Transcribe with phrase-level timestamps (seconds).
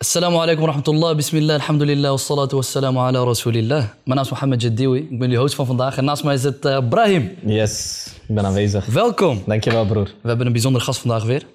[0.00, 3.82] Assalamu alaikum wa rahmatullah, bismillah, alhamdulillah, wassalatu wassalamu ala rasulillah.
[4.04, 6.64] Mijn naam is Mohammed Jaddiwi, ik ben jullie host van vandaag en naast mij zit
[6.64, 7.30] uh, Brahim.
[7.46, 8.86] Yes, ik ben aanwezig.
[8.86, 9.42] Welkom.
[9.46, 10.04] Dankjewel, broer.
[10.22, 11.46] We hebben een bijzondere gast vandaag weer.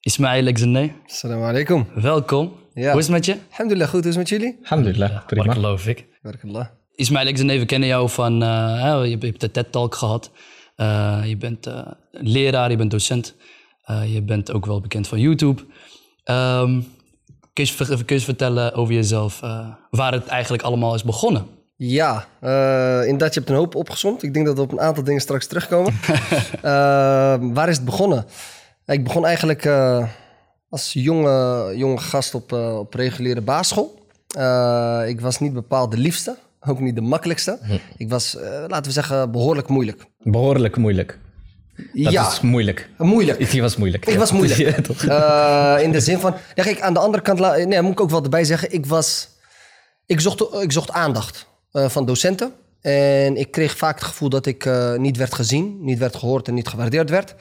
[0.00, 0.94] Ismail Exenay.
[1.06, 1.86] Assalamu alaikum.
[1.94, 2.52] Welkom.
[2.74, 2.90] Ja.
[2.90, 3.36] Hoe is het met je?
[3.50, 4.00] Alhamdulillah, goed.
[4.00, 4.58] Hoe is het met jullie?
[4.62, 5.42] Alhamdulillah, prima.
[5.42, 6.06] Barakallahu fik.
[6.22, 6.66] Barakallah.
[6.94, 10.30] Ismail Exenay, we kennen jou van, uh, je, je hebt de TED-talk gehad.
[10.76, 13.34] Uh, je bent uh, leraar, je bent docent.
[14.06, 15.62] je bent ook wel bekend van YouTube.
[16.24, 16.86] Um,
[17.52, 19.40] kun, je, kun je eens vertellen over jezelf,
[19.90, 21.46] waar het eigenlijk allemaal is begonnen?
[21.76, 22.26] Ja,
[23.04, 24.22] inderdaad, je hebt een hoop opgezomd.
[24.22, 25.92] Ik denk dat we op een aantal dingen straks terugkomen.
[27.54, 28.24] waar is het begonnen?
[28.86, 29.66] Ik begon eigenlijk
[30.68, 33.98] als jonge, jonge gast op, op reguliere basisschool.
[35.06, 37.58] ik was niet bepaald de liefste, ook niet de makkelijkste.
[37.62, 37.76] Hm.
[37.96, 40.04] Ik was, uh, laten we zeggen, behoorlijk moeilijk.
[40.18, 41.18] Behoorlijk moeilijk.
[41.76, 42.30] Dat ja.
[42.30, 42.88] is moeilijk.
[42.98, 43.50] Moeilijk.
[43.50, 44.06] Die was moeilijk.
[44.06, 44.60] Ik was moeilijk.
[45.04, 48.10] uh, in de zin van, ja, kijk, aan de andere kant, nee, moet ik ook
[48.10, 49.28] wel erbij zeggen, ik was,
[50.06, 52.52] ik zocht, ik zocht aandacht uh, van docenten.
[52.80, 56.54] En ik kreeg vaak het gevoel dat ik niet werd gezien, niet werd gehoord en
[56.54, 57.34] niet gewaardeerd werd.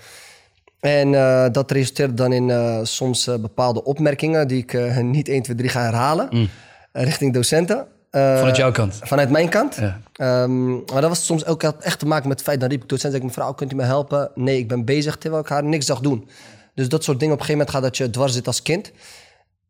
[0.80, 1.12] En
[1.52, 6.28] dat resulteerde dan in soms bepaalde opmerkingen die ik niet 1, 2, 3 ga herhalen
[6.32, 6.50] mm.
[6.92, 7.88] richting docenten.
[8.12, 9.00] Uh, vanuit jouw kant?
[9.04, 9.76] Vanuit mijn kant.
[9.76, 10.44] Ja.
[10.44, 12.60] Um, maar dat was soms ook echt te maken met het feit...
[12.60, 14.32] dan riep ik docent, zeg ik, mevrouw, kunt u me helpen?
[14.36, 16.30] Nee, ik ben bezig, terwijl ik haar niks zag doen.
[16.76, 18.92] Dus dat soort dingen, op een gegeven moment gaat dat je dwars zit als kind.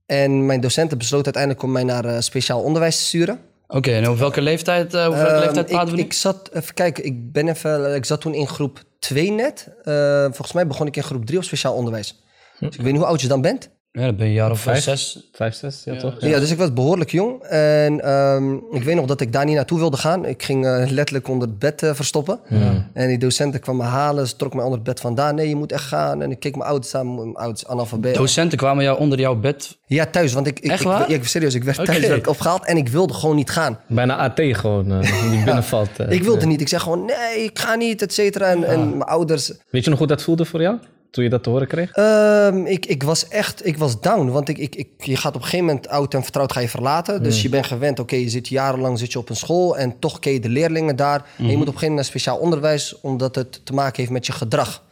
[0.06, 3.40] En mijn docenten besloot uiteindelijk om mij naar uh, speciaal onderwijs te sturen.
[3.68, 6.02] Oké, okay, en op welke leeftijd, uh, welke um, leeftijd praten ik, we?
[6.02, 9.68] Ik zat, even kijken, ik, ben even, ik zat toen in groep 2 net.
[10.24, 12.24] Volgens mij begon ik in groep 3 op speciaal onderwijs.
[12.60, 13.70] Dus ik weet niet hoe oud je dan bent.
[13.94, 15.30] Ja, dan ben je een jaar of vijf, zes.
[15.32, 16.00] Vijf, zes, ja, ja.
[16.00, 16.16] toch?
[16.20, 16.28] Ja.
[16.28, 16.40] ja.
[16.40, 17.44] dus ik was behoorlijk jong.
[17.44, 20.26] En um, ik weet nog dat ik daar niet naartoe wilde gaan.
[20.26, 22.40] Ik ging uh, letterlijk onder het bed uh, verstoppen.
[22.48, 22.90] Ja.
[22.94, 24.28] En die docenten kwamen me halen.
[24.28, 25.36] Ze trok mij onder het bed vandaan.
[25.36, 26.22] Nee, je moet echt gaan.
[26.22, 27.16] En ik keek mijn ouders aan.
[27.16, 28.16] Mijn ouders analfabeet.
[28.16, 29.78] Docenten kwamen jou onder jouw bed?
[29.86, 30.34] Ja, thuis.
[30.34, 31.10] Want ik, ik, echt waar?
[31.10, 31.96] Ik, ik, serieus, ik werd okay.
[31.96, 32.66] thuis werd opgehaald.
[32.66, 33.80] En ik wilde gewoon niet gaan.
[33.88, 35.90] Bijna AT gewoon, uh, die binnenvalt.
[36.10, 36.62] ik wilde niet.
[36.62, 38.46] Ik zeg gewoon, nee, ik ga niet, et cetera.
[38.46, 39.54] En, en mijn ouders...
[39.70, 40.78] Weet je nog hoe dat voelde voor jou?
[41.12, 41.98] Toen je dat te horen kreeg?
[41.98, 44.30] Um, ik, ik was echt, ik was down.
[44.30, 46.70] Want ik, ik, ik, je gaat op een gegeven moment oud en vertrouwd ga je
[46.70, 47.24] verlaten.
[47.24, 47.42] Dus mm.
[47.42, 49.78] je bent gewend, oké, okay, je zit jarenlang zit je op een school...
[49.78, 51.20] en toch ken je de leerlingen daar.
[51.20, 51.46] Mm.
[51.46, 53.00] En je moet op een gegeven moment naar speciaal onderwijs...
[53.02, 54.84] omdat het te maken heeft met je gedrag.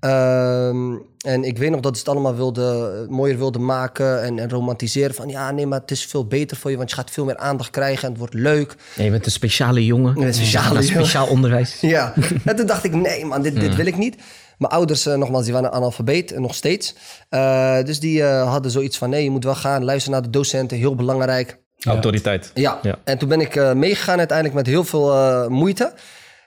[0.00, 4.50] Um, en ik weet nog dat ze het allemaal wilde, mooier wilde maken en, en,
[4.50, 5.14] romantiseren.
[5.14, 7.36] Van ja, nee, maar het is veel beter voor je, want je gaat veel meer
[7.36, 8.74] aandacht krijgen en het wordt leuk.
[8.94, 10.20] Ja, je bent een speciale jongen.
[10.20, 11.80] Een speciale ja, speciaal onderwijs.
[11.96, 12.14] ja,
[12.44, 14.16] en toen dacht ik, nee man, dit, dit wil ik niet.
[14.58, 16.94] Mijn ouders, uh, nogmaals, die waren analfabeet, uh, nog steeds.
[17.30, 20.76] Uh, dus die hadden zoiets van, nee, je moet wel gaan, luister naar de docenten,
[20.76, 21.58] heel belangrijk.
[21.78, 22.50] Autoriteit.
[22.54, 22.98] Ja, ja.
[23.04, 25.92] en toen ben ik meegegaan uiteindelijk met heel veel moeite.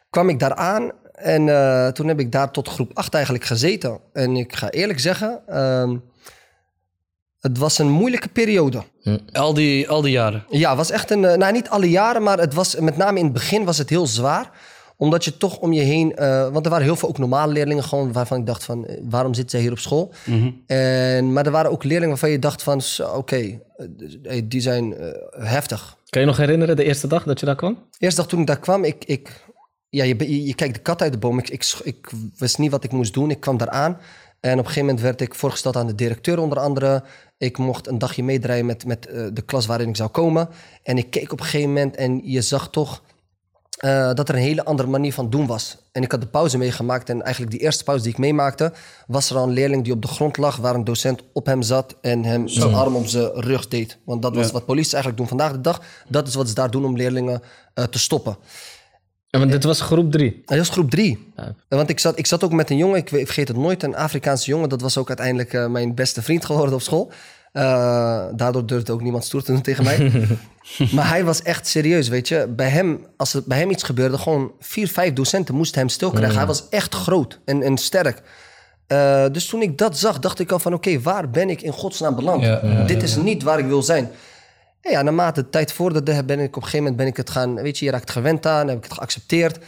[0.09, 0.91] Kwam ik daar aan
[1.22, 4.00] en toen heb ik daar tot groep 8 eigenlijk gezeten.
[4.14, 5.98] En ik ga eerlijk zeggen, ehm,
[7.40, 8.84] het was een moeilijke periode.
[9.02, 9.18] Hm.
[9.32, 10.46] Al, die, al die jaren?
[10.50, 13.24] Ja, het was echt een, nou niet alle jaren, maar het was met name in
[13.24, 14.52] het begin was het heel zwaar
[15.02, 16.16] omdat je toch om je heen...
[16.16, 18.12] Uh, want er waren heel veel ook normale leerlingen gewoon...
[18.12, 20.14] waarvan ik dacht van, waarom zitten zij hier op school?
[20.26, 20.64] Mm -hmm.
[20.66, 22.82] en, maar er waren ook leerlingen waarvan je dacht van...
[23.00, 23.62] oké, okay,
[24.44, 25.98] die zijn uh, heftig.
[26.09, 27.74] Kan je nog herinneren de eerste dag dat je daar kwam?
[27.74, 29.06] De eerste dag toen ik daar kwam, ik...
[29.06, 29.50] ik
[29.91, 31.40] ja, je, je, kijkt de kat uit de boom.
[31.40, 33.29] Ik, ik, ik wist niet wat ik moest doen.
[33.29, 33.97] Ik kwam daar aan.
[34.40, 37.03] En op een gegeven moment werd ik voorgesteld aan de directeur onder andere.
[37.38, 40.50] Ik mocht een dagje meedraaien met, met uh, de klas waarin ik zou komen.
[40.84, 43.02] En ik keek op een gegeven moment en je zag toch...
[43.85, 45.78] Uh, dat er een hele andere manier van doen was.
[45.91, 47.09] En ik had de pauze meegemaakt.
[47.09, 48.73] En eigenlijk die eerste pauze die ik meemaakte...
[49.08, 50.56] was er al een leerling die op de grond lag...
[50.56, 52.59] waar een docent op hem zat en hem Zo.
[52.59, 53.97] zijn arm op zijn rug deed.
[54.06, 54.52] Want dat was ja.
[54.52, 55.81] wat politie eigenlijk doen vandaag de dag.
[56.08, 57.41] Dat is wat ze daar doen om leerlingen
[57.75, 58.38] uh, te stoppen.
[59.31, 60.42] Ja, want dit was groep drie?
[60.46, 61.31] Dat was groep drie.
[61.36, 61.56] Ja.
[61.68, 63.84] Want ik zat, ik zat ook met een jongen, ik vergeet het nooit...
[63.84, 64.69] een Afrikaanse jongen.
[64.69, 67.12] Dat was ook uiteindelijk uh, mijn beste vriend geworden op school...
[67.53, 70.12] Uh, daardoor durfde ook niemand stoer te doen tegen mij.
[70.96, 72.47] maar hij was echt serieus, weet je.
[72.56, 76.09] Bij hem, als er bij hem iets gebeurde, gewoon vier, vijf docenten moesten hem stil
[76.09, 76.31] krijgen.
[76.31, 76.38] Mm.
[76.38, 78.22] Hij was echt groot en, en sterk.
[78.88, 80.74] Uh, dus toen ik dat zag, dacht ik al van...
[80.74, 82.44] oké, okay, waar ben ik in godsnaam beland?
[82.44, 84.12] Ja, Dit is niet waar ik wil zijn.
[84.81, 87.29] En ja, naarmate de tijd vorderde, ben ik op een gegeven moment ben ik het
[87.29, 87.55] gaan...
[87.55, 89.59] weet je, je raakt gewend aan, heb ik het geaccepteerd.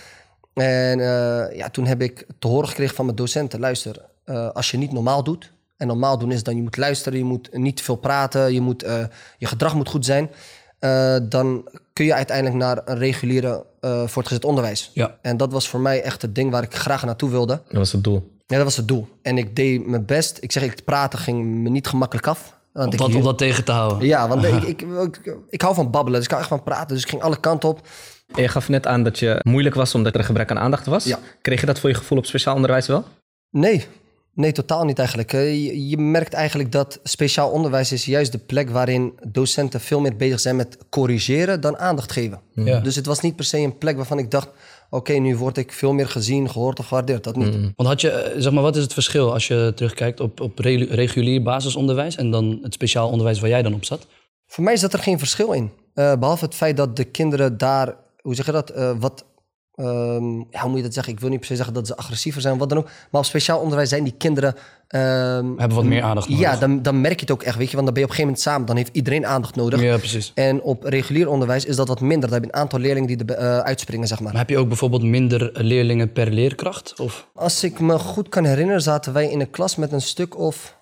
[0.54, 3.60] En uh, ja, toen heb ik te horen gekregen van mijn docenten...
[3.60, 4.06] luister,
[4.54, 5.52] als je niet normaal doet...
[5.78, 8.62] En normaal doen is dan je moet luisteren, je moet niet te veel praten, je,
[8.62, 9.04] moet, uh,
[9.38, 10.30] je gedrag moet goed zijn.
[11.30, 13.66] Dan kun je uiteindelijk naar een reguliere
[14.06, 14.92] voortgezet onderwijs.
[14.94, 15.18] Ja.
[15.22, 17.62] En dat was voor mij echt het ding waar ik graag naartoe wilde.
[17.68, 18.32] Dat was het doel.
[18.48, 19.08] Ja, dat was het doel.
[19.22, 20.38] En ik deed mijn best.
[20.42, 22.58] Ik zeg, ik praten ging me niet gemakkelijk af.
[22.74, 24.08] Want om, dat, ik, om dat tegen te houden?
[24.08, 26.96] Ja, want ik, ik, ik, ik, hou van babbelen, dus ik hou echt van praten.
[26.96, 27.88] Dus ik ging alle kanten op.
[28.36, 31.04] Je gaf net aan dat je moeilijk was omdat er een gebrek aan aandacht was.
[31.04, 31.20] Ja.
[31.42, 33.04] Kreeg je dat voor je gevoel op speciaal onderwijs wel?
[33.50, 33.88] Nee,
[34.36, 35.34] Nee, totaal niet eigenlijk.
[35.34, 40.00] Eh, Je, je merkt eigenlijk dat speciaal onderwijs is juist de plek waarin docenten veel
[40.00, 42.42] meer bezig zijn met corrigeren dan aandacht geven.
[42.54, 42.80] Ja.
[42.80, 44.50] Dus het was niet per se een plek waarvan ik dacht,
[44.94, 47.24] oké, nu word ik veel meer gezien, gehoord of gewaardeerd.
[47.24, 47.72] Dat niet.
[47.76, 50.60] Want had je, eh, zeg maar, wat is het verschil als je terugkijkt op, op
[50.60, 54.08] re- regulier basisonderwijs en dan het speciaal onderwijs waar jij dan op zat?
[54.48, 55.72] Voor mij zat er geen verschil in.
[55.94, 59.26] Eh, behalve het feit dat de kinderen daar, hoe zeg je dat, eh, wat,
[59.76, 61.14] ehm, ja, hoe moet je dat zeggen?
[61.14, 62.90] Ik wil niet per se zeggen dat ze agressiever zijn, wat dan ook.
[63.12, 64.56] Maar op speciaal onderwijs zijn die kinderen...
[64.94, 66.44] ehm, Hebben wat meer aandacht nodig.
[66.44, 67.74] ja, dan, dan merk je het ook echt, weet je.
[67.76, 69.82] Want dan ben je op een gegeven moment samen, dan heeft iedereen aandacht nodig.
[69.82, 70.32] Ja, precies.
[70.36, 72.30] En op regulier onderwijs is dat wat minder.
[72.30, 74.32] Dan heb je een aantal leerlingen die er eh, uitspringen, zeg maar.
[74.32, 77.00] Maar heb je ook bijvoorbeeld minder leerlingen per leerkracht?
[77.00, 77.28] Of?
[77.34, 80.76] Als ik me goed kan herinneren, zaten wij in een klas met een stuk of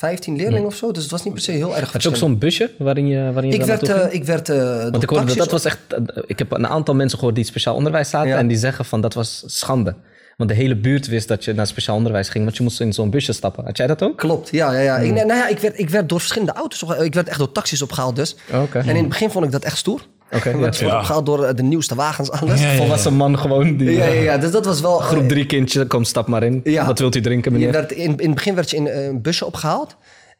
[0.00, 0.92] 15 leerlingen of zo.
[0.92, 3.32] Dus het was niet per se heel erg Had je ook zo'n busje waarin je,
[3.32, 5.78] waarin je Ik werd, eh, ik werd eh, door Want ik hoorde dat, was echt...
[5.88, 8.28] eh, Ik heb een aantal mensen gehoord die speciaal onderwijs zaten...
[8.28, 8.36] Ja.
[8.38, 9.94] en die zeggen van dat was schande.
[10.40, 12.44] Want de hele buurt wist dat je naar speciaal onderwijs ging...
[12.44, 13.64] want je moest in zo'n busje stappen.
[13.64, 14.16] Had jij dat ook?
[14.18, 14.96] Klopt, ja, ja, ja.
[14.96, 17.06] Ik, nou ja, ik, werd, ik werd door verschillende auto's, opgehaald.
[17.06, 18.36] ik werd echt door taxis opgehaald dus.
[18.52, 18.78] Oké.
[18.78, 20.06] En in het begin vond ik dat echt stoer.
[20.32, 20.96] Oké, Ik ja, werd ja.
[20.98, 22.60] opgehaald door eh, de nieuwste wagens, alles.
[22.60, 23.90] Ja, Volwassen man gewoon die...
[23.90, 25.00] ja, ja, dus dat was wel...
[25.00, 26.60] eh, Groep drie kindje, kom stap maar in.
[26.64, 26.86] Ja.
[26.86, 27.72] Wat wilt u drinken, Je meneer?
[27.72, 29.96] werd, in, in het begin werd je in eh, een busje opgehaald.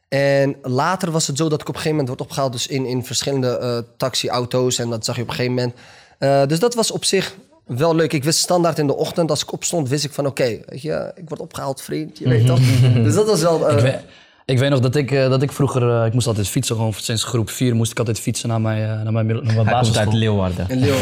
[0.09, 2.85] En later was het zo dat ik op een gegeven moment wordt opgehaald dus in,
[2.85, 4.79] in verschillende eh taxiauto's.
[4.79, 5.73] En dat zag je op een gegeven moment.
[6.17, 8.13] Eh, dus dat was op zich wel leuk.
[8.13, 11.11] Ik wist standaard in de ochtend, als ik opstond, wist ik van oké, weet je,
[11.15, 12.17] ik word opgehaald, vriend.
[12.17, 12.59] Je weet toch?
[13.03, 13.67] dus dat was wel...
[13.69, 13.99] eh, Ik weet,
[14.45, 16.93] ik weet nog dat ik, eh, dat ik vroeger, eh, ik moest altijd fietsen, gewoon
[16.93, 19.81] sinds groep 4 moest ik altijd fietsen naar mijn, eh, naar mijn, naar mijn Hij
[19.81, 20.13] komt uit.
[20.13, 20.65] Leeuwarden.
[20.69, 20.93] een leeuw.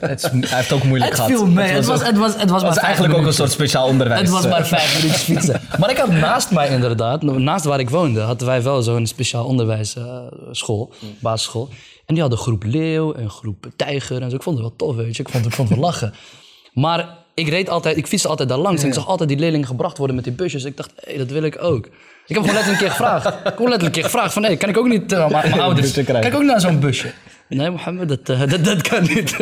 [0.00, 1.30] Het is- hij heeft ook moeilijk Het gehad.
[1.38, 1.68] viel mee.
[1.70, 4.20] Het was, het was, het was eigenlijk ook een soort speciaal onderwijs.
[4.20, 4.50] Het was eh.
[4.50, 5.60] maar vijf minuten fietsen.
[5.78, 9.44] Maar ik had naast mij inderdaad, naast waar ik woonde, hadden wij wel zo'n speciaal
[9.44, 11.68] onderwijsschool, basisschool.
[12.06, 14.36] En die hadden groep leeuw en groep tijger en zo.
[14.36, 15.22] Ik vond het wel tof, weet je.
[15.22, 16.14] Ik vond, ik vond het wel lachen.
[16.72, 19.66] Maar ik reed altijd, ik fietste altijd daar langs en ik zag altijd die leerlingen
[19.66, 20.64] gebracht worden met die busjes.
[20.64, 21.86] Ik dacht, hé, dat wil ik ook.
[22.26, 23.26] Ik heb gewoon letterlijk een keer gevraagd.
[23.26, 25.60] Ik heb gewoon letterlijk een keer gevraagd van, hé, kan ik ook niet, uh, mijn
[25.60, 26.30] ouders, kan krijgen.
[26.30, 27.12] ik ook naar zo'n busje?
[27.48, 29.36] Nee, Mohammed, dat, eh, dat, dat kan niet.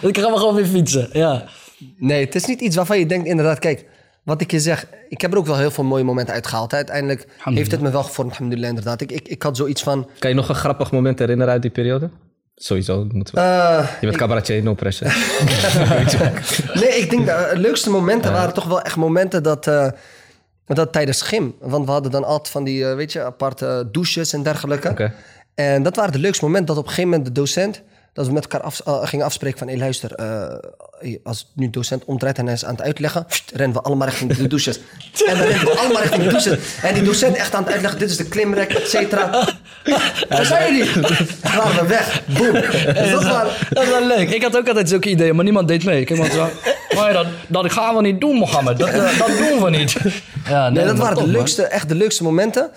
[0.00, 1.44] ik ga maar gewoon weer fietsen, ja.
[1.96, 3.86] Nee, het is niet iets waarvan je denkt inderdaad, kijk,
[4.30, 6.70] wat ik je zeg, ik heb er ook wel heel veel mooie momenten uitgehaald.
[6.70, 6.76] hè.
[6.76, 9.00] Uiteindelijk heeft het me wel gevormd, alhamdulillah, inderdaad.
[9.00, 11.70] Ik, ik, ik had zoiets van, Kan je nog een grappig moment herinneren uit die
[11.70, 12.10] periode?
[12.54, 13.06] Sowieso.
[13.12, 13.40] Moeten we.
[13.40, 15.10] eh, je bent cabaretier, no pressure.
[16.80, 19.86] Nee, ik denk dat de leukste momenten waren toch wel echt momenten dat, eh,
[20.66, 21.54] dat tijdens gym.
[21.60, 24.88] Want we hadden dan altijd van die, eh, weet je, aparte douches en dergelijke.
[24.88, 25.12] Oké.
[25.54, 27.82] En dat waren de leukste momenten dat op een gegeven moment de docent,
[28.12, 30.14] dat we met elkaar af, gingen afspreken van, hé luister,
[31.24, 34.32] als nu docent omdraait en hij is aan het uitleggen, pst, rennen we allemaal richting
[34.34, 34.76] de douches.
[35.28, 36.58] en dan rennen we allemaal richting de douches.
[36.82, 39.30] En die docent echt aan het uitleggen, dit is de klimrek, et cetera.
[40.28, 40.92] Waar zijn jullie?
[41.00, 42.22] Dan waren we weg.
[42.26, 42.52] Boom.
[42.52, 43.10] Dus
[43.70, 44.30] dat wel leuk.
[44.30, 46.00] Ik had ook altijd zulke ideeën, maar niemand deed mee.
[46.00, 46.48] Ik iemand zo,
[46.96, 48.78] maar dat, dat gaan we niet doen, Mohammed.
[48.78, 49.96] Dat, eh, dat doen we niet.
[50.48, 51.38] Ja, Nee, dat waren top, de man.
[51.38, 52.70] leukste, echt de leukste momenten.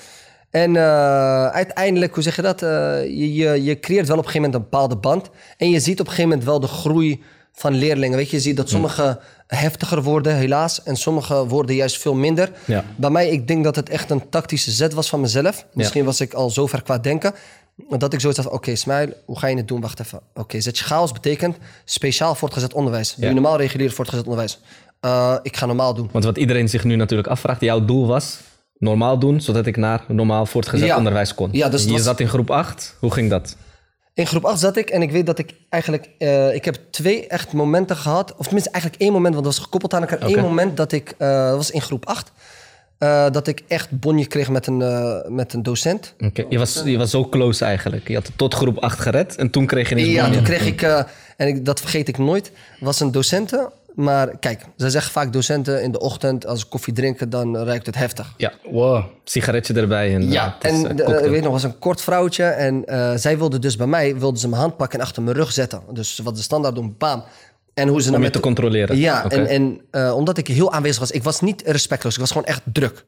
[0.52, 2.62] En eh, uiteindelijk, hoe zeg je dat?
[2.62, 2.69] Eh,
[3.04, 5.30] je, je, je creëert wel op een gegeven moment een bepaalde band.
[5.58, 7.24] En je ziet op een gegeven moment wel de groei
[7.54, 8.18] van leerlingen.
[8.18, 10.84] Weet je, je ziet dat sommige heftiger worden, helaas.
[10.84, 12.52] En sommige worden juist veel minder.
[12.66, 12.84] Ja.
[12.96, 15.66] Bij mij, ik denk dat het echt een tactische zet was van mezelf.
[15.74, 17.34] Misschien was ik al zo ver qua denken.
[17.98, 19.82] Dat ik zoiets had van, oké, Smile, hoe ga je het doen?
[19.82, 20.20] Wacht even.
[20.34, 23.16] Oké, zet je chaos betekent speciaal voortgezet onderwijs.
[23.18, 24.60] Je normaal regulier voortgezet onderwijs.
[25.00, 26.10] Eh, ik ga normaal doen.
[26.12, 28.38] Want wat iedereen zich nu natuurlijk afvraagt, jouw doel was
[28.78, 30.98] normaal doen, zodat ik naar normaal voortgezet Ja.
[30.98, 31.50] onderwijs kon.
[31.52, 32.96] Ja, dus je was- zat in groep 8.
[33.00, 33.56] Hoe ging dat?
[34.14, 36.10] In groep 8 zat ik en ik weet dat ik eigenlijk...
[36.18, 38.32] eh, ik heb twee echt momenten gehad.
[38.38, 40.28] Of tenminste eigenlijk één moment, want dat was gekoppeld aan elkaar.
[40.28, 40.38] Oké.
[40.38, 41.14] Eén moment dat ik...
[41.18, 42.32] eh, dat was in groep 8.
[42.98, 44.78] eh, dat ik echt bonje kreeg met een,
[45.36, 46.14] met een docent.
[46.50, 48.08] Je, was, je was zo close eigenlijk.
[48.08, 50.36] Je had het tot groep 8 gered en toen kreeg je ineens Ja, bonje.
[50.36, 50.82] toen kreeg ik...
[51.38, 52.52] en ik, dat vergeet ik nooit.
[52.80, 53.70] was een docenten.
[53.95, 56.45] Maar kijk, ze zeggen vaak docenten in de ochtend...
[56.45, 58.33] als ik koffie drinken, dan ruikt het heftig.
[58.38, 59.04] Ja, Wow.
[59.23, 60.14] sigaretje erbij.
[60.14, 61.23] En, Ja, en eh, cocktail.
[61.23, 62.44] ik weet nog, was een kort vrouwtje.
[62.44, 65.35] En eh, zij wilde dus bij mij, wilde ze mijn hand pakken en achter mijn
[65.35, 65.81] rug zetten.
[65.92, 67.23] Dus wat de standaard doen, bam.
[67.73, 68.97] En hoe ze Om je met te controleren.
[68.97, 72.31] Ja, en, en eh, omdat ik heel aanwezig was, ik was niet respectloos, ik was
[72.31, 73.06] gewoon echt druk.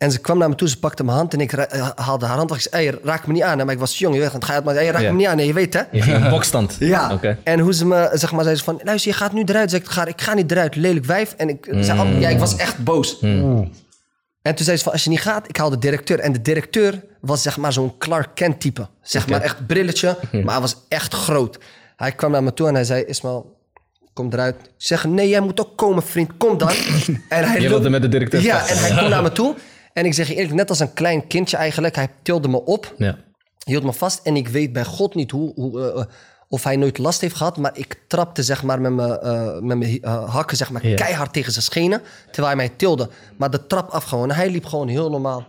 [0.00, 2.36] En ze kwam naar me toe, ze pakte mijn hand en ik eh, haalde haar
[2.36, 2.50] hand.
[2.54, 3.56] Ik zei, hey, raak me niet aan.
[3.56, 5.26] Maar ik was jong, je weet, het ga je het maar, hey, raak me niet
[5.26, 5.36] aan.
[5.36, 5.80] Nee, je weet hè.
[5.90, 6.76] Je ging in bokstand.
[6.78, 9.70] Ja, en hoe ze me, zeg maar, zei ze van, luister, je gaat nu eruit.
[9.70, 11.34] Zeg ik, ga, ik ga niet eruit, lelijk wijf.
[11.36, 12.14] En ik, zei, Mm.
[12.14, 13.20] oh, ja, ik was echt boos.
[13.22, 16.18] En toen zei ze van, als je niet gaat, ik haal de directeur.
[16.18, 18.86] En de directeur was zeg maar zo'n Clark Kent type.
[19.02, 21.58] Zeg maar echt brilletje, maar hij was echt groot.
[21.96, 23.56] Hij kwam naar me toe en hij zei, Ismael,
[24.12, 24.54] kom eruit.
[24.60, 26.68] Ik zeg, nee, jij moet ook komen, vriend, kom dan.
[27.28, 29.54] en hij Je wilde met de directeur Ja, en hij kwam naar me toe.
[29.92, 31.94] En ik zeg je eerlijk, net als een klein kindje eigenlijk.
[31.96, 33.18] Hij tilde me op Ja.
[33.64, 36.04] hield me vast en ik weet bij God niet hoe, hoe, eh,
[36.48, 37.56] of hij nooit last heeft gehad.
[37.56, 40.94] Maar ik trapte zeg maar met mijn, eh, met mijn eh, hakken zeg maar, Ja.
[40.96, 42.00] keihard tegen zijn schenen.
[42.24, 43.08] Terwijl hij mij tilde.
[43.36, 44.30] Maar de trap af gewoon.
[44.30, 45.46] Hij liep gewoon heel normaal.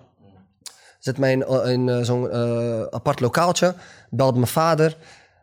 [1.00, 3.76] Zet mij in, in eh, zo'n eh, apart lokaaltje.
[4.10, 4.98] Belde mijn vader.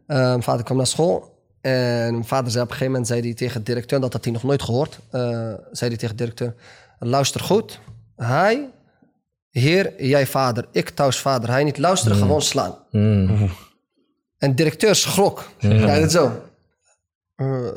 [0.06, 1.36] Eh, mijn vader kwam naar school.
[1.60, 4.24] En mijn vader zei op een gegeven moment zei hij tegen de directeur, dat had
[4.24, 4.98] hij nog nooit gehoord.
[5.10, 5.20] eh,
[5.70, 6.54] zei hij tegen de directeur:
[6.98, 7.80] Luister goed.
[8.16, 8.68] Hij,
[9.50, 11.50] heer, jij vader, ik thuis vader.
[11.50, 12.74] Hij niet luisteren, gewoon slaan.
[12.90, 13.50] Mm.
[14.38, 15.48] En directeur schrok.
[15.58, 16.42] Ja, dat zo.
[17.36, 17.68] Eh,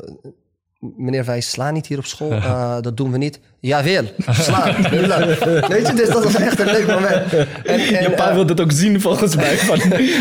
[0.78, 2.30] meneer, wij slaan niet hier op school.
[2.42, 3.40] Eh, dat doen we niet.
[3.60, 4.74] Jawel, slaan.
[5.68, 7.32] Weet je, dus dat was echt een leuk moment.
[7.32, 9.56] En, en, Je pa eh, wil het ook zien volgens mij.
[9.56, 9.78] Van,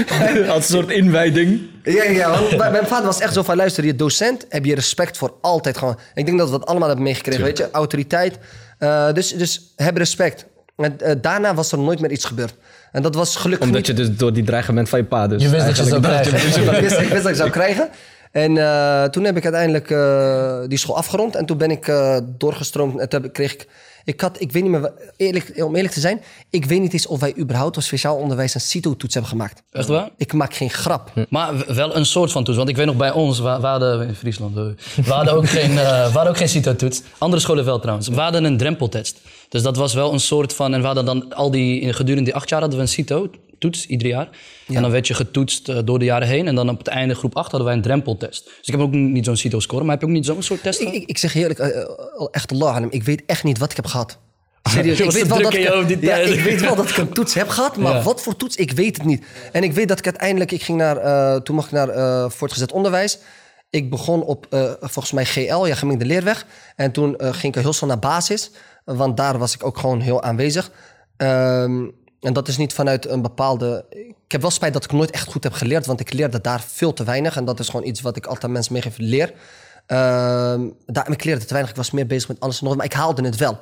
[0.49, 1.61] als een soort inwijding.
[1.83, 5.17] Ja, ja, want mijn vader was echt zo van, luister, je docent heb je respect
[5.17, 5.99] voor altijd gewoon.
[6.13, 8.39] Ik denk dat we dat allemaal hebben meegekregen, weet je, autoriteit.
[8.77, 10.45] Eh, dus, dus heb respect.
[10.75, 12.55] En eh, daarna was er nooit meer iets gebeurd.
[12.91, 13.97] En dat was gelukkig Omdat niet...
[13.97, 16.33] je dus door die dreigement van je pa dus Je wist dat je zou krijgen.
[16.75, 17.89] ik, wist, ik wist dat ik zou krijgen.
[18.31, 21.35] En eh, toen heb ik uiteindelijk eh, die school afgerond.
[21.35, 22.99] En toen ben ik eh, doorgestroomd.
[22.99, 23.67] En toen kreeg ik...
[24.03, 26.21] Ik had, ik weet niet meer, eerlijk, om eerlijk te zijn...
[26.49, 29.63] Ik weet niet eens of wij überhaupt als speciaal onderwijs een CITO-toets hebben gemaakt.
[29.71, 30.09] Echt waar?
[30.17, 31.11] Ik maak geen grap.
[31.29, 32.57] Maar w- wel een soort van toets.
[32.57, 35.79] Want ik weet nog bij ons, we, hadden in Friesland, we hadden ook geen, we
[36.13, 37.01] hadden ook geen CITO-toets.
[37.17, 38.07] Andere scholen wel trouwens.
[38.07, 39.19] We hadden een drempeltest.
[39.49, 40.73] Dus dat was wel een soort van.
[40.73, 42.91] En we hadden dan al die, in- gedurende die acht jaar hadden we een
[43.61, 44.29] CITO-toets ieder jaar.
[44.67, 46.47] En dan werd je getoetst eh, door de jaren heen.
[46.47, 48.45] En dan op het einde groep 8 hadden wij een drempeltest.
[48.45, 50.79] Dus ik heb ook niet zo'n CITO-score, maar heb je ook niet zo'n soort test?
[50.81, 51.87] Ik, ik, ik zeg eerlijk, eh, eh,
[52.31, 52.85] echt Allah.
[52.89, 54.17] Ik weet echt niet wat ik heb gehad.
[54.69, 57.33] Serieus, ik weet, wel dat ik, die ja, ik weet wel dat ik een toets
[57.33, 58.01] heb gehad, maar Ja.
[58.01, 59.25] wat voor toets, ik weet het niet.
[59.51, 63.19] En ik weet dat ik uiteindelijk, ik ging naar, toen mocht ik naar voortgezet onderwijs.
[63.69, 64.45] Ik begon op,
[64.79, 66.45] volgens mij GL, ja, gemengde leerweg.
[66.75, 68.51] En toen ging ik heel snel naar basis,
[68.85, 70.71] want daar was ik ook gewoon heel aanwezig.
[71.17, 71.83] Ehm,
[72.21, 73.85] en dat is niet vanuit een bepaalde...
[73.89, 76.63] Ik heb wel spijt dat ik nooit echt goed heb geleerd, want ik leerde daar
[76.67, 77.35] veel te weinig.
[77.35, 79.33] En dat is gewoon iets wat ik altijd mensen meegeef, leer.
[79.85, 82.83] Ehm daar, ik leerde te weinig, ik was meer bezig met alles en nog, wat,
[82.83, 83.59] maar ik haalde het wel.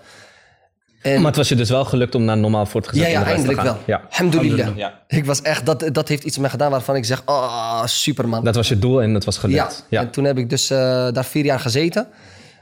[1.02, 3.42] En, Maar het was je dus wel gelukt om naar normaal voortgezet ja, ja, onderwijs
[3.42, 3.96] te eindelijk wel.
[3.96, 4.02] gaan.
[4.02, 4.08] Ja.
[4.10, 4.78] Alhamdulillah.
[4.78, 5.00] Ja.
[5.08, 8.44] Ik was echt, dat, dat heeft iets met me gedaan waarvan ik zeg, oh, superman.
[8.44, 9.42] Dat was je doel en dat was ja.
[9.42, 9.86] gelukt.
[9.90, 10.02] Ja.
[10.02, 10.78] en toen heb ik dus eh,
[11.12, 12.08] daar vier jaar gezeten.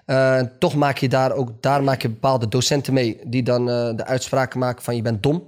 [0.05, 3.89] Eh, toch maak je daar ook, daar maak je bepaalde docenten mee die dan eh,
[3.95, 5.43] de uitspraken maken van je bent dom.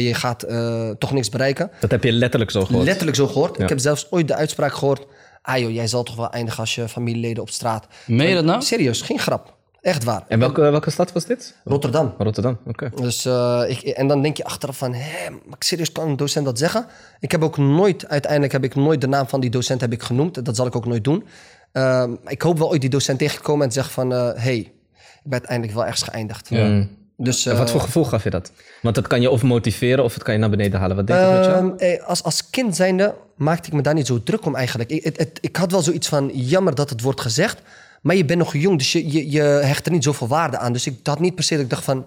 [0.00, 1.70] Je gaat eh, toch niks bereiken.
[1.80, 2.84] Dat heb je letterlijk zo gehoord.
[2.84, 3.56] Letterlijk zo gehoord.
[3.56, 3.62] Ja.
[3.62, 5.06] Ik heb zelfs ooit de uitspraak gehoord.
[5.42, 7.86] Ah joh, jij zal toch wel eindigen als je familieleden op straat.
[8.06, 8.62] Meen je dat nou?
[8.62, 9.54] Serieus, geen grap.
[9.80, 10.24] Echt waar.
[10.28, 11.56] En welke, welke stad was dit?
[11.64, 12.14] Rotterdam.
[12.18, 12.90] Rotterdam, oké.
[12.94, 16.44] Dus, eh, ik, en dan denk je achteraf van, hé, maar serieus kan een docent
[16.44, 16.86] dat zeggen?
[17.20, 20.02] Ik heb ook nooit, uiteindelijk heb ik nooit de naam van die docent heb ik
[20.02, 20.44] genoemd.
[20.44, 21.24] Dat zal ik ook nooit doen.
[21.72, 24.70] Ehm, ik hoop wel ooit die docent tegenkomen en zeggen van, hé, hey, ik
[25.22, 26.48] ben uiteindelijk wel ergens geëindigd.
[27.16, 28.52] Dus, wat eh, voor gevoel gaf je dat?
[28.82, 30.96] Want dat kan je of motiveren of het kan je naar beneden halen.
[30.96, 31.56] Wat deed het met jou?
[31.68, 34.90] Ehm, eh, als, als kind zijnde maakte ik me daar niet zo druk om eigenlijk.
[34.90, 37.62] Ik, het, het- ik had wel zoiets van, jammer dat het wordt gezegd.
[38.02, 40.72] Maar je bent nog jong, dus je, je, je hecht er niet zoveel waarde aan.
[40.72, 42.06] Dus ik had niet per se dat ik dacht van...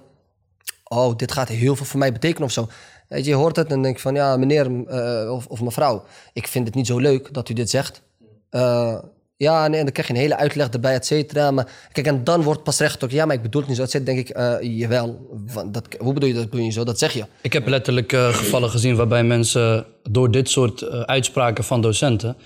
[0.84, 2.68] Oh, dit gaat heel veel voor mij betekenen of zo.
[3.10, 4.16] Weet je, je hoort het en dan denk van...
[4.16, 7.70] Ja, meneer eh, of, of mevrouw, ik vind het niet zo leuk dat u dit
[7.70, 8.02] zegt.
[8.50, 8.98] Eh,
[9.38, 11.52] ja, nee, en dan krijg je een hele uitleg erbij, et cetera.
[11.52, 13.12] Maar kijk, en dan wordt pas recht ook...
[13.12, 13.98] Ja, maar ik bedoel het niet zo.
[13.98, 15.28] Dan denk ik, eh, jawel.
[15.72, 16.50] Dat, hoe bedoel je dat?
[16.50, 16.84] Bedoel je zo?
[16.84, 17.26] Dat zeg je.
[17.42, 22.38] Ik heb letterlijk eh, gevallen gezien waarbij mensen door dit soort eh, uitspraken van docenten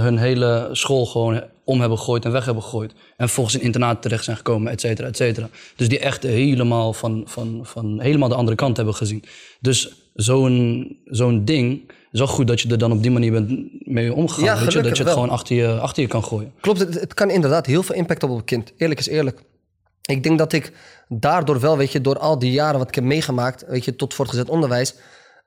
[0.00, 2.92] hun hele school gewoon om hebben gegooid en weg hebben gegooid.
[3.16, 5.48] En volgens een internaat terecht zijn gekomen, et cetera, et cetera.
[5.76, 9.24] Dus die echt helemaal van, van, van helemaal de andere kant hebben gezien.
[9.60, 13.50] Dus zo'n zo'n ding is wel goed dat je er dan op die manier bent
[13.88, 14.44] mee omgegaan.
[14.44, 14.82] Ja, weet je?
[14.82, 15.12] Dat je het wel.
[15.12, 16.52] gewoon achter je, achter je kan gooien.
[16.60, 18.72] Klopt, het, het kan inderdaad heel veel impact hebben op een kind.
[18.76, 19.40] Eerlijk is eerlijk.
[20.02, 20.72] Ik denk dat ik
[21.08, 24.14] daardoor wel, weet je, door al die jaren wat ik heb meegemaakt, weet je, tot
[24.14, 24.94] voortgezet onderwijs.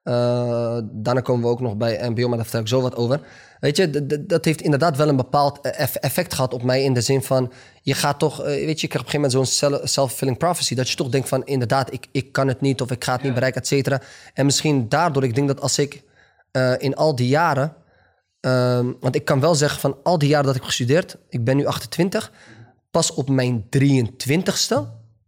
[0.03, 3.19] eh, daarna komen we ook nog bij MBO, maar daar vertel ik zo wat over.
[3.59, 7.01] Weet je, dat heeft inderdaad wel een bepaald eff- effect gehad op mij in de
[7.01, 7.51] zin van,
[7.81, 10.37] je gaat toch, eh, weet je, je krijgt op een gegeven moment zo'n self- self-fulfilling
[10.37, 13.13] prophecy, dat je toch denkt van, inderdaad, ik, ik kan het niet of ik ga
[13.13, 14.01] het niet bereiken, et cetera.
[14.33, 16.01] En misschien daardoor, ik denk dat als ik
[16.51, 17.75] eh, in al die jaren
[18.41, 21.43] Ehm, want ik kan wel zeggen van al die jaren dat ik heb gestudeerd, ik
[21.43, 22.31] ben nu 28,
[22.91, 24.75] pas op mijn 23ste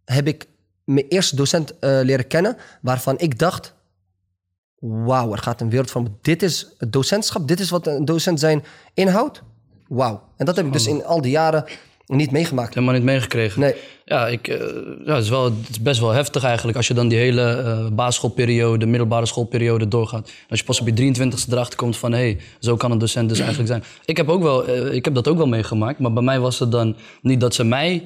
[0.06, 0.48] heb ik
[0.84, 3.74] mijn eerste docent eh, leren kennen, waarvan ik dacht,
[4.80, 8.40] wauw, er gaat een wereld van, dit is het docentschap, dit is wat een docent
[8.40, 8.64] zijn
[8.94, 9.42] inhoudt.
[9.88, 10.22] Wauw.
[10.38, 11.66] En dat heb ik dus in al die jaren
[12.06, 12.74] niet meegemaakt.
[12.74, 13.62] Helemaal niet meegekregen.
[13.62, 13.76] Nee.
[14.06, 14.58] Ja, ik, eh,
[15.06, 17.42] ja het, is wel, het is best wel heftig eigenlijk als je dan die hele
[17.42, 20.32] eh basisschoolperiode, middelbare schoolperiode doorgaat.
[20.50, 23.30] Als je pas op je 23ste erachter komt van hé, hey, zo kan een docent
[23.30, 23.84] dus eigenlijk zijn.
[24.06, 26.60] Ik heb, ook wel, eh, ik heb dat ook wel meegemaakt, maar bij mij was
[26.60, 28.04] het dan niet dat ze mij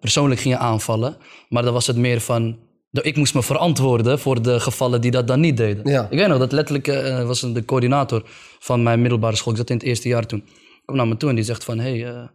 [0.00, 1.16] persoonlijk gingen aanvallen,
[1.48, 2.56] maar dan was het meer van
[2.90, 5.90] ik moest me verantwoorden voor de gevallen die dat dan niet deden.
[5.90, 6.06] Ja.
[6.10, 6.86] Ik weet nog, dat letterlijk
[7.26, 8.22] was de coördinator
[8.58, 9.52] van mijn middelbare school.
[9.52, 10.44] Ik zat in het eerste jaar toen.
[10.84, 11.78] Kwam naar me toe en die zegt van...
[11.78, 12.30] Hey,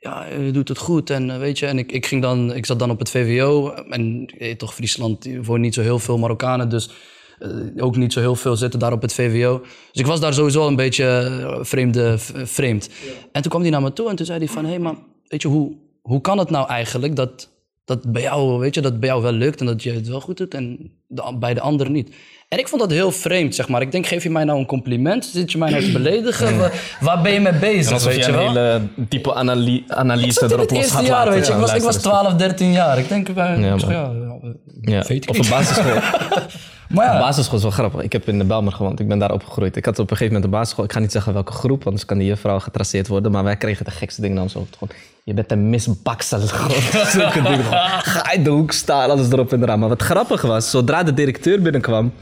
[0.00, 1.66] ja, je doet het goed en eh, weet je...
[1.66, 3.70] En ik, ik, ging dan, ik zat dan op het VWO.
[3.70, 6.68] En weet toch, Friesland woont niet zo heel veel Marokkanen.
[6.68, 6.90] Dus
[7.38, 7.50] eh,
[7.84, 9.60] ook niet zo heel veel zitten daar op het VWO.
[9.92, 12.14] Dus ik was daar sowieso een beetje eh, vreemde,
[12.44, 12.88] vreemd.
[13.32, 14.64] En toen kwam hij naar me toe en toen zei hij van...
[14.64, 14.94] Hé, hey, maar
[15.26, 17.50] weet je, hoe, hoe kan het nou eigenlijk dat,
[17.88, 19.60] dat, bij jou, weet je, dat bij jou wel lukt...
[19.60, 22.14] en dat je het wel goed doet en de- bij de anderen niet?
[22.48, 23.80] En ik vond dat heel vreemd, zeg maar.
[23.82, 25.24] Ik denk, geef je mij nou een compliment?
[25.24, 26.58] Zit je mij nou te beledigen?
[26.58, 28.46] Waar, waar ben je mee bezig, weet je je een wel?
[28.48, 31.32] hele diepe analy- Ik analyse erop los eerste gaat jaar, laten.
[31.32, 31.52] weet je.
[31.52, 32.98] Ik was, ik was luister 12, 13 jaar.
[32.98, 33.78] Ik denk, bij, Ja, man.
[33.90, 34.38] ja, ja,
[34.80, 35.04] Ja.
[35.06, 35.98] weet ik Op een basisschool.
[36.88, 38.02] Maar ja, basisschool is wel grappig.
[38.02, 39.00] Ik heb in de Belmer gewoond.
[39.00, 39.76] Ik ben daar opgegroeid.
[39.76, 40.84] Ik had op een gegeven moment een basisschool.
[40.84, 43.32] Ik ga niet zeggen welke groep, want anders kan die juffrouw getraceerd worden.
[43.32, 44.66] Maar wij kregen de gekste dingen dan zo.
[44.78, 46.40] Gewoon, je bent een misbaksel.
[47.12, 47.64] Zulke dingen.
[48.02, 49.78] Ga in de hoek staan, alles erop en eraan.
[49.78, 52.12] Maar wat grappig was, zodra de directeur binnenkwam...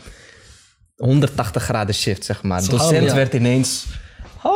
[0.97, 2.61] 180 graden shift, zeg maar.
[2.63, 3.15] De docent ja.
[3.15, 3.87] werd ineens...
[4.43, 4.55] Oh,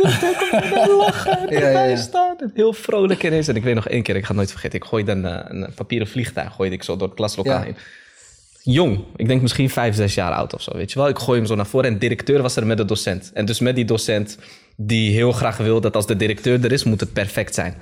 [0.98, 1.96] lachen, Ja, ja, ja.
[1.96, 2.38] staan.
[2.38, 3.48] En Heel vrolijk ineens.
[3.48, 4.78] En ik weet nog één keer, ik ga het nooit vergeten.
[4.78, 7.76] Ik gooide een, eh, een papieren vliegtuig gooide ik zo door het klaslokaal heen
[8.62, 9.04] jong.
[9.16, 11.08] Ik denk misschien vijf, zes jaar oud of zo, weet je wel.
[11.08, 13.30] Ik gooi hem zo naar voren en directeur was er met de docent.
[13.34, 14.38] En dus met die docent
[14.76, 17.74] die heel graag wil dat als de directeur er is, moet het perfect zijn.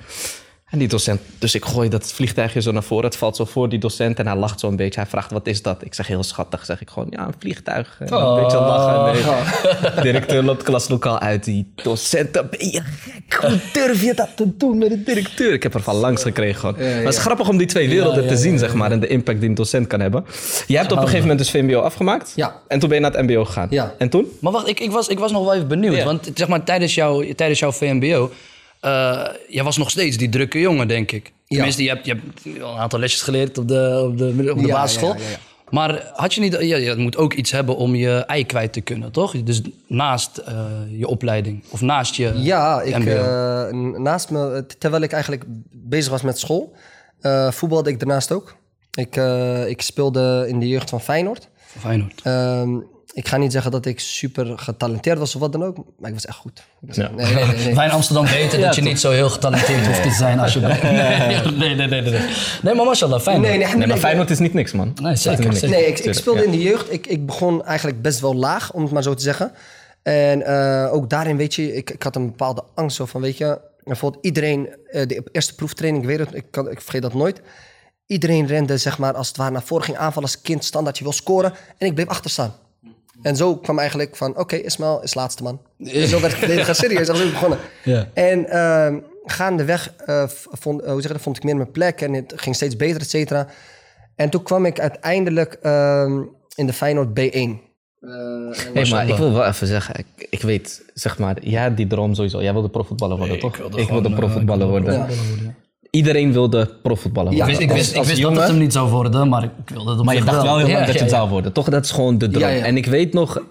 [0.69, 3.05] En die docent, dus ik gooi dat vliegtuigje zo naar voren.
[3.05, 4.99] Het valt zo voor die docent en hij lacht zo een beetje.
[4.99, 5.85] Hij vraagt, wat is dat?
[5.85, 7.97] Ik zeg heel schattig, zeg ik gewoon, ja, een vliegtuig.
[7.99, 9.23] En een beetje lachen.
[9.93, 10.03] Nee.
[10.11, 11.43] Directeur loopt klaslokaal uit.
[11.43, 13.33] Die docent, ben je gek.
[13.41, 15.53] Hoe durf je dat te doen met de directeur?
[15.53, 16.75] Ik heb er van langs gekregen gewoon.
[16.75, 18.91] Maar het is grappig om die twee werelden te zien, zeg maar.
[18.91, 20.25] En de impact die een docent kan hebben.
[20.67, 22.33] Je hebt op een gegeven moment dus VMBO afgemaakt.
[22.35, 22.55] Ja.
[22.67, 23.67] En toen ben je naar het MBO gegaan.
[23.69, 23.93] Ja.
[23.97, 24.25] En toen?
[24.41, 25.95] Maar wacht, ik, ik, was, ik was nog wel even benieuwd.
[25.95, 26.05] Ja.
[26.05, 28.31] Want zeg maar, tijdens, jouw tijdens jouw VMBO...
[28.79, 31.31] eh jij was nog steeds die drukke jongen, denk ik.
[31.47, 34.59] Tenminste, je hebt, je hebt al een aantal lesjes geleerd op de, op de, op
[34.61, 35.13] de Ja, basisschool.
[35.13, 35.37] ja, ja, ja.
[35.69, 36.57] Maar had je niet...
[36.59, 39.43] Ja, je moet ook iets hebben om je ei kwijt te kunnen, toch?
[39.43, 41.63] Dus naast eh, je opleiding.
[41.69, 46.75] Of naast je Ja, ik, eh, naast me, terwijl ik eigenlijk bezig was met school,
[47.49, 48.55] voetbalde ik daarnaast ook.
[48.91, 49.15] Ik,
[49.67, 51.49] ik speelde in de jeugd van Feyenoord.
[51.79, 52.21] Feyenoord.
[52.23, 52.77] Ehm,
[53.13, 56.15] ik ga niet zeggen dat ik super getalenteerd was of wat dan ook, maar ik
[56.15, 56.63] was echt goed.
[56.81, 57.09] Ik was- Ja.
[57.09, 57.75] Nee, nee, nee, nee.
[57.75, 60.59] Wij in Amsterdam weten dat je niet zo heel getalenteerd hoeft te zijn als je...
[60.69, 60.75] Nee,
[61.51, 62.01] nee, nee, nee.
[62.01, 62.21] Nee,
[62.61, 63.41] nee maar mashallah, fijn.
[63.41, 64.93] Nee, nee, Nee, maar Feyenoord is niet niks, man.
[65.01, 65.69] Nee, zeker, zeker.
[65.69, 66.45] Nee, ik, ik speelde ja.
[66.45, 66.91] in de jeugd.
[66.93, 69.51] Ik, ik begon eigenlijk best wel laag, om het maar zo te zeggen.
[70.03, 73.37] En eh, ook daarin, weet je, ik, ik had een bepaalde angst zo van, weet
[73.37, 73.59] je...
[73.83, 77.41] Bijvoorbeeld iedereen, eh, de eerste proeftraining, ik weet het, ik, kan, ik vergeet dat nooit.
[78.05, 81.03] Iedereen rende, zeg maar, als het ware naar voren, ging aanvallen als kind, standaard, je
[81.03, 81.53] wil scoren.
[81.77, 82.53] En ik bleef achter staan.
[83.21, 85.61] En zo kwam eigenlijk van, oké, Ismael is laatste man.
[85.93, 87.57] En zo werd ik verdediger, serieus, dat is ook begonnen.
[87.83, 88.07] Ja.
[88.13, 91.71] En ehm, gaandeweg eh, v- vond, eh, hoe zeg je dat, vond ik meer mijn
[91.71, 93.47] plek en het ging steeds beter, et cetera.
[94.15, 96.21] En toen kwam ik uiteindelijk ehm,
[96.55, 97.67] in de Feyenoord B1.
[98.73, 101.87] Hey, maar ik wil wel even zeggen, ik, ik weet, zeg maar, jij had die
[101.87, 102.41] droom sowieso.
[102.41, 103.57] Jij wilde profvoetballer worden, toch?
[103.57, 105.55] wilde ik wilde eh, profvoetballer ik wilde profvoetballer worden,
[105.91, 107.53] Iedereen wilde profvoetballer Ja, worden.
[107.53, 109.49] Ik wist, ik wist, Als- ik wist dat het hem niet zou worden, maar ik
[109.65, 111.17] wilde het op Maar je dacht wel heel lang Ja, dat je ja, het ja.
[111.17, 111.53] zou worden.
[111.53, 112.43] Toch, dat is gewoon de droom.
[112.43, 112.63] Ja, ja.
[112.65, 113.41] En ik weet nog,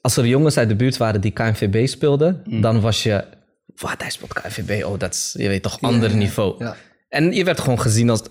[0.00, 2.60] als er jongens uit de buurt waren die KNVB speelden, Mm.
[2.60, 3.24] dan was je,
[3.76, 6.54] wat, hij speelt KNVB, oh, dat is, je weet toch, ander niveau.
[6.58, 6.76] ja.
[7.12, 8.22] En je werd gewoon gezien als...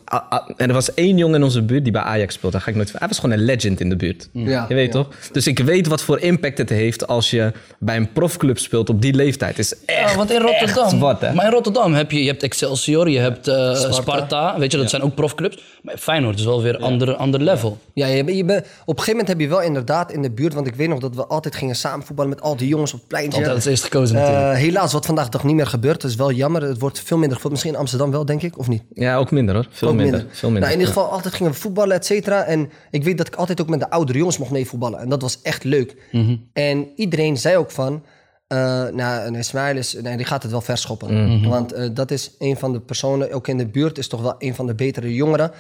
[0.57, 2.55] en er was één jongen in onze buurt die bij Ajax speelde.
[2.55, 2.91] Daar ga ik nooit...
[2.97, 4.29] Hij was gewoon een legend in de buurt.
[4.33, 4.91] Ja, je weet ja.
[4.91, 5.07] toch?
[5.31, 9.01] Dus ik weet wat voor impact het heeft als je bij een profclub speelt op
[9.01, 9.57] die leeftijd.
[9.57, 11.33] Het is echt, Ja, want in echt Rotterdam, wat, hè?
[11.33, 14.59] maar in Rotterdam heb je, je hebt Excelsior, je hebt eh, Sparta.
[14.59, 15.63] weet je, dat zijn ook profclubs.
[15.81, 17.77] Maar Feyenoord is wel weer een ander, ander level.
[17.93, 20.53] Ja, je, je op een gegeven moment heb je wel inderdaad in de buurt...
[20.53, 22.99] want ik weet nog dat we altijd gingen samen voetballen met al die jongens op
[22.99, 23.37] het pleintje.
[23.37, 24.53] Altijd als eerst gekozen natuurlijk.
[24.53, 26.01] Eh, helaas, wat vandaag dag niet meer gebeurt.
[26.01, 26.61] Dat is wel jammer.
[26.61, 27.51] Het wordt veel minder gevoetbald.
[27.51, 28.83] Misschien in Amsterdam wel, denk ik, of niet?
[28.93, 29.67] Ja, ook minder hoor.
[29.69, 30.25] Veel minder.
[30.29, 30.69] Veel minder.
[30.69, 31.01] Nou, in ieder ja.
[31.01, 32.43] geval, altijd gingen we voetballen, et cetera.
[32.43, 34.99] En ik weet dat ik altijd ook met de oudere jongens mocht meevoetballen.
[34.99, 35.95] En dat was echt leuk.
[36.11, 36.35] Mhm.
[36.53, 38.03] En iedereen zei ook van...
[38.47, 38.57] eh
[38.87, 41.37] nou, een Ismail is, nee, die gaat het wel verschoppen.
[41.37, 41.49] Mhm.
[41.49, 44.35] Want eh, dat is een van de personen, ook in de buurt, is toch wel
[44.37, 45.51] een van de betere jongeren.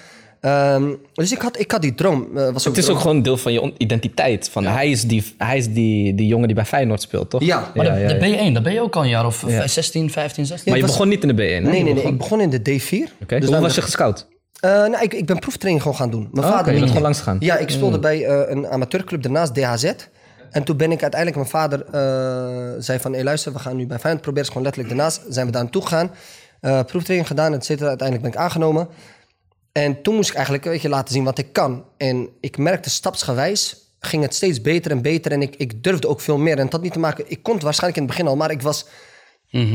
[0.41, 2.27] Ehm, dus ik had, ik had die droom.
[2.37, 4.49] eh, was ook Het is ook gewoon een deel van je identiteit.
[4.49, 7.41] Van, Hij is, die, hij is die, die jongen die bij Feyenoord speelt, toch?
[7.43, 7.71] Ja.
[7.75, 8.49] Maar ja, de, ja, de ja.
[8.49, 10.69] B1, dat ben je ook al een jaar of eh, 16, 15, 16.
[10.71, 11.43] Maar je was- begon niet in de B1, hè?
[11.43, 11.93] Nee, nee, nee.
[11.93, 13.11] begon- Ik begon in de D4.
[13.21, 13.35] Oké.
[13.35, 14.27] Dus Hoe dan was je gescout?
[14.59, 16.29] Eh, nou, ik, ik ben proeftraining gewoon gaan doen.
[16.31, 16.87] Mijn Ah, vader oké, je bent niet.
[16.87, 17.37] gewoon langs gegaan.
[17.39, 19.91] Ja, ik speelde bij eh, een amateurclub daarnaast, DHZ.
[20.51, 23.13] En toen ben ik uiteindelijk, mijn vader eh, zei van...
[23.13, 24.43] Hé, luister, we gaan nu bij Feyenoord proberen.
[24.47, 25.21] is gewoon letterlijk daarnaast.
[25.29, 26.11] Zijn we daar naartoe gegaan.
[26.61, 27.87] eh proeftraining gedaan, et cetera.
[27.89, 28.87] Uiteindelijk ben ik aangenomen.
[29.71, 31.85] En toen moest ik eigenlijk weet je, laten zien wat ik kan.
[31.97, 35.31] En ik merkte stapsgewijs ging het steeds beter en beter.
[35.31, 36.57] En ik, ik durfde ook veel meer.
[36.57, 37.23] En het had niet te maken...
[37.27, 38.85] Ik kon het waarschijnlijk in het begin al, maar ik was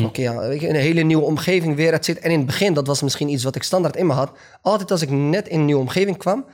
[0.04, 1.92] Oké, ja, een hele nieuwe omgeving weer.
[1.92, 2.24] Et cetera.
[2.24, 4.30] En in het begin, dat was misschien iets wat ik standaard in me had.
[4.62, 6.44] Altijd als ik net in een nieuwe omgeving kwam,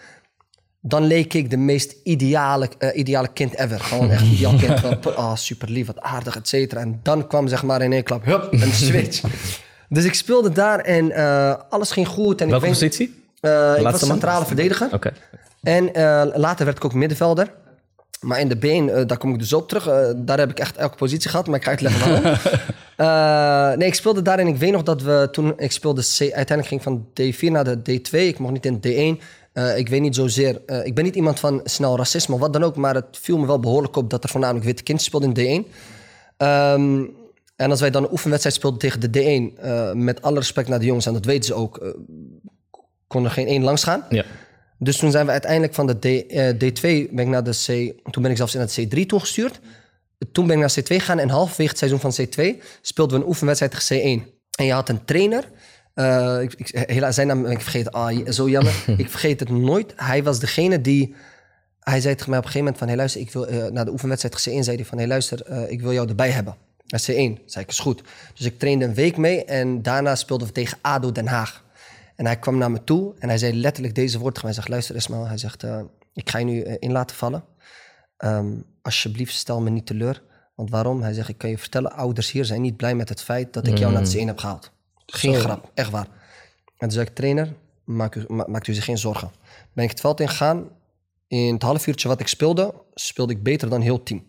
[0.80, 3.80] dan leek ik de meest ideale, eh, ideale kind ever.
[3.80, 5.06] Gewoon echt ideaal kind.
[5.06, 6.80] Oh, super lief, wat aardig, et cetera.
[6.80, 9.20] En dan kwam zeg maar in één klap, hup, een switch.
[9.88, 12.40] dus ik speelde daar en eh, alles ging goed.
[12.40, 13.20] En Welke ik weet- positie?
[13.50, 14.10] Eh, ik was man?
[14.10, 14.88] centrale verdediger.
[14.92, 15.12] Oké.
[15.62, 17.52] En eh, later werd ik ook middenvelder.
[18.20, 20.14] Maar in de been, eh, daar kom ik dus op terug.
[20.16, 22.00] Daar heb ik echt elke positie gehad, maar ik ga uitleggen
[22.96, 23.78] waarom.
[23.78, 25.52] Nee, ik speelde daar en ik weet nog dat we toen...
[25.56, 28.10] Ik speelde C, uiteindelijk ging ik van D4 naar de D2.
[28.10, 29.22] Ik mocht niet in D1.
[29.52, 30.60] Eh, ik weet niet zozeer...
[30.84, 32.76] ik ben niet iemand van snel racisme of wat dan ook...
[32.76, 35.70] maar het viel me wel behoorlijk op dat er voornamelijk witte kinderen speelden in D1.
[36.36, 37.04] Ehm,
[37.56, 39.60] en als wij dan een oefenwedstrijd speelden tegen de D1...
[39.60, 41.94] eh, met alle respect naar de jongens, en dat weten ze ook...
[43.12, 44.04] kon er geen één langs gaan.
[44.08, 44.24] Ja.
[44.78, 47.66] Dus toen zijn we uiteindelijk van de D, eh, D2 ben ik naar de C.
[48.12, 49.60] Toen ben ik zelfs in het C3 toegestuurd.
[50.32, 53.28] Toen ben ik naar C2 gegaan en halverwege het seizoen van C2 speelden we een
[53.28, 54.26] oefenwedstrijd tegen C1.
[54.58, 55.44] En je had een trainer.
[55.94, 57.92] eh, ik, ik, helaas, zijn naam ben ik vergeten.
[57.92, 58.74] Ah, zo jammer.
[58.96, 59.92] ik vergeet het nooit.
[59.96, 61.14] Hij was degene die.
[61.80, 62.86] Hij zei tegen mij op een gegeven moment van...
[62.88, 64.98] Hey, luister, ik wil, eh, na de oefenwedstrijd tegen C1 zei hij van...
[64.98, 66.56] Hey, luister, ik wil jou erbij hebben.
[66.86, 67.44] Naar C1.
[67.46, 68.02] Zei ik, is goed.
[68.34, 71.64] Dus ik trainde een week mee en daarna speelden we tegen ADO Den Haag.
[72.16, 74.54] En hij kwam naar me toe en hij zei letterlijk deze woorden tegen mij.
[74.54, 75.80] Hij zegt, luister Ismail, hij zegt, eh,
[76.12, 77.44] ik ga je nu eh, in laten vallen.
[78.16, 80.22] Ehm, alsjeblieft, stel me niet teleur.
[80.54, 81.02] Want waarom?
[81.02, 83.66] Hij zegt, ik kan je vertellen, ouders hier zijn niet blij met het feit dat
[83.66, 84.70] ik jou naar de C1 heb gehaald.
[85.06, 86.06] Geen grap, echt waar.
[86.66, 87.52] En toen zei ik, trainer,
[87.84, 89.30] maak u, ma- maakt u zich geen zorgen.
[89.72, 90.68] Ben ik het veld ingegaan.
[91.28, 94.26] In het half uurtje wat ik speelde, speelde ik beter dan heel team.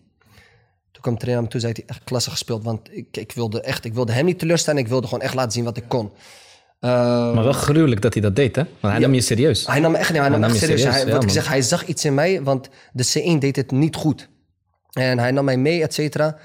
[0.91, 2.63] Toen kwam de trainer me toe, zei hij, echt klasse gespeeld.
[2.63, 4.81] Want ik, ik, wilde echt, ik wilde hem niet teleurstellen.
[4.81, 6.11] Ik wilde gewoon echt laten zien wat ik kon.
[6.83, 8.63] Eh, Maar wel gruwelijk dat hij dat deed, hè?
[8.79, 9.67] Want hij nam je serieus.
[9.67, 10.81] hij nam me echt, nee, hij nam echt serieus.
[10.81, 13.55] serieus, Hij, ja, wat ik zeg, hij zag iets in mij, want de C1 deed
[13.55, 14.29] het niet goed.
[14.91, 16.37] En hij nam mij mee, et cetera.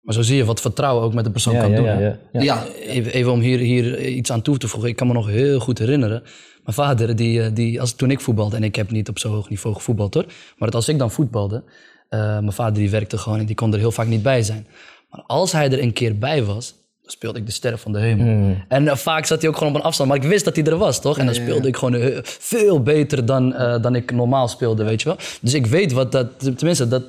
[0.00, 2.16] Maar zo zie je wat vertrouwen ook met de persoon kan doen.
[2.32, 2.64] Ja.
[2.66, 4.90] Even, even om hier, hier iets aan toe te voegen.
[4.90, 6.22] Ik kan me nog heel goed herinneren.
[6.62, 9.32] Mijn vader, die, eh, die, als, toen ik voetbalde, en ik heb niet op zo'n
[9.32, 10.24] hoog niveau gevoetbald hoor.
[10.26, 11.64] Maar dat als ik dan voetbalde,
[12.08, 14.66] eh, mijn vader die werkte gewoon en die kon er heel vaak niet bij zijn.
[15.10, 16.74] Maar als hij er een keer bij was,
[17.10, 18.56] speelde ik de sterren van de hemel.
[18.68, 20.64] En eh, vaak zat hij ook gewoon op een afstand, maar ik wist dat hij
[20.64, 21.18] er was, toch?
[21.18, 25.02] En dan speelde ik gewoon eh, veel beter dan, eh, dan ik normaal speelde, weet
[25.02, 25.18] je wel.
[25.40, 27.02] Dus ik weet wat dat, tenminste, dat,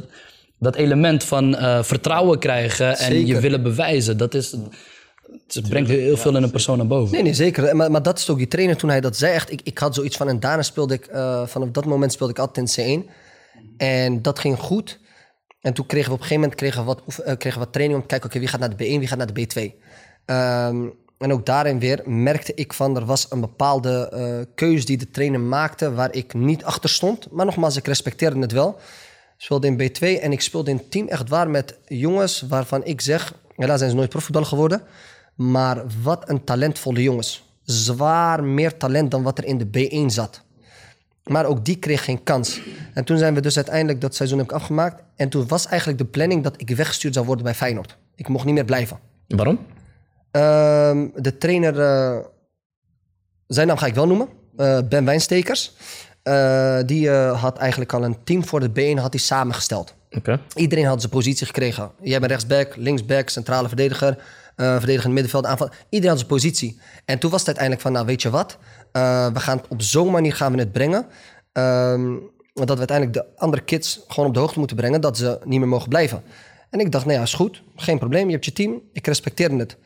[0.60, 4.56] dat element van vertrouwen krijgen en je willen bewijzen, dat is...
[5.48, 7.14] Het brengt heel veel in een persoon naar boven.
[7.14, 7.76] Nee, nee, zeker.
[7.76, 9.34] Maar, maar dat is ook die trainer toen hij dat zei.
[9.34, 11.08] Echt, ik, ik had zoiets van, en daarna speelde ik,
[11.46, 13.10] vanaf dat moment speelde ik altijd in C1.
[13.78, 15.00] En dat ging goed.
[15.62, 18.00] En toen kregen we op een gegeven moment kregen we wat, kregen we wat training
[18.00, 19.90] om te kijken, oké, wie gaat naar de B1, wie gaat naar de B2.
[20.32, 24.98] Ehm, en ook daarin weer merkte ik van, er was een bepaalde eh keuze die
[24.98, 27.32] de trainer maakte waar ik niet achter stond.
[27.32, 28.80] Maar nogmaals, ik respecteerde het wel.
[29.38, 33.34] Speelde in B2 en ik speelde in team echt waar met jongens waarvan ik zeg,
[33.56, 34.82] helaas zijn ze nooit profvoetballer geworden,
[35.36, 37.44] maar wat een talentvolle jongens.
[37.64, 40.42] Zwaar meer talent dan wat er in de B1 zat.
[41.24, 42.62] Maar ook die kreeg geen kans.
[42.94, 45.04] En toen zijn we dus uiteindelijk dat seizoen heb ik afgemaakt.
[45.16, 47.98] En toen was eigenlijk de planning dat ik weggestuurd zou worden bij Feyenoord.
[48.16, 49.00] Ik mocht niet meer blijven.
[49.28, 49.60] Waarom?
[50.32, 52.18] Ehm, de trainer, eh,
[53.48, 55.74] zijn naam ga ik wel noemen, eh, Ben Wijnstekers.
[56.24, 59.96] Eh, die had eigenlijk al een team voor de B1 had hij samengesteld.
[60.12, 60.40] Oké.
[60.56, 61.92] Iedereen had zijn positie gekregen.
[62.02, 64.18] Jij bent rechtsback, linksback, centrale verdediger,
[64.56, 65.70] verdedigend middenveld, aanval.
[65.90, 66.80] Iedereen had zijn positie.
[67.06, 68.58] En toen was het uiteindelijk van, nou weet je wat,
[69.34, 71.06] we gaan op zo'n manier gaan we het brengen.
[71.52, 72.16] Ehm,
[72.54, 75.60] dat we uiteindelijk de andere kids gewoon op de hoogte moeten brengen dat ze niet
[75.60, 76.24] meer mogen blijven.
[76.70, 79.56] En ik dacht, nou ja, is goed, geen probleem, je hebt je team, ik respecteerde
[79.58, 79.78] het.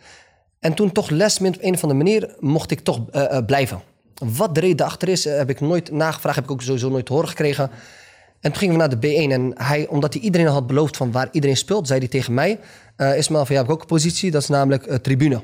[0.59, 3.81] En toen toch les op een of andere manier mocht ik toch eh, blijven.
[4.15, 7.07] Wat de reden achter is, eh, heb ik nooit nagevraagd, heb ik ook sowieso nooit
[7.07, 7.69] horen gekregen.
[8.39, 11.11] En toen gingen we naar de B1 en hij, omdat hij iedereen had beloofd van
[11.11, 12.59] waar iedereen speelt, zei hij tegen mij,
[12.95, 15.41] eh Ismael, van ja, heb ik ook een positie, dat is namelijk tribune.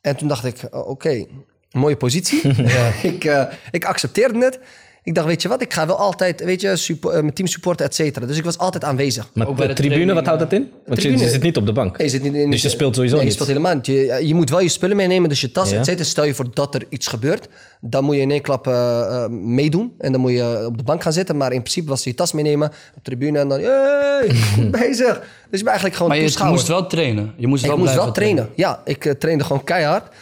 [0.00, 1.26] En toen dacht ik, oké,
[1.70, 2.40] mooie positie.
[3.12, 4.58] ik, ik accepteerde het.
[5.04, 7.48] Ik dacht, weet je wat, ik ga wel altijd, weet je, suppo- eh, mijn team
[7.48, 8.26] supporten, et cetera.
[8.26, 9.30] Dus ik was altijd aanwezig.
[9.34, 10.70] Maar Ook bij de de tribune, training, wat houdt dat in?
[10.86, 11.98] Want je, tribune- je zit niet op de bank.
[11.98, 13.34] Nee, je zit niet in, Dus je speelt sowieso nee, niet.
[13.34, 13.86] je speelt helemaal niet.
[13.86, 15.78] Je, je moet wel je spullen meenemen, dus je tas, Ja.
[15.78, 16.04] et cetera.
[16.04, 17.48] Stel je voor dat er iets gebeurt,
[17.80, 19.92] dan moet je in één klap eh, eh, meedoen.
[19.98, 21.36] En dan moet je op de bank gaan zitten.
[21.36, 25.14] Maar in principe was je tas meenemen op de tribune en dan, hey, goed bezig.
[25.50, 27.32] Dus je bent eigenlijk gewoon Maar je moest wel trainen.
[27.36, 28.48] Je moest Ik wel moest wel trainen.
[28.54, 30.14] Ja, ik eh, trainde gewoon keihard.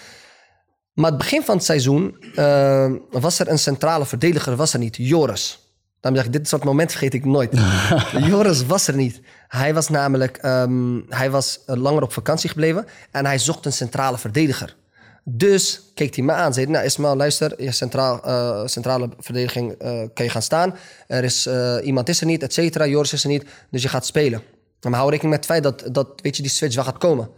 [0.92, 4.96] Maar het begin van het seizoen eh, was er een centrale verdediger, was er niet.
[4.96, 5.60] Joris.
[6.00, 7.58] Dan zeg ik, dit soort moment vergeet ik nooit.
[8.28, 9.20] Joris was er niet.
[9.48, 13.72] Hij was namelijk, ehm, hij was eh, langer op vakantie gebleven en hij zocht een
[13.72, 14.76] centrale verdediger.
[15.24, 19.78] Dus keek hij me aan, zei nou Ismael, luister, je centraal, eh, centrale verdediging
[20.14, 20.74] kan je gaan staan.
[21.06, 21.48] Er is,
[21.82, 24.42] iemand is er niet, et cetera, Joris is er niet, dus je gaat spelen.
[24.80, 27.28] Maar hou rekening met het feit dat, dat weet je, die switch wel gaat komen.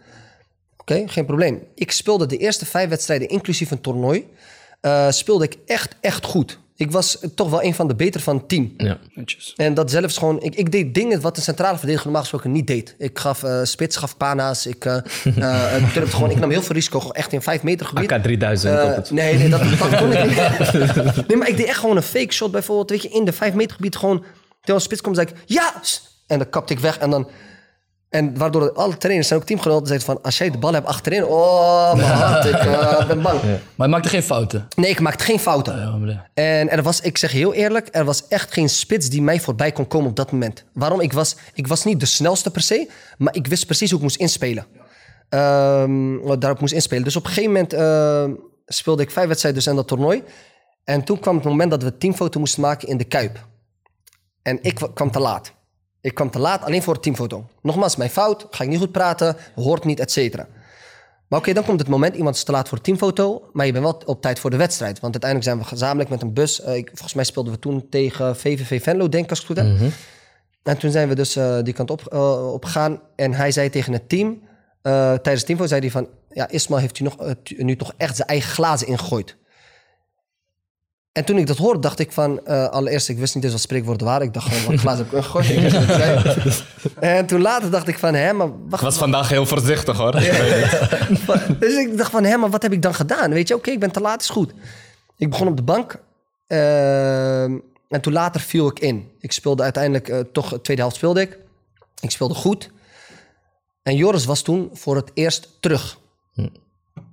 [0.87, 1.63] Oké, geen probleem.
[1.75, 4.27] Ik speelde de eerste vijf wedstrijden, inclusief een toernooi,
[4.81, 6.59] eh, speelde ik echt, echt goed.
[6.77, 8.75] Ik was toch wel een van de beter van het team.
[8.77, 8.99] Ja.
[9.15, 9.53] Netjes.
[9.57, 10.43] En dat zelfs gewoon...
[10.43, 12.95] Ik, ik deed dingen wat een centrale verdediger normaal gesproken niet deed.
[12.99, 14.67] Ik gaf eh, spits, gaf pana's.
[14.67, 14.97] Ik, eh
[15.75, 16.31] eh, ik durfde gewoon...
[16.31, 17.11] Ik nam heel veel risico.
[17.11, 18.13] Echt in vijf meter gebied.
[18.13, 19.11] AK3000 Eh, op het...
[19.11, 21.27] nee, nee, dat, dat kon ik niet.
[21.29, 22.91] nee, maar ik deed echt gewoon een fake shot bijvoorbeeld.
[22.91, 24.19] Weet je, in de vijf meter gebied gewoon...
[24.19, 25.37] Terwijl een spits komt, zei ik...
[25.47, 25.75] Ja!
[26.27, 27.29] En dan kapte ik weg en dan...
[28.15, 30.23] En waardoor alle trainers en ook teamgenoten zeiden van...
[30.23, 31.25] Als jij de bal hebt achterin...
[31.25, 33.41] Oh, mijn hart, ik eh, ben bang.
[33.75, 34.69] Maar je maakte geen fouten.
[34.77, 36.03] Nee, ik maakte geen fouten.
[36.05, 39.41] Ja, En er was, ik zeg heel eerlijk, er was echt geen spits die mij
[39.41, 40.65] voorbij kon komen op dat moment.
[40.73, 41.01] Waarom?
[41.01, 44.05] Ik was, ik was niet de snelste per se, maar ik wist precies hoe ik
[44.05, 44.67] moest inspelen.
[46.23, 47.05] Wat daarop moest inspelen.
[47.05, 48.25] Dus op een gegeven moment eh,
[48.67, 50.23] speelde ik vijf wedstrijden dus in dat toernooi.
[50.85, 53.47] En toen kwam het moment dat we een teamfoto moesten maken in de Kuip.
[54.43, 55.53] En ik wa- kwam te laat.
[56.05, 57.47] Ik kwam te laat alleen voor het teamfoto.
[57.63, 60.47] Nogmaals, mijn fout, ga ik niet goed praten, hoort niet, et cetera.
[61.29, 63.73] Maar oké, dan komt het moment, iemand is te laat voor de teamfoto, maar je
[63.73, 65.01] bent wel op tijd voor de wedstrijd.
[65.01, 66.61] Want uiteindelijk zijn we gezamenlijk met een bus.
[66.61, 69.59] eh, ik, volgens mij speelden we toen tegen VVV Venlo, denk ik als ik het
[69.59, 69.79] goed heb.
[70.63, 73.01] En toen zijn we dus eh, die kant op, eh, op gegaan.
[73.17, 74.41] En hij zei tegen het team,
[74.83, 76.09] eh, tijdens de teamfoto, zei hij van...
[76.31, 79.37] Ja, Ismail heeft u nog, eh, nu toch echt zijn eigen glazen ingegooid.
[81.15, 82.47] En toen ik dat hoorde, dacht ik van...
[82.47, 84.27] eh, allereerst, ik wist niet eens wat spreekwoorden waren.
[84.27, 86.43] Ik dacht gewoon, wat glazen heb ik zei.
[87.19, 90.13] en toen later dacht ik van, hè, maar wacht was vandaag heel voorzichtig hoor.
[91.61, 93.31] dus ik dacht van, hé, maar wat heb ik dan gedaan?
[93.31, 94.53] Weet je, oké, ik ben te laat, is goed.
[95.17, 96.01] Ik begon op de bank.
[96.47, 99.11] ehm, en toen later viel ik in.
[99.21, 101.39] Ik speelde uiteindelijk, eh, toch, de tweede helft speelde ik.
[102.01, 102.71] Ik speelde goed.
[103.83, 105.99] En Joris was toen voor het eerst terug.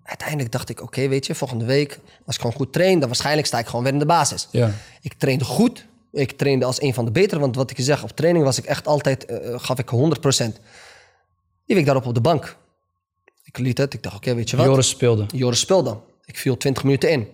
[0.04, 2.00] Uiteindelijk dacht ik, oké, weet je, volgende week...
[2.26, 4.48] als ik gewoon goed train, dan waarschijnlijk sta ik gewoon weer in de basis.
[4.52, 4.72] Ja.
[5.02, 5.86] Ik trainde goed.
[6.12, 7.42] Ik trainde als een van de betere.
[7.42, 9.26] Want wat ik je zeg, op training was ik echt altijd...
[9.26, 10.46] eh, gaf ik 100%.
[11.66, 12.58] Die week daarop op de bank.
[13.44, 13.94] Ik liet het.
[13.94, 14.66] Ik dacht, oké, weet je wat?
[14.66, 15.26] Joris speelde.
[15.34, 15.98] Joris speelde.
[16.26, 17.28] Ik viel 20 minuten in.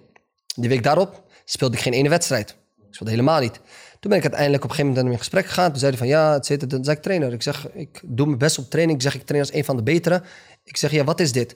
[0.55, 2.49] Die week daarop speelde ik geen ene wedstrijd.
[2.77, 3.59] Ik speelde helemaal niet.
[3.99, 5.69] Toen ben ik uiteindelijk op een gegeven moment in gesprek gegaan.
[5.69, 6.69] Toen zei hij van ja, het zit.
[6.69, 7.33] Toen zei ik trainer.
[7.33, 8.97] Ik zeg, ik doe mijn best op training.
[8.97, 10.23] Ik zeg, ik train als een van de betere.
[10.63, 11.55] Ik zeg, ja, wat is dit?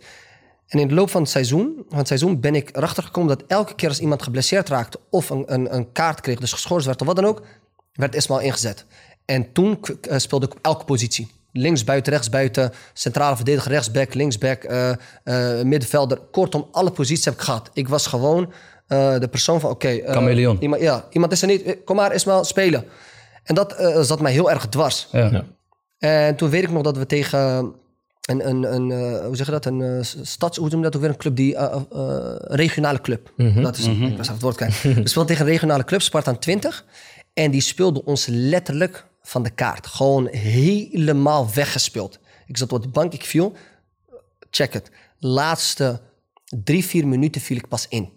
[0.72, 3.48] En in de loop van het seizoen, van het seizoen ben ik erachter gekomen dat
[3.48, 7.02] elke keer als iemand geblesseerd raakte of een, een, een kaart kreeg, dus geschorst werd
[7.02, 7.42] of wat dan ook,
[7.94, 8.86] werd Ismail ingezet.
[9.26, 11.32] En toen eh, speelde ik op elke positie.
[11.52, 14.90] Links buiten, rechts buiten, centrale verdediger, rechtsback, linksback, eh,
[15.24, 16.18] eh, middenvelder.
[16.18, 17.70] Kortom, alle posities heb ik gehad.
[17.74, 18.54] Ik was gewoon
[18.88, 19.88] eh, de persoon van, oké...
[19.88, 20.58] eh, Chameleon.
[20.62, 22.86] Iemand, ja, iemand is er niet, kom maar Ismail, spelen.
[23.44, 25.08] En dat eh, zat mij heel erg dwars.
[25.12, 25.46] Ja.
[25.98, 27.74] En toen weet ik nog dat we tegen
[28.22, 31.10] een, een, een eh, hoe zeg je dat, een stads, hoe noem dat ook weer,
[31.10, 31.82] een club die, eh,
[32.38, 33.34] regionale club.
[33.56, 34.82] Dat is, ik was het woord kwijt.
[34.82, 36.86] we speelden tegen een regionale club, Spartaan 20.
[37.34, 39.88] En die speelde ons letterlijk van de kaart.
[39.88, 42.20] Gewoon helemaal weggespeeld.
[42.48, 43.54] Ik zat op de bank, ik viel.
[44.50, 44.92] Check het.
[45.20, 46.02] Laatste
[46.46, 48.10] drie, vier minuten viel ik pas in.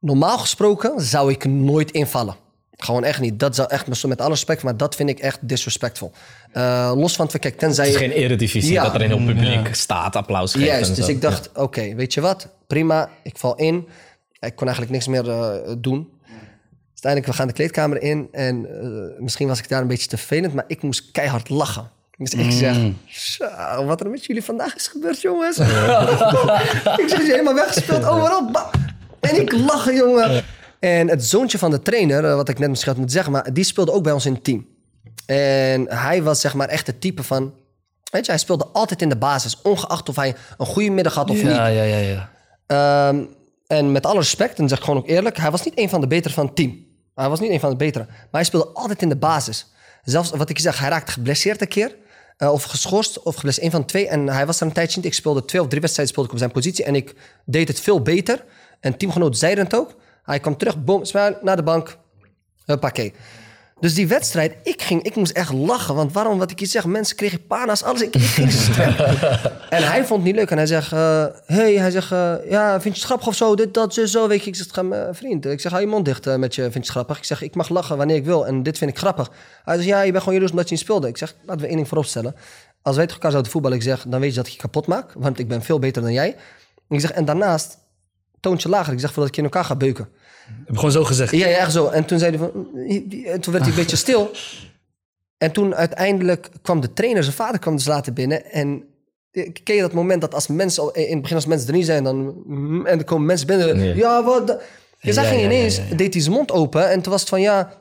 [0.00, 2.36] Normaal gesproken zou ik nooit invallen.
[2.76, 3.38] Gewoon echt niet.
[3.38, 6.12] Dat zou echt, met alle respect, maar dat vind ik echt disrespectful.
[6.52, 7.84] Eh, los van het feit, kijk, tenzij...
[7.84, 8.82] Het is geen eredivisie Ja.
[8.82, 10.66] dat er een heel publiek staat, applaus geeft.
[10.66, 11.10] Juist, en dus zo.
[11.10, 12.48] ik dacht, oké, weet je wat?
[12.66, 13.88] Prima, ik val in.
[14.40, 16.08] Ik kon eigenlijk niks meer eh, doen.
[16.22, 18.28] Dus uiteindelijk, we gaan de kleedkamer in.
[18.32, 21.90] En eh, misschien was ik daar een beetje te vervelend, maar ik moest keihard lachen.
[22.18, 22.76] Dus ik zeg,
[23.08, 25.58] zo, wat er met jullie vandaag is gebeurd, jongens.
[27.02, 28.50] ik zeg, je helemaal weggespeeld, overal.
[29.20, 30.44] En ik lachen, jongen.
[30.80, 33.52] En het zoontje van de trainer, eh, wat ik net misschien had moeten zeggen, maar
[33.52, 34.66] die speelde ook bij ons in het team.
[35.26, 37.54] En hij was zeg maar echt het type van...
[38.10, 39.62] Weet je, hij speelde altijd in de basis.
[39.62, 41.46] Ongeacht of hij een goede middag had of niet.
[41.46, 42.30] Ja, ja, ja, ja.
[42.66, 43.24] Ehm,
[43.66, 45.36] en met alle respect, en zeg ik gewoon ook eerlijk...
[45.36, 46.84] hij was niet een van de betere van het team.
[47.14, 48.04] Hij was niet een van de betere.
[48.04, 49.66] Maar hij speelde altijd in de basis.
[50.04, 51.96] Zelfs wat ik zeg, hij raakte geblesseerd een keer...
[52.36, 54.08] eh, of geschorst, of geblesseerd, een van de twee.
[54.08, 55.06] En hij was er een tijdje niet.
[55.06, 56.84] Ik speelde twee of drie wedstrijden speelde ik op zijn positie.
[56.84, 58.44] En ik deed het veel beter.
[58.80, 59.94] En teamgenoot zeiden het ook.
[60.26, 61.98] Hij kwam terug, smile, naar de bank.
[62.64, 63.14] Huppakee.
[63.80, 65.94] Dus die wedstrijd, ik, ging, ik moest echt lachen.
[65.94, 68.00] Want waarom, wat ik je zeg, mensen kregen pana's, alles.
[68.02, 68.50] Ik, ging
[69.76, 70.50] en hij vond het niet leuk.
[70.50, 73.54] En hij zegt, eh, hey, hij zegt, eh, ja, vind je het grappig of zo?
[73.54, 74.28] Dit, dat, zo, zo.
[74.28, 75.46] Weet je, ik zeg, ga, mijn vriend.
[75.46, 77.18] Ik zeg, hou je mond dicht eh, met je, vind je het grappig?
[77.18, 78.46] Ik zeg, ik mag lachen wanneer ik wil.
[78.46, 79.30] En dit vind ik grappig.
[79.64, 81.08] Hij zegt, ja, je bent gewoon jaloers omdat je niet speelde.
[81.08, 82.34] Ik zeg, laten we één ding vooropstellen.
[82.82, 84.86] Als wij tegen elkaar zouden voetballen, ik zeg, dan weet je dat ik je kapot
[84.86, 85.12] maak.
[85.14, 86.36] Want ik ben veel beter dan jij.
[86.88, 87.78] Ik zeg, en daarnaast,
[88.48, 88.92] toontje lager.
[88.92, 90.08] Ik zeg, voordat ik je in elkaar ga beuken.
[90.58, 91.30] Heb ik gewoon zo gezegd.
[91.32, 91.88] Ja, ja, echt zo.
[91.88, 92.50] En toen zei hij van...
[93.32, 94.30] En toen werd hij een beetje stil.
[95.38, 98.44] En toen uiteindelijk kwam de trainer, zijn vader kwam dus later binnen.
[98.44, 98.84] En
[99.62, 100.82] ken je dat moment dat als mensen...
[100.82, 102.42] al- In het begin als mensen er niet zijn, dan...
[102.46, 103.76] mm, En er komen mensen binnen.
[103.76, 103.94] Nee.
[103.96, 104.60] Ja, wat...
[105.00, 106.90] Je zag Ja, ineens, ja, deed hij zijn mond open.
[106.90, 107.72] En toen was het van, ja...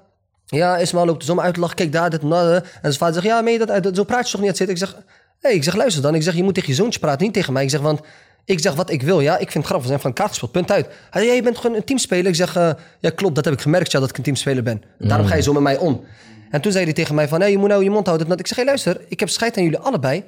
[0.46, 1.76] Ja, Ismael loopt de zon uit te lachen.
[1.76, 2.64] Kijk daar, dit en dat.
[2.64, 3.70] En zijn vader zegt, ja, meen je dat?
[3.70, 3.96] uit?
[3.96, 4.76] Zo praat je toch niet uit zitten?
[4.76, 4.98] Ik zeg,
[5.40, 6.16] hey, ik zeg, luister dan.
[6.16, 7.64] Ik zeg, je moet tegen je zoontje praten, niet tegen mij.
[7.64, 8.00] Ik zeg, want
[8.46, 9.20] ik zeg wat ik wil.
[9.20, 9.82] Ja, ik vind het grappig.
[9.82, 10.52] We zijn van kaart gespeeld.
[10.52, 10.86] Punt uit.
[10.86, 12.26] Hij zei, ja, je bent gewoon een teamspeler.
[12.26, 13.36] Ik zeg, eh, ja, klopt.
[13.36, 14.84] Dat heb ik gemerkt, ja, dat ik een teamspeler ben.
[14.98, 16.04] Daarom ga je zo met mij om.
[16.50, 18.38] En toen zei hij tegen mij van, hey, je moet nou je mond houden.
[18.38, 20.24] Ik zeg, hey, luister, ik heb scheid aan jullie allebei.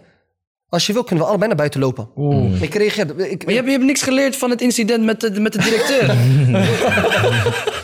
[0.70, 2.08] Als je wil, kunnen we allebei naar buiten lopen.
[2.62, 3.30] Ik reageerde.
[3.30, 5.60] Ik, Maar je hebt, je hebt niks geleerd van het incident met de, met de
[5.60, 6.16] directeur.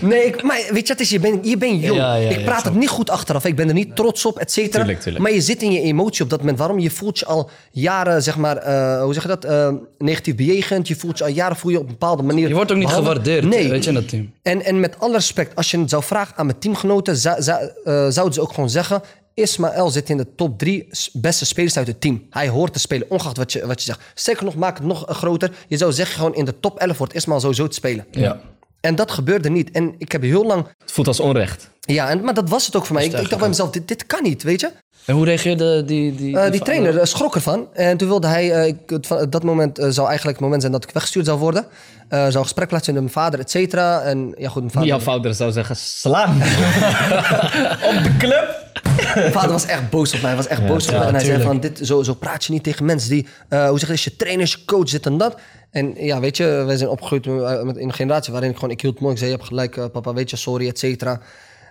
[0.01, 1.95] Nee, ik, maar weet je, het is, je bent je bent jong.
[1.99, 3.45] Ja, ja, ik praat het niet goed achteraf.
[3.45, 4.77] Ik ben er niet trots op, et cetera.
[4.77, 5.23] Tuurlijk, tuurlijk.
[5.23, 6.57] Maar je zit in je emotie op dat moment.
[6.57, 6.79] Waarom?
[6.79, 9.45] Je voelt je al jaren, zeg maar, eh, hoe zeg je dat?
[9.45, 10.87] eh, negatief bejegend.
[10.87, 12.47] Je voelt je al jaren voel je op een bepaalde manier.
[12.47, 13.17] Je wordt ook niet behandeld.
[13.17, 13.69] gewaardeerd, Nee.
[13.69, 14.31] weet je, in dat team.
[14.41, 17.69] En, en met alle respect, als je het zou vragen aan mijn teamgenoten, zou, zou,
[17.83, 19.01] eh, zouden ze ook gewoon zeggen:
[19.33, 22.27] Ismaël zit in de top drie beste spelers uit het team.
[22.29, 24.01] Hij hoort te spelen, ongeacht wat je, wat je zegt.
[24.13, 25.51] Sterker nog, maak het nog eh, groter.
[25.67, 28.05] Je zou zeggen gewoon in de top 11 wordt Ismaël sowieso te spelen.
[28.11, 28.39] Ja.
[28.79, 29.71] En dat gebeurde niet.
[29.71, 30.67] En ik heb heel lang.
[30.77, 31.69] Het voelt als onrecht.
[31.79, 33.05] Ja, en, maar dat was het ook voor mij.
[33.05, 34.71] Ik, ik dacht bij mezelf: dit, dit kan niet, weet je?
[35.05, 36.15] En hoe reageerde die...
[36.15, 37.67] Die, Eh, die trainer eh, schrok ervan.
[37.73, 40.83] En toen wilde hij, eh, ik, van- dat moment zou eigenlijk het moment zijn dat
[40.83, 41.65] ik weggestuurd zou worden.
[42.09, 44.01] Eh zou een gesprek plaatsen met mijn vader, et cetera.
[44.01, 46.29] En ja, goed, mijn vader, Jouw vader zou zeggen, slaan.
[47.89, 48.71] Op de club.
[49.15, 50.27] mijn vader was echt boos op mij.
[50.29, 51.07] Hij was echt boos op ja, mij.
[51.07, 53.79] En hij zei van, dit, zo, zo praat je niet tegen mensen die, eh, hoe
[53.79, 55.35] zeg je, is je trainer, is je coach, dit en dat.
[55.71, 57.25] En ja, weet je, wij zijn opgegroeid
[57.65, 59.13] met- in een generatie waarin ik gewoon, ik hield het mooi.
[59.13, 61.19] Ik zei, je hebt gelijk, papa, weet je, sorry, et cetera.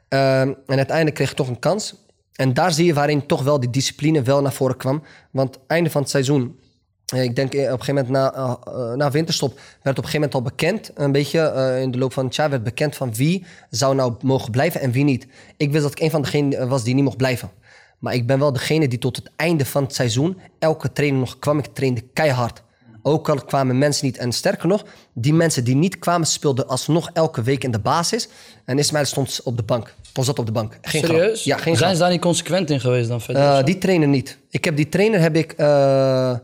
[0.09, 1.95] Ehm, en uiteindelijk kreeg ik toch een kans.
[2.33, 5.03] En daar zie je waarin toch wel die discipline wel naar voren kwam.
[5.31, 6.59] Want einde van het seizoen,
[7.07, 10.11] eh, ik denk eh, op een gegeven moment na, eh, na winterstop, werd op een
[10.11, 13.15] gegeven moment al bekend, een beetje in de loop van het jaar werd bekend van
[13.15, 15.27] wie zou nou mogen blijven en wie niet.
[15.57, 17.51] Ik wist dat ik een van degenen was die niet mocht blijven.
[17.99, 21.39] Maar ik ben wel degene die tot het einde van het seizoen elke training nog
[21.39, 21.59] kwam.
[21.59, 22.63] Ik trainde keihard.
[23.03, 24.17] Ook al kwamen mensen niet.
[24.17, 24.85] En sterker nog,
[25.15, 28.29] die mensen die niet kwamen, speelden alsnog elke week in de basis.
[28.65, 29.95] En Ismaël stond op de bank.
[30.15, 30.79] Of zat op de bank.
[30.83, 31.17] Geen grap.
[31.17, 31.45] Serieus?
[31.45, 31.93] Ja, geen Zijn grap.
[31.93, 33.43] ze daar niet consequent in geweest dan verder?
[33.43, 34.39] Eh, die trainer niet.
[34.51, 36.37] Ik heb die trainer, heb ik, eh,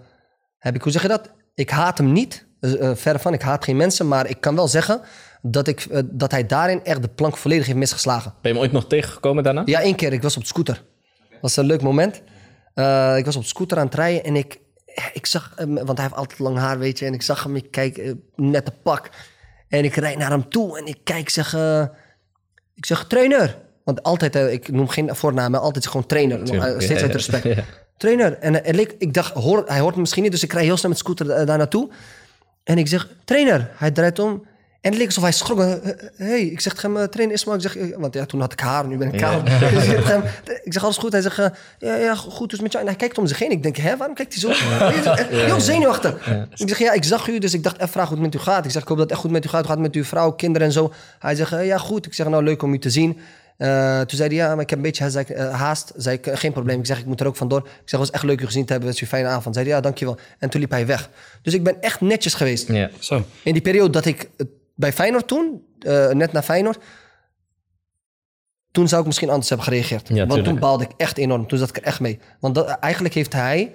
[0.59, 1.31] heb ik, hoe zeg je dat?
[1.55, 2.47] Ik haat hem niet.
[2.61, 4.09] Uh, verre van, ik haat geen mensen.
[4.09, 5.01] Maar ik kan wel zeggen
[5.42, 8.31] dat, ik, eh, dat hij daarin echt de plank volledig heeft misgeslagen.
[8.31, 9.62] Ben je hem ooit nog tegengekomen daarna?
[9.64, 10.12] Ja, één keer.
[10.12, 10.75] Ik was op de scooter.
[11.31, 12.23] Dat was een leuk moment.
[12.75, 14.59] Eh, ik was op de scooter aan het rijden en ik,
[15.12, 17.07] ik zag hem, want hij heeft altijd lang haar, weet je.
[17.07, 19.11] En ik zag hem, ik kijk, eh, net een pak.
[19.68, 21.85] En ik rijd naar hem toe en ik kijk, zeg, eh,
[22.74, 23.59] ik zeg, trainer.
[23.85, 26.44] Want altijd, eh, ik noem geen voornaam, altijd gewoon trainer.
[26.44, 27.42] Tuurlijk, steeds ja, uit respect.
[27.57, 27.64] Ja.
[27.96, 28.38] Trainer.
[28.38, 30.90] En leek- ik dacht, hoor, hij hoort me misschien niet, dus ik rij heel snel
[30.90, 31.90] met scooter daar naartoe.
[32.64, 33.70] En ik zeg, trainer.
[33.74, 34.46] Hij draait om.
[34.88, 35.59] En het leek alsof hij schrok.
[35.59, 35.85] Hé,
[36.16, 37.57] hey, ik zeg tegen hem, eh, trainer Ismael.
[37.57, 39.44] Ik zeg, eh, want ja, toen had ik haar, nu ben ik kaal.
[39.44, 40.22] Dus ik, zeg tegen hem,
[40.62, 41.12] ik zeg, alles goed?
[41.12, 41.46] Hij zegt, eh,
[41.79, 42.85] ja, ja, goed, dus met jou.
[42.85, 43.51] En hij kijkt om zich heen.
[43.51, 44.64] Ik denk, hè, waarom kijkt hij zo?
[45.46, 46.27] Heel zenuwachtig.
[46.55, 48.44] Ik zeg, ja, ik zag u, dus ik dacht even vragen hoe het met u
[48.44, 48.64] gaat.
[48.64, 49.59] Ik zeg, ik hoop dat het echt goed met u gaat.
[49.59, 50.92] Hoe gaat het met uw vrouw, kinderen en zo?
[51.18, 52.07] Hij zegt, eh, ja, goed.
[52.07, 53.18] Ik zeg, nou, leuk om u te zien.
[53.59, 55.14] Eh, toen zei hij, ja, maar ik heb een beetje haast.
[55.14, 55.92] Zei ik, eh, haast.
[55.96, 56.79] Zei ik, eh, geen probleem.
[56.79, 57.59] Ik zeg, ik moet er ook vandoor.
[57.59, 58.88] Ik zeg, was echt leuk u gezien te hebben.
[58.88, 59.55] Het is een fijne avond.
[59.55, 60.18] Zei hij, ja, dankjewel.
[60.38, 61.11] En toen liep hij weg.
[61.42, 62.68] Dus ik ben echt netjes geweest.
[62.68, 62.90] Ja.
[62.98, 63.24] Zo.
[63.42, 64.46] In die periode dat ik eh,
[64.79, 66.79] bij Feyenoord toen, eh, net na Feyenoord,
[68.73, 70.09] toen zou ik misschien anders hebben gereageerd.
[70.09, 70.49] Ja, Want tuurlijk.
[70.49, 71.47] toen baalde ik echt enorm.
[71.47, 72.19] Toen zat ik er echt mee.
[72.41, 73.73] Want dat, eigenlijk heeft hij,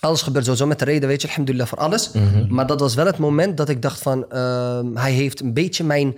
[0.00, 2.12] alles gebeurt sowieso met de reden, weet je, alhamdulillah voor alles.
[2.12, 2.54] Mhm.
[2.54, 5.84] Maar dat was wel het moment dat ik dacht van, ehm, hij heeft een beetje
[5.84, 6.16] mijn,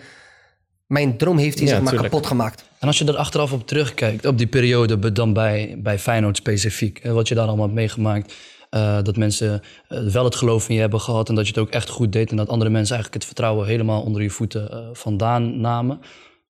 [0.87, 2.13] mijn droom heeft hij Ja, zeg maar tuurlijk.
[2.13, 2.65] kapot gemaakt.
[2.79, 7.01] En als je er achteraf op terugkijkt, op die periode dan bij, bij Feyenoord specifiek,
[7.05, 8.35] wat je daar allemaal hebt meegemaakt,
[8.75, 11.61] eh, dat mensen eh, wel het geloof in je hebben gehad en dat je het
[11.61, 14.71] ook echt goed deed en dat andere mensen eigenlijk het vertrouwen helemaal onder je voeten
[14.71, 16.01] eh, vandaan namen.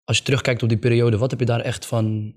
[0.05, 2.35] Als je terugkijkt op die periode, wat heb je daar echt van,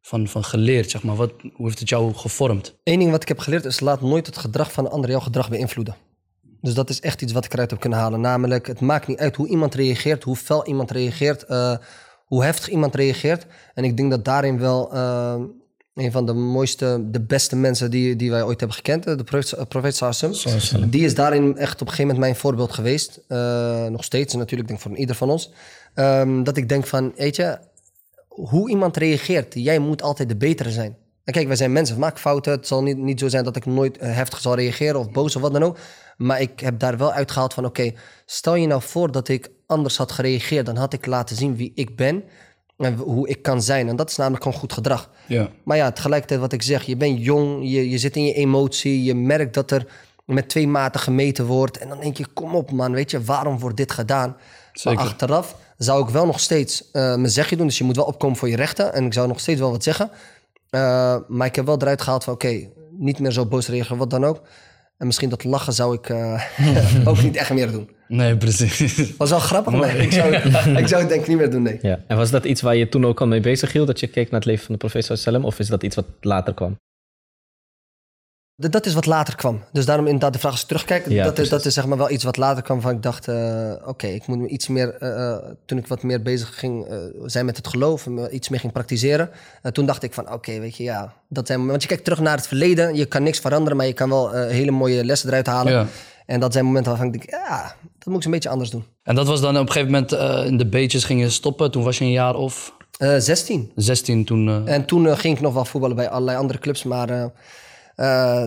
[0.00, 0.90] van, van geleerd?
[0.90, 1.16] Zeg maar?
[1.16, 2.74] wat, hoe heeft het jou gevormd?
[2.82, 5.20] Eén ding wat ik heb geleerd is, laat nooit het gedrag van een ander jouw
[5.20, 5.96] gedrag beïnvloeden.
[6.60, 8.20] Dus dat is echt iets wat ik eruit heb kunnen halen.
[8.20, 11.44] Namelijk, het maakt niet uit hoe iemand reageert, hoe fel iemand reageert,
[12.24, 13.46] hoe heftig iemand reageert.
[13.74, 14.92] En ik denk dat daarin wel
[15.94, 19.52] een van de mooiste, de beste mensen die, die wij ooit hebben gekend, de profeet,
[19.52, 20.32] eh, profeet Sassam,
[20.90, 23.20] die is daarin echt op een gegeven moment mijn voorbeeld geweest.
[23.28, 25.52] Eh, nog steeds, natuurlijk denk voor ieder van ons.
[25.94, 27.58] Ehm, dat ik denk van, weet je,
[28.28, 30.96] hoe iemand reageert, jij moet altijd de betere zijn.
[31.24, 32.52] En kijk, wij zijn mensen, we maken fouten.
[32.52, 35.36] Het zal niet, niet zo zijn dat ik nooit eh, heftig zal reageren of boos
[35.36, 35.78] of wat dan ook.
[36.16, 37.92] Maar ik heb daar wel uitgehaald van, oké,
[38.26, 41.72] stel je nou voor dat ik anders had gereageerd, dan had ik laten zien wie
[41.74, 42.24] ik ben
[42.76, 43.88] en hoe ik kan zijn.
[43.88, 45.10] En dat is namelijk gewoon goed gedrag.
[45.26, 45.48] Ja.
[45.64, 49.04] Maar ja, tegelijkertijd wat ik zeg, je bent jong, je, je zit in je emotie,
[49.04, 49.86] je merkt dat er
[50.24, 51.78] met twee maten gemeten wordt.
[51.78, 54.36] En dan denk je, kom op man, weet je, waarom wordt dit gedaan?
[54.72, 54.98] Zeker.
[54.98, 57.66] Maar achteraf zou ik wel nog steeds eh, mijn zegje doen.
[57.66, 58.92] Dus je moet wel opkomen voor je rechten.
[58.92, 60.10] En ik zou nog steeds wel wat zeggen.
[60.70, 64.10] Eh, maar ik heb wel eruit gehaald van, oké, niet meer zo boos reageren, wat
[64.10, 64.42] dan ook.
[64.98, 66.42] En misschien dat lachen zou ik eh,
[67.08, 67.90] ook niet echt meer doen.
[68.14, 68.96] Nee, precies.
[69.16, 70.34] Was wel grappig, maar ik zou,
[70.82, 71.78] ik zou het denk ik niet meer doen, nee.
[71.82, 72.00] Ja.
[72.06, 74.30] En was dat iets waar je toen ook al mee bezig hield, dat je keek
[74.30, 76.76] naar het leven van de profeet sallam, of is dat iets wat later kwam?
[78.56, 79.64] Dat is wat later kwam.
[79.72, 81.08] Dus daarom inderdaad de vraag als ik terugkijk.
[81.08, 83.28] Ja, dat, is, dat is zeg maar wel iets wat later kwam van ik dacht...
[83.28, 84.94] eh, oké, ik moet me iets meer...
[84.94, 88.06] eh, eh, toen ik wat meer bezig ging eh, zijn met het geloof...
[88.06, 89.30] en iets meer ging praktiseren...
[89.72, 91.12] toen dacht ik van oké, weet je, ja...
[91.28, 92.94] Dat zijn, want je kijkt terug naar het verleden.
[92.94, 95.72] Je kan niks veranderen, maar je kan wel hele mooie lessen eruit halen.
[95.72, 95.86] Ja.
[96.26, 97.30] En dat zijn momenten waarvan ik denk...
[97.44, 98.84] Ja, dat moet ik een beetje anders doen.
[99.02, 101.70] En dat was dan op een gegeven moment eh, in de beetjes gingen stoppen.
[101.70, 103.72] Toen was je een jaar of Eh 16.
[103.74, 104.48] 16 toen.
[104.66, 107.30] eh, En toen eh, ging ik nog wel voetballen bij allerlei andere clubs, maar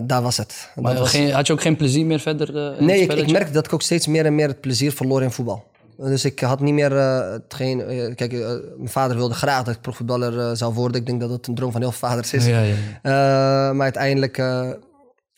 [0.04, 0.70] daar was het.
[0.80, 2.74] Maar was- geen, had je ook geen plezier meer verder?
[2.82, 5.64] Nee, ik, merkte dat ik ook steeds meer en meer het plezier verloor in voetbal.
[5.96, 7.78] Dus ik had niet meer uh, hetgeen...
[8.14, 8.32] kijk,
[8.76, 11.00] mijn vader wilde graag dat ik profvoetballer zou worden.
[11.00, 12.46] Ik denk dat dat een droom van heel veel vaders is.
[12.46, 13.72] Ja, ja, ja.
[13.72, 14.42] Maar uiteindelijk...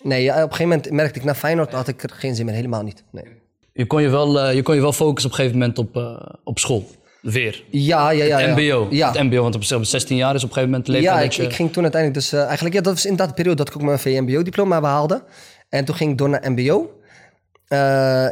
[0.02, 1.72] nee, op een gegeven moment merkte ik na Feyenoord...
[1.72, 3.02] had ik er geen zin meer, helemaal niet.
[3.10, 3.24] Nee.
[3.72, 5.96] Je, kon je, wel, eh, je kon je wel focussen op een gegeven moment op,
[5.96, 6.88] eh, op school.
[7.22, 7.64] Weer.
[7.70, 8.38] Ja, ja, ja.
[8.38, 8.54] ja.
[8.54, 8.86] MBO.
[8.90, 9.12] Ja.
[9.12, 11.32] Het MBO, want op zichzelf 16 jaar is op een gegeven moment leeftijd Ja, dat
[11.32, 11.42] ik, je...
[11.42, 12.32] ik ging toen uiteindelijk dus...
[12.32, 15.24] eh, eigenlijk, ja, dat was inderdaad de periode dat ik ook mijn VMBO-diploma behaalde.
[15.68, 16.90] En toen ging ik door naar MBO.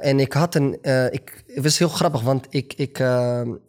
[0.00, 0.78] En ik had een...
[1.10, 2.98] ik, het was heel grappig, want ik, ik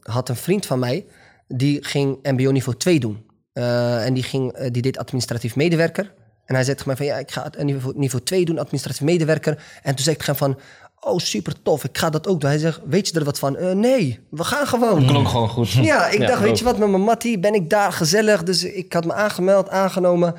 [0.01, 1.05] had een vriend van mij...
[1.47, 3.25] die ging MBO niveau 2 doen.
[3.53, 6.13] En die, ging, die deed administratief medewerker.
[6.49, 7.05] En hij zei tegen mij van...
[7.05, 9.63] ja, ik ga het niveau, niveau 2 doen, administratief medewerker.
[9.83, 10.63] En toen zei ik tegen hem van...
[10.99, 12.49] Oh, super tof, ik ga dat ook doen.
[12.49, 13.57] Hij zegt, weet je er wat van?
[13.57, 15.05] "Eh, nee, we gaan gewoon.
[15.05, 15.71] Klonk gewoon goed.
[15.71, 18.43] Ja, ik dacht, weet je wat, met mijn mattie ben ik daar gezellig.
[18.43, 20.35] Dus ik had me aangemeld, aangenomen.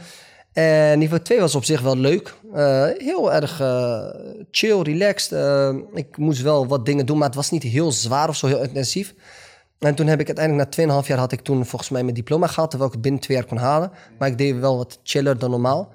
[0.52, 2.34] En niveau 2 was op zich wel leuk.
[2.54, 4.04] Eh, heel erg eh,
[4.50, 5.32] chill, relaxed.
[5.94, 8.62] Ik moest wel wat dingen doen, maar het was niet heel zwaar of zo heel
[8.62, 9.14] intensief.
[9.78, 12.46] En toen heb ik uiteindelijk na 2,5 jaar had ik toen volgens mij mijn diploma
[12.46, 13.90] gehaald, terwijl ik het binnen twee jaar kon halen.
[14.18, 15.92] Maar ik deed wel wat chiller dan normaal.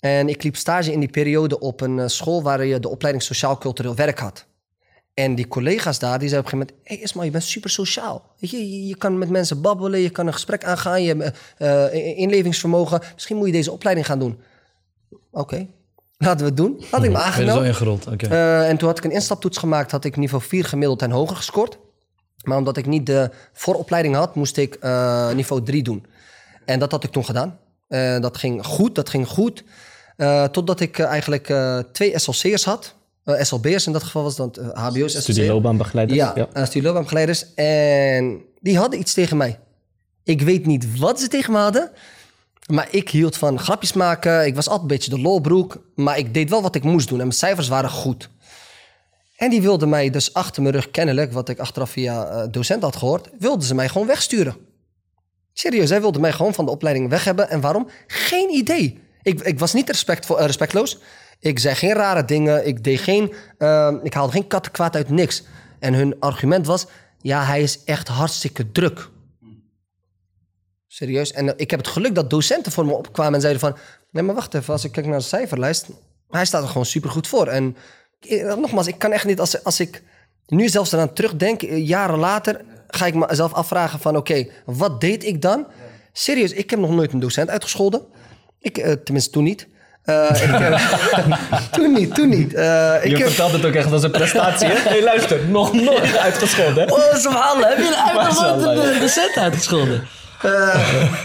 [0.00, 3.24] En ik liep stage in die periode op een eh, school waar je de opleiding
[3.24, 4.46] sociaal-cultureel werk had.
[5.18, 6.88] En die collega's daar, die zeiden op een gegeven moment...
[6.88, 8.34] Hé hey Ismail, je bent super sociaal.
[8.38, 11.02] Weet je, je, je kan met mensen babbelen, je kan een gesprek aangaan...
[11.02, 13.00] je hebt eh, eh, inlevingsvermogen.
[13.14, 14.38] Misschien moet je deze opleiding gaan doen.
[15.30, 15.66] Oké,
[16.26, 16.82] laten we het doen.
[16.90, 17.98] Had ik me Ben je er zo?
[18.10, 18.26] Oké.
[18.26, 21.36] Eh, en toen had ik een instaptoets gemaakt, had ik niveau 4 gemiddeld en hoger
[21.36, 21.78] gescoord.
[22.42, 24.78] Maar omdat ik niet de vooropleiding had, moest ik
[25.34, 26.06] niveau 3 doen.
[26.64, 27.58] En dat had ik toen gedaan.
[27.88, 29.64] Eh, dat ging goed, dat ging goed.
[30.16, 31.52] Eh, totdat ik eh, eigenlijk
[31.92, 32.96] twee SLC'ers had.
[33.36, 35.12] SLB'ers in dat geval was dat eh, HBO's.
[35.12, 35.22] SLC.
[35.22, 36.16] Studieloopbaanbegeleider.
[36.16, 36.64] Ja, ja.
[36.64, 37.54] studieloopbaanbegeleiders.
[37.54, 39.58] En die hadden iets tegen mij.
[40.24, 41.90] Ik weet niet wat ze tegen me hadden.
[42.66, 44.46] Maar ik hield van grapjes maken.
[44.46, 45.82] Ik was altijd een beetje de lolbroek.
[45.94, 47.18] Maar ik deed wel wat ik moest doen.
[47.18, 48.30] En mijn cijfers waren goed.
[49.36, 51.32] En die wilden mij dus achter mijn rug kennelijk...
[51.32, 53.28] wat ik achteraf via eh, docent had gehoord...
[53.38, 54.56] wilden ze mij gewoon wegsturen.
[55.58, 57.50] Serieus, zij wilden mij gewoon van de opleiding weg hebben.
[57.50, 57.88] En waarom?
[58.06, 59.00] Geen idee.
[59.22, 60.98] Ik, ik was niet respectvol, eh, respectloos.
[61.40, 62.66] Ik zei geen rare dingen.
[62.66, 63.32] Ik deed geen...
[63.58, 65.44] eh, ik haalde geen kattenkwaad uit niks.
[65.78, 66.86] En hun argument was...
[67.20, 69.08] Ja, hij is echt hartstikke druk.
[70.86, 71.32] Serieus.
[71.32, 73.76] En eh, ik heb het geluk dat docenten voor me opkwamen en zeiden van...
[74.10, 74.72] Nee, maar wacht even.
[74.72, 75.86] Als ik kijk naar de cijferlijst...
[76.28, 77.46] Hij staat er gewoon supergoed voor.
[77.46, 77.76] En
[78.20, 79.40] eh, nogmaals, ik kan echt niet...
[79.40, 80.02] Als, als ik
[80.46, 82.64] nu zelfs eraan terugdenk, jaren later...
[82.88, 84.16] ga ik mezelf afvragen van...
[84.16, 85.66] Oké, wat deed ik dan?
[86.12, 88.02] Serieus, ik heb nog nooit een docent uitgescholden.
[88.60, 89.66] Ik, eh, tenminste, toen niet.
[90.02, 90.78] Eh, ik,
[91.72, 92.54] toen niet, toen niet.
[92.54, 94.74] Eh, ik Je heb- vertelt het ook echt als een prestatie, hè?
[94.74, 96.92] Hé, hey, luister, nog nooit uitgescholden?
[96.92, 97.68] Oh, subhanallah.
[97.68, 99.00] Heb je een Mashallah, uit ja.
[99.00, 100.06] de cent uitgescholden?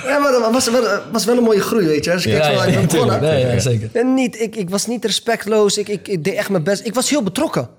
[0.07, 2.11] Ja, maar dat was wel, was wel een mooie groei, weet je.
[2.13, 2.31] Als ik
[2.65, 3.21] ben begonnen.
[3.21, 3.89] Nee, ja, zeker.
[3.93, 5.77] En niet, ik, ik was niet respectloos.
[5.77, 6.85] Ik, ik, ik deed echt mijn best.
[6.85, 7.69] Ik was heel betrokken.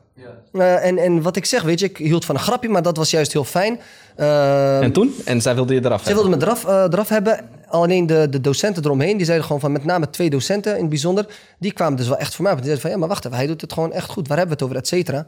[0.54, 2.96] Eh, en, en wat ik zeg, weet je, ik hield van een grapje, maar dat
[2.96, 3.80] was juist heel fijn.
[4.16, 5.14] Eh, En toen?
[5.24, 7.40] En zij wilde je eraf zij wilden me eraf, eh, eraf hebben.
[7.68, 10.88] Alleen de, de docenten eromheen, die zeiden gewoon van, met name twee docenten in het
[10.88, 11.26] bijzonder,
[11.58, 12.58] die kwamen dus wel echt voor mij op.
[12.58, 14.28] Die zeiden van, ja, maar wacht even, hij doet het gewoon echt goed.
[14.28, 15.26] Waar hebben we het over, et cetera?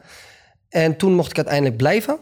[0.68, 2.18] En toen mocht ik uiteindelijk blijven.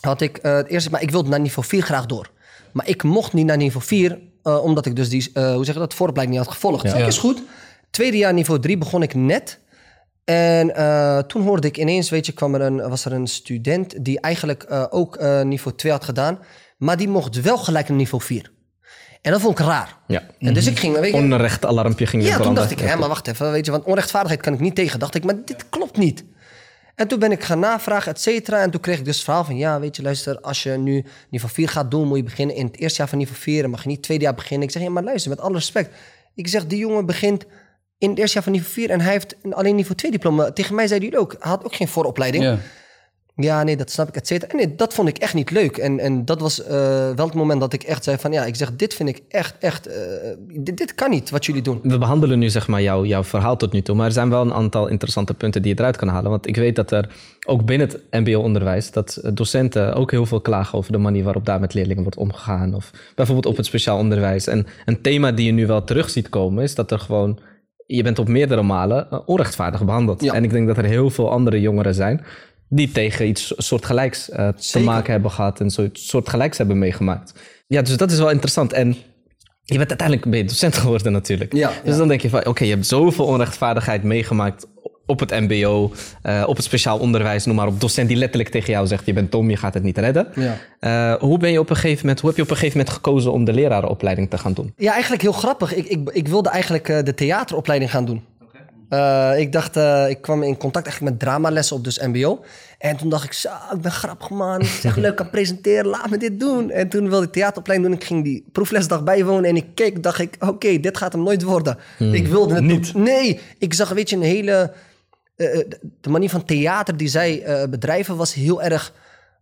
[0.00, 2.30] Had ik eh, het eerste, maar ik wilde naar niveau 4 graag door.
[2.72, 5.80] Maar ik mocht niet naar niveau 4, eh, omdat ik dus die, hoe zeg je
[5.80, 6.82] dat, vooropleiding niet had gevolgd.
[6.84, 6.96] Ja.
[6.98, 7.06] Ja.
[7.06, 7.42] is goed.
[7.90, 9.58] Tweede jaar niveau 3 begon ik net.
[10.26, 14.04] En eh, toen hoorde ik ineens, weet je, kwam er een, was er een student
[14.04, 16.38] die eigenlijk eh, ook eh, niveau 2 had gedaan.
[16.76, 18.52] Maar die mocht wel gelijk naar niveau 4.
[19.22, 19.96] En dat vond ik raar.
[20.06, 20.22] Ja.
[20.38, 22.96] En dus ik ging, weet je, Onrecht alarmpje ging je ja, toen dacht ik, hè,
[22.96, 24.98] maar wacht even, weet je, want onrechtvaardigheid kan ik niet tegen.
[24.98, 26.24] Dacht ik, maar dit klopt niet.
[26.94, 28.62] En toen ben ik gaan navragen, et cetera.
[28.62, 31.04] En toen kreeg ik dus het verhaal van, ja, weet je, luister, als je nu
[31.30, 33.64] niveau 4 gaat doen, moet je beginnen in het eerste jaar van niveau 4.
[33.64, 34.66] En mag je niet het tweede jaar beginnen.
[34.66, 35.94] Ik zeg, ja, maar luister, met alle respect.
[36.34, 37.46] Ik zeg, die jongen begint
[37.98, 40.52] in het eerste jaar van niveau 4 en hij heeft alleen niveau 2 diploma.
[40.52, 42.44] Tegen mij zei hij ook, hij had ook geen vooropleiding.
[42.44, 42.58] Ja.
[43.38, 44.50] Ja, nee, dat snap ik, et cetera.
[44.50, 45.76] En nee, dat vond ik echt niet leuk.
[45.76, 46.70] En, en dat was eh,
[47.14, 48.32] wel het moment dat ik echt zei van...
[48.32, 49.86] ja, ik zeg, dit vind ik echt, echt...
[49.86, 49.94] eh,
[50.38, 51.80] dit, dit kan niet, wat jullie doen.
[51.82, 54.40] We behandelen nu zeg maar jouw, jouw verhaal tot nu toe, maar er zijn wel
[54.40, 56.30] een aantal interessante punten die je eruit kan halen.
[56.30, 57.08] Want ik weet dat er
[57.46, 61.60] ook binnen het mbo-onderwijs, dat docenten ook heel veel klagen over de manier waarop daar
[61.60, 62.74] met leerlingen wordt omgegaan.
[62.74, 64.46] Of bijvoorbeeld op het speciaal onderwijs.
[64.46, 67.38] En een thema die je nu wel terug ziet komen, is dat er gewoon
[67.86, 70.22] je bent op meerdere malen eh, onrechtvaardig behandeld.
[70.22, 70.32] Ja.
[70.32, 72.24] En ik denk dat er heel veel andere jongeren zijn
[72.68, 77.34] die tegen iets soortgelijks eh te maken hebben gehad en zo- soortgelijks hebben meegemaakt.
[77.66, 78.72] Ja, dus dat is wel interessant.
[78.72, 78.96] En
[79.62, 81.52] je bent uiteindelijk ben je docent geworden natuurlijk.
[81.52, 81.98] Ja, dus ja.
[81.98, 84.66] dan denk je van, oké, je hebt zoveel onrechtvaardigheid meegemaakt
[85.06, 85.92] op het mbo,
[86.22, 87.80] eh, op het speciaal onderwijs, noem maar op.
[87.80, 90.28] Docent die letterlijk tegen jou zegt, je bent dom, je gaat het niet redden.
[90.34, 90.56] Ja.
[90.80, 92.96] Eh, hoe ben je op een gegeven moment, hoe heb je op een gegeven moment
[92.96, 94.72] gekozen om de lerarenopleiding te gaan doen?
[94.76, 95.74] Ja, eigenlijk heel grappig.
[95.74, 98.24] Ik, ik, ik wilde eigenlijk eh, de theateropleiding gaan doen.
[99.36, 99.76] Ik dacht,
[100.08, 102.44] ik kwam in contact eigenlijk met dramalessen op dus MBO.
[102.78, 106.10] En toen dacht ik, zo, ik ben grappig man, ik zeg leuk kan presenteren, laat
[106.10, 106.70] me dit doen.
[106.70, 108.00] En toen wilde ik theateropleiding doen.
[108.00, 111.42] Ik ging die proeflesdag bijwonen en ik keek, dacht ik, oké, dit gaat hem nooit
[111.42, 111.78] worden.
[111.98, 112.94] Ik wilde het niet.
[112.94, 114.72] Nee, ik zag, weet je, een hele...
[115.36, 115.66] eh, eh,
[116.00, 118.92] de manier van theater die zij eh, bedrijven was heel erg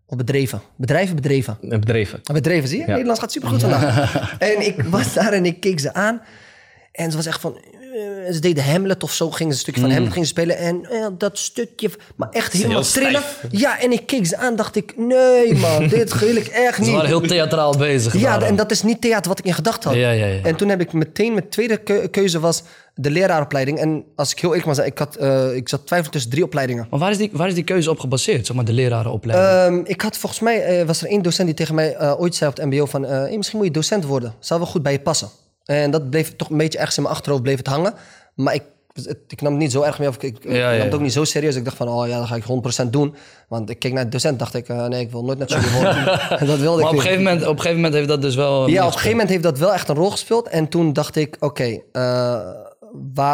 [0.07, 0.61] op bedreven.
[0.76, 1.59] Bedrijven, bedreven.
[1.61, 2.20] Bedreven.
[2.24, 2.86] Ah, Bedreven, zie je?
[2.86, 4.38] Nederlands gaat supergoed vandaag.
[4.38, 6.22] en ik was daar en ik keek ze aan.
[6.92, 7.59] En ze was echt van...
[7.95, 9.30] eh, ze deden Hamlet of zo.
[9.30, 10.57] Gingen ze een stukje van Hamlet gingen spelen.
[10.59, 11.90] En eh, dat stukje...
[12.16, 13.22] Maar echt helemaal trillen.
[13.51, 14.57] Ja, en ik keek ze aan.
[14.57, 14.97] Dacht ik...
[14.97, 16.90] Nee man, dit wil ik echt Ze niet.
[16.90, 18.18] waren heel theatraal bezig.
[18.18, 19.99] Ja, en dat is niet theater wat ik in gedachten had.
[19.99, 20.42] Ja, ja, ja.
[20.42, 21.32] En toen heb ik meteen...
[21.32, 22.62] Mijn tweede keu- keuze was
[22.95, 23.78] de leraaropleiding.
[23.78, 24.88] En als ik heel eerlijk mag zijn...
[24.88, 26.86] Ik, had, eh, ik zat twijfel tussen drie opleidingen.
[26.90, 29.78] Maar waar is, die, waar is die keuze op gebaseerd, zeg maar, de lerarenopleiding?
[29.80, 32.51] Ehm, ik had volgens mij, eh, was er één docent die tegen mij ooit zei
[32.51, 33.03] op het mbo van...
[33.03, 34.34] hey, misschien moet je docent worden.
[34.38, 35.28] Zou wel goed bij je passen.
[35.64, 37.94] En dat bleef toch een beetje ergens in mijn achterhoofd bleef het hangen.
[38.34, 38.62] Maar ik,
[38.92, 40.08] het- ik nam het niet zo erg mee.
[40.08, 41.56] Of ik, ik Ja, ja, nam het ook niet zo serieus.
[41.56, 42.44] Ik dacht van, oh ja, dat ga ik
[42.86, 43.14] 100% doen.
[43.48, 45.58] Want ik keek naar de docent dacht ik, eh, nee, ik wil nooit net zo
[45.74, 46.04] worden.
[46.46, 47.00] dat wilde maar ik op een, niet.
[47.00, 48.66] gegeven moment, op een gegeven moment heeft dat dus wel...
[48.68, 50.48] Ja, op een gegeven moment heeft dat wel echt een rol gespeeld.
[50.48, 52.40] En toen dacht ik, oké, eh,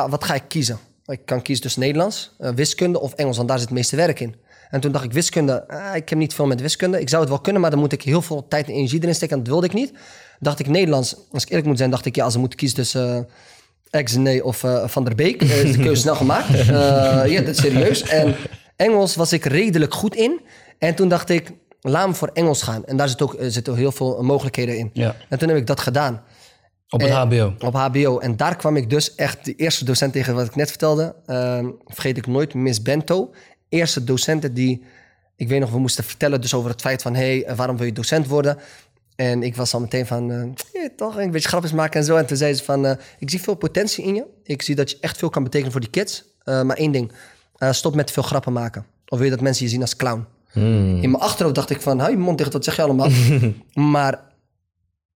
[0.09, 0.79] wat ga ik kiezen?
[1.07, 4.21] Ik kan kiezen tussen Nederlands, eh, wiskunde of Engels, want daar zit het meeste werk
[4.21, 4.35] in.
[4.71, 7.01] En toen dacht ik, wiskunde, ah, ik heb niet veel met wiskunde.
[7.01, 9.15] Ik zou het wel kunnen, maar dan moet ik heel veel tijd en energie erin
[9.15, 9.37] steken.
[9.37, 9.93] En dat wilde ik niet.
[10.41, 12.77] Dacht ik Nederlands, als ik eerlijk moet zijn, dacht ik, ja, als ze moeten kiezen
[12.77, 13.29] tussen
[13.91, 16.49] Exene of eh, Van der Beek, eh, is de keuze snel gemaakt.
[16.59, 16.67] Eh,
[17.27, 18.03] ja, dat is serieus.
[18.03, 18.35] En
[18.77, 20.41] Engels was ik redelijk goed in.
[20.79, 22.85] En toen dacht ik, laat me voor Engels gaan.
[22.85, 24.91] En daar zit ook, er zitten heel veel mogelijkheden in.
[24.93, 25.17] Ja.
[25.29, 26.23] En toen heb ik dat gedaan.
[26.89, 27.55] Op het Eh, hbo.
[27.59, 28.19] Op HBO.
[28.19, 31.15] En daar kwam ik dus echt de eerste docent tegen wat ik net vertelde.
[31.27, 33.31] Ehm, vergeet ik nooit, Miss Bento.
[33.69, 34.85] Eerste docenten die,
[35.37, 37.15] ik weet nog, we moesten vertellen dus over het feit van...
[37.15, 38.59] hé, hey, waarom wil je docent worden?
[39.21, 42.17] En ik was al meteen van, eh, ja, toch, een beetje grapjes maken en zo.
[42.17, 44.25] En toen zei ze van, eh, ik zie veel potentie in je.
[44.43, 46.25] Ik zie dat je echt veel kan betekenen voor die kids.
[46.45, 47.13] Eh, maar één ding,
[47.57, 48.87] eh, stop met te veel grappen maken.
[49.07, 50.27] Of wil je dat mensen je zien als clown?
[50.55, 53.09] In mijn achterhoofd dacht ik van, hou je mond dicht, wat zeg je allemaal?
[53.95, 54.21] maar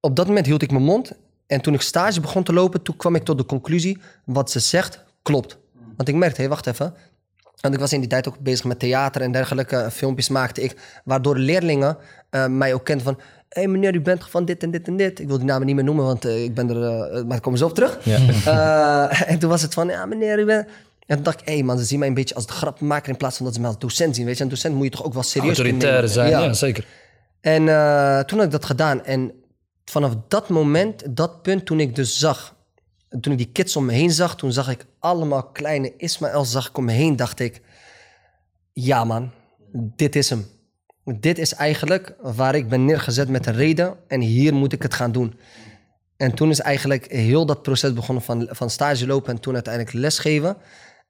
[0.01, 1.13] op dat moment hield ik mijn mond.
[1.47, 3.99] En toen ik stage begon te lopen, toen kwam ik tot de conclusie...
[4.25, 5.59] wat ze zegt, klopt.
[5.97, 6.95] Want ik merkte, hé, wacht even.
[7.61, 9.89] Want ik was in die tijd ook bezig met theater en dergelijke.
[9.93, 11.97] Filmpjes maakte ik, waardoor leerlingen
[12.31, 13.19] eh, mij ook kenden van...
[13.55, 15.21] Hé hey meneer, u bent van dit en dit en dit.
[15.21, 16.83] Ik wil die namen niet meer noemen, want eh, ik ben er...
[17.13, 17.99] eh, maar ik kom zo op terug.
[18.47, 20.67] Eh, en toen was het van, ja meneer, u bent...
[21.07, 23.09] En toen dacht ik, hé man, ze zien mij een beetje als de grappenmaker...
[23.09, 24.27] in plaats van dat ze mij als docent zien.
[24.27, 26.09] Weet je, een docent moet je toch ook wel serieus Autoritair nemen.
[26.11, 26.53] zijn, ja, Ja.
[26.53, 26.85] zeker.
[27.41, 29.05] En eh, toen had ik dat gedaan.
[29.05, 29.33] En
[29.85, 32.55] vanaf dat moment, dat punt, toen ik dus zag...
[33.21, 36.69] Toen ik die kids om me heen zag, toen zag ik allemaal kleine Ismaël zag
[36.69, 37.61] ik om me heen, dacht ik...
[38.73, 39.31] Ja man,
[39.73, 40.47] dit is hem.
[41.05, 44.95] Dit is eigenlijk waar ik ben neergezet met een reden en hier moet ik het
[44.95, 45.35] gaan doen.
[46.17, 49.95] En toen is eigenlijk heel dat proces begonnen van, van stage lopen en toen uiteindelijk
[49.95, 50.57] lesgeven.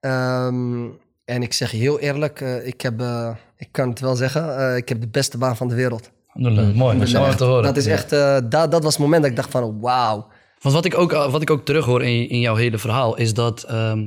[0.00, 0.84] Ehm,
[1.24, 4.58] en ik zeg je heel eerlijk, eh, ik, heb, eh, ik kan het wel zeggen,
[4.58, 6.10] eh, ik heb de beste baan van de wereld.
[6.34, 7.62] Alhamdulillah, Mooi, mooi om te horen.
[7.62, 10.26] Dat is echt, eh, dat, dat was het moment dat ik dacht van wauw.
[10.60, 13.62] Want wat ik ook, wat ik ook terughoor in, in jouw hele verhaal is dat
[13.62, 14.06] ehm,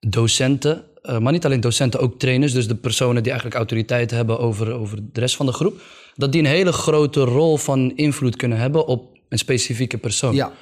[0.00, 4.38] docenten, eh, maar niet alleen docenten, ook trainers, dus de personen die eigenlijk autoriteit hebben
[4.38, 5.80] over, over de rest van de groep,
[6.14, 10.34] dat die een hele grote rol van invloed kunnen hebben op een specifieke persoon.
[10.34, 10.52] Ja,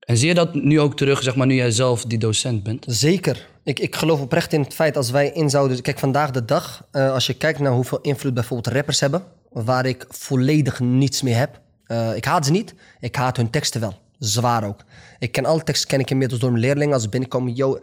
[0.00, 2.84] En zie je dat nu ook terug, zeg maar, nu jij zelf die docent bent?
[2.88, 3.46] zeker.
[3.64, 5.82] Ik, ik geloof oprecht in het feit als wij in zouden...
[5.82, 9.22] Kijk, vandaag de dag, eh, als je kijkt naar hoeveel invloed bijvoorbeeld rappers hebben...
[9.50, 11.60] waar ik volledig niets mee heb.
[11.84, 14.02] Eh, ik haat ze niet, ik haat hun teksten wel.
[14.18, 14.84] Zwaar ook.
[15.18, 16.92] Ik ken alle teksten ken ik inmiddels door mijn leerlingen.
[16.94, 17.78] Als ze binnenkomen, yo,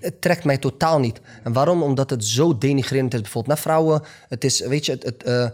[0.00, 1.20] het, trekt mij totaal niet.
[1.42, 1.82] En waarom?
[1.82, 4.02] Omdat het zo denigrerend is bijvoorbeeld naar vrouwen.
[4.28, 5.48] Het is, weet je, het, eh,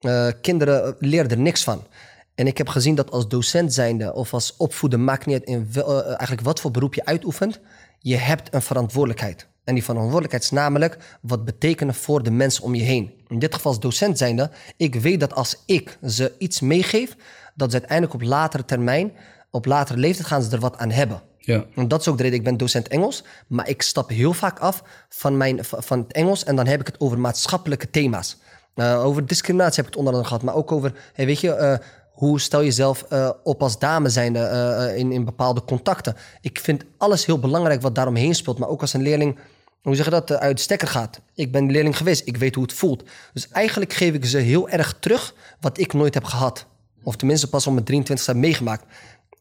[0.00, 1.86] eh, kinderen leren er niks van.
[2.34, 5.68] En ik heb gezien dat als docent zijnde of als opvoeder, maakt niet uit in
[5.74, 7.60] eh, eigenlijk wat voor beroep je uitoefent,
[7.98, 9.46] je hebt een verantwoordelijkheid.
[9.64, 13.12] En die verantwoordelijkheid is namelijk wat betekenen voor de mensen om je heen.
[13.28, 17.16] In dit geval als docent zijnde, ik weet dat als ik ze iets meegeef,
[17.54, 19.12] dat ze uiteindelijk op latere termijn,
[19.50, 21.22] op latere leeftijd gaan ze er wat aan hebben.
[21.44, 21.64] Ja.
[21.74, 24.58] En dat is ook de reden, ik ben docent Engels, maar ik stap heel vaak
[24.58, 28.36] af van, mijn, van het Engels en dan heb ik het over maatschappelijke thema's.
[28.74, 31.52] Eh, over discriminatie heb ik het onder andere gehad, maar ook over, hey, weet je,
[31.54, 31.78] eh,
[32.12, 36.16] Hoe stel je jezelf eh, op als dame zijnde in, in bepaalde contacten?
[36.40, 38.58] Ik vind alles heel belangrijk wat daaromheen speelt.
[38.58, 39.38] Maar ook als een leerling,
[39.82, 41.20] hoe zeg je dat, uit de stekker gaat.
[41.34, 43.02] Ik ben leerling geweest, ik weet hoe het voelt.
[43.32, 46.66] Dus eigenlijk geef ik ze heel erg terug wat ik nooit heb gehad.
[47.02, 48.84] Of tenminste pas op mijn 23 heb meegemaakt.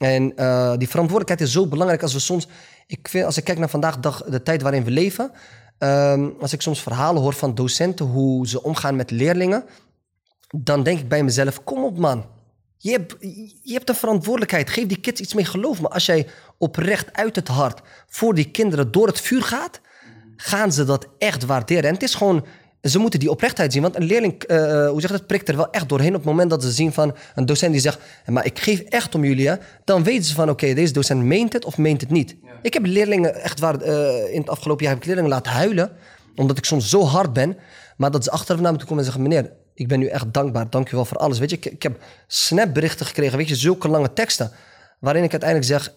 [0.01, 2.47] En eh, die verantwoordelijkheid is zo belangrijk als we soms...
[2.87, 5.31] Ik vind, als ik kijk naar vandaag de tijd waarin we leven...
[5.77, 9.63] ehm, als ik soms verhalen hoor van docenten, hoe ze omgaan met leerlingen...
[10.57, 12.25] dan denk ik bij mezelf, kom op man.
[12.77, 13.15] Je hebt,
[13.61, 14.69] je hebt een verantwoordelijkheid.
[14.69, 15.45] Geef die kids iets mee.
[15.45, 16.27] Geloof me, als jij
[16.57, 19.81] oprecht uit het hart voor die kinderen door het vuur gaat,
[20.35, 21.83] gaan ze dat echt waarderen.
[21.83, 22.45] En het is gewoon,
[22.81, 23.81] ze moeten die oprechtheid zien.
[23.81, 26.49] Want een leerling, eh, hoe zeg dat, prikt er wel echt doorheen op het moment
[26.49, 29.47] dat ze zien van een docent die zegt, maar ik geef echt om jullie.
[29.47, 32.35] Hè, dan weten ze van, oké, deze docent meent het of meent het niet.
[32.61, 35.91] Ik heb leerlingen, echt waar, eh, in het afgelopen jaar heb ik leerlingen laten huilen,
[36.35, 37.57] omdat ik soms zo hard ben.
[37.97, 40.33] Maar dat ze achteraf naar me toe komen en zeggen, meneer, ik ben u echt
[40.33, 40.69] dankbaar.
[40.69, 41.39] Dank u wel voor alles.
[41.39, 44.51] Weet je, ik, ik heb snapberichten gekregen, weet je, zulke lange teksten.
[44.99, 45.93] Waarin ik uiteindelijk zeg,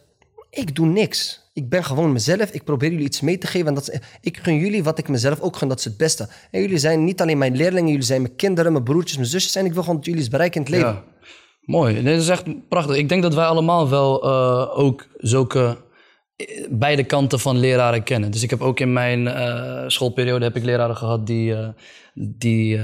[0.54, 1.44] ik doe niks.
[1.54, 2.50] Ik ben gewoon mezelf.
[2.50, 3.68] Ik probeer jullie iets mee te geven.
[3.68, 5.68] En dat ik gun jullie wat ik mezelf ook gun.
[5.68, 6.28] Dat is het beste.
[6.50, 7.90] En jullie zijn niet alleen mijn leerlingen.
[7.90, 9.56] Jullie zijn mijn kinderen, mijn broertjes, mijn zusjes.
[9.56, 10.94] En ik wil gewoon dat jullie iets bereiken in het leven.
[10.94, 11.28] Ja,
[11.60, 12.02] mooi.
[12.02, 12.96] Dit is echt prachtig.
[12.96, 15.76] Ik denk dat wij allemaal wel eh, ook zulke
[16.36, 18.30] eh, beide kanten van leraren kennen.
[18.30, 21.54] Dus ik heb ook in mijn eh, schoolperiode heb ik leraren gehad die,
[22.14, 22.80] die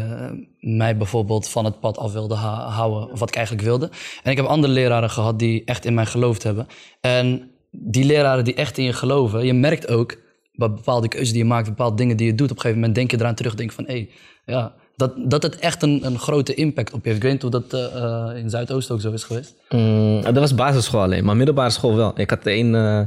[0.61, 3.91] mij bijvoorbeeld van het pad af wilden houden, wat ik eigenlijk wilde.
[4.23, 6.67] En ik heb andere leraren gehad die echt in mij geloofd hebben.
[7.01, 10.17] En die leraren die echt in je geloven, je merkt ook
[10.53, 12.99] bij bepaalde keuzes die je maakt, bepaalde dingen die je doet, op een gegeven moment
[12.99, 14.11] denk je eraan terug, denk van hé, hey,
[14.47, 17.17] ja, dat, dat het echt een, een grote impact op je heeft.
[17.17, 19.55] Ik weet niet hoe dat eh, eh, in Zuidoost ook zo is geweest.
[19.69, 22.21] Mm, dat was basisschool alleen, maar middelbare school wel.
[22.21, 23.01] Ik had één eh,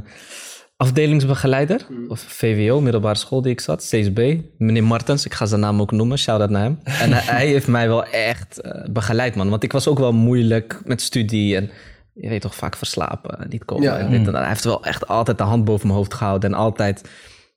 [0.76, 4.36] afdelingsbegeleider, of VWO, middelbare school die ik zat, CSB.
[4.58, 6.78] Meneer Martens, ik ga zijn naam ook noemen, shout-out naar hem.
[6.84, 8.60] En hij, hij heeft mij wel echt
[8.90, 9.50] begeleid, man.
[9.50, 11.70] Want ik was ook wel moeilijk met studie en
[12.14, 13.84] je weet toch, vaak verslapen, niet komen.
[13.84, 13.98] Ja.
[13.98, 14.34] En dit en dat.
[14.34, 17.08] Hij heeft wel echt altijd de hand boven mijn hoofd gehouden en altijd...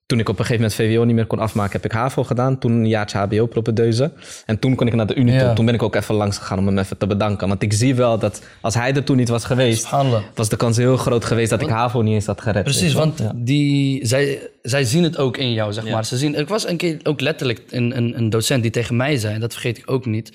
[0.06, 2.60] Toen ik op een gegeven moment VWO niet meer kon afmaken, heb ik HAVO gedaan.
[2.60, 4.12] Toen een jaartje HBO propedeuse.
[4.46, 5.48] En toen kon ik naar de Unie toe.
[5.48, 5.54] Ja.
[5.54, 7.48] Toen ben ik ook even langs gegaan om hem even te bedanken.
[7.48, 9.90] Want ik zie wel dat als hij er toen niet was geweest,
[10.36, 12.64] was de kans heel groot geweest dat ik HAVO niet eens had gered.
[12.64, 16.06] Precies, want die, zij, zij zien het ook in jou, zeg maar.
[16.06, 19.18] Ze zien, ik was een keer ook letterlijk een, een, een docent die tegen mij
[19.18, 20.32] zei, dat vergeet ik ook niet.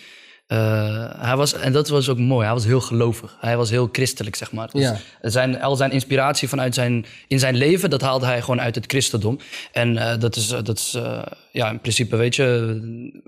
[0.53, 3.36] Eh, hij was, en dat was ook mooi, hij was heel gelovig.
[3.40, 4.68] Hij was heel christelijk, zeg maar.
[4.72, 4.96] Dus Ja.
[5.30, 8.84] zijn, al zijn inspiratie vanuit zijn, in zijn leven, dat haalde hij gewoon uit het
[8.86, 9.38] christendom.
[9.72, 11.22] En eh, dat is, dat is eh,
[11.53, 12.44] ja, in principe, weet je,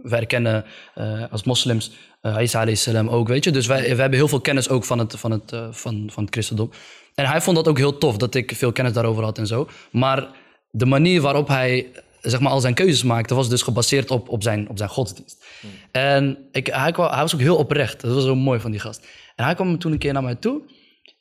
[0.03, 0.65] wij herkennen
[0.95, 1.91] eh, als moslims
[2.23, 3.51] uh, Isa alayhi salam ook, weet je.
[3.51, 6.25] Dus wij, wij hebben heel veel kennis ook van het, van, het, eh, van, van
[6.25, 6.71] het christendom.
[7.15, 9.69] En hij vond dat ook heel tof, dat ik veel kennis daarover had en zo.
[9.91, 10.29] Maar
[10.71, 11.87] de manier waarop hij
[12.31, 15.45] zeg maar, al zijn keuzes maakte, was dus gebaseerd op, op, zijn, op zijn godsdienst.
[15.91, 18.01] En ik, hij, kwam, hij was ook heel oprecht.
[18.01, 19.07] Dat was zo mooi van die gast.
[19.37, 20.63] En hij kwam toen een keer naar mij toe.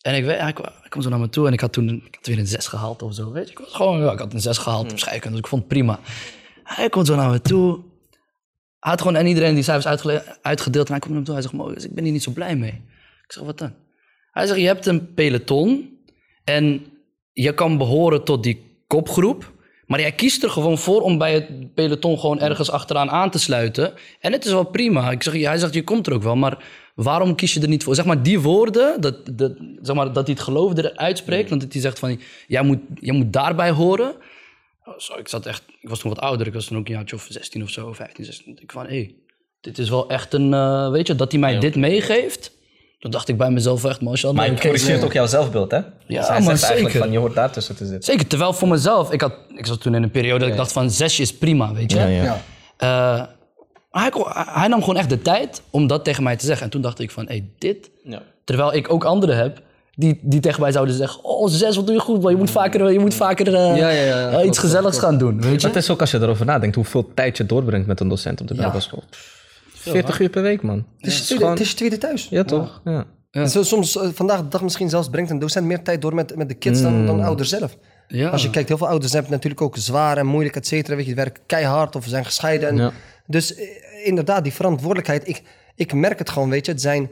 [0.01, 1.89] En ik weet, hij, kwam, hij kwam zo naar me toe en ik had toen
[1.89, 3.31] ik had weer een zes gehaald of zo.
[3.31, 5.47] Weet je, ik was gewoon, ja, ik had een zes gehaald op scheikunde, dus ik
[5.47, 5.99] vond het prima.
[6.63, 7.79] Hij komt zo naar me toe.
[8.79, 10.85] Hij had gewoon aan iedereen die cijfers uitgele- uitgedeeld.
[10.85, 11.35] En hij komt naar me toe.
[11.35, 12.71] Hij zegt, Moses, ik ben hier niet zo blij mee.
[13.23, 13.73] Ik zeg, wat dan?
[14.31, 15.97] Hij zegt, je hebt een peloton.
[16.43, 16.85] En
[17.33, 19.51] je kan behoren tot die kopgroep.
[19.87, 23.39] Maar jij kiest er gewoon voor om bij het peloton gewoon ergens achteraan aan te
[23.39, 23.93] sluiten.
[24.19, 25.11] En het is wel prima.
[25.11, 26.35] Ik zeg, hij zegt, je komt er ook wel.
[26.35, 26.63] Maar
[26.95, 27.95] waarom kies je er niet voor?
[27.95, 31.49] Zeg maar, die woorden, dat, dat, zeg maar, dat hij het geloof eruit uitspreekt.
[31.49, 34.15] Want dat hij zegt van, jij moet, jij moet daarbij horen.
[34.85, 36.47] Oh, Zo, ik, zat echt, ik was toen wat ouder.
[36.47, 38.57] Ik was toen ook een jaartje of 16 of zo, 15, 16.
[38.61, 39.15] Ik van, hé, hey,
[39.61, 40.53] dit is wel echt een...
[40.53, 42.51] eh, weet je, dat hij mij dit meegeeft.
[43.03, 44.37] Toen dacht ik bij mezelf echt, mashallah.
[44.37, 45.77] Maar je corrigeert ook jouw zelfbeeld, hè?
[45.77, 46.99] Ja, Dus hij maar zegt eigenlijk zeker.
[46.99, 48.03] van, je hoort daartussen te zitten.
[48.03, 50.71] Zeker, terwijl voor mezelf, ik, had, ik zat toen in een periode dat ik dacht
[50.71, 51.97] van zesje is prima, weet je.
[51.97, 52.23] Ja, ja.
[52.23, 52.37] Ja.
[52.77, 53.27] Eh,
[53.91, 54.11] maar
[54.59, 56.65] hij, nam gewoon echt de tijd om dat tegen mij te zeggen.
[56.65, 57.89] En toen dacht ik van, hé, dit...
[58.03, 58.21] Ja.
[58.43, 59.61] Terwijl ik ook anderen heb
[59.95, 61.23] die, die tegen mij zouden zeggen...
[61.23, 62.31] Oh, zes, wat doe je goed, man.
[62.31, 64.29] Je moet vaker, je moet vaker eh, Ja, ja, ja.
[64.29, 65.67] eh, iets gezelligs gaan doen, weet je.
[65.67, 68.41] Maar het is ook als je erover nadenkt, hoeveel tijd je doorbrengt met een docent
[68.41, 69.03] op de bijbelschool.
[69.91, 70.85] 40 uur per week, man.
[70.97, 72.27] Het is, tweede, gewoon- het is je tweede thuis.
[72.29, 72.81] Ja, toch?
[72.83, 73.05] Ja.
[73.31, 73.45] Ja.
[73.45, 76.35] Zo, soms, eh, vandaag de dag misschien zelfs, brengt een docent meer tijd door met,
[76.35, 77.77] met de kids dan, dan ouders zelf.
[78.07, 78.29] Ja.
[78.29, 80.95] Als je kijkt, heel veel ouders hebben het natuurlijk ook zwaar en moeilijk, et cetera.
[80.95, 82.69] Weet je, werken keihard of zijn gescheiden.
[82.69, 82.91] En Ja.
[83.27, 83.65] Dus eh,
[84.03, 85.27] inderdaad, die verantwoordelijkheid.
[85.27, 85.41] Ik,
[85.75, 86.71] ik merk het gewoon, weet je.
[86.71, 87.09] Het zijn...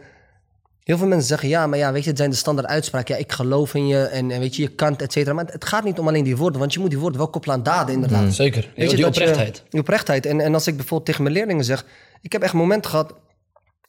[0.84, 3.16] Heel veel mensen zeggen, ja, maar ja, weet je, het zijn de standaard uitspraken.
[3.16, 5.34] Ja, ik geloof in je en, en weet je, je kan het, et cetera.
[5.36, 7.56] Maar het, gaat niet om alleen die woorden, want je moet die woorden wel koppelen
[7.56, 8.34] aan daden, inderdaad.
[8.34, 9.64] Zeker, Weet je, die dat je- oprechtheid.
[9.70, 10.26] die oprechtheid.
[10.26, 11.86] En, en als ik bijvoorbeeld tegen mijn leerlingen zeg...
[12.22, 13.14] Ik heb echt momenten gehad...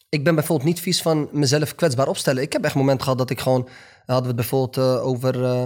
[0.09, 2.43] Ik ben bijvoorbeeld niet vies van mezelf kwetsbaar opstellen.
[2.43, 3.69] Ik heb echt momenten gehad dat ik gewoon...
[4.07, 5.45] Hadden we het bijvoorbeeld eh, over...
[5.45, 5.63] eh,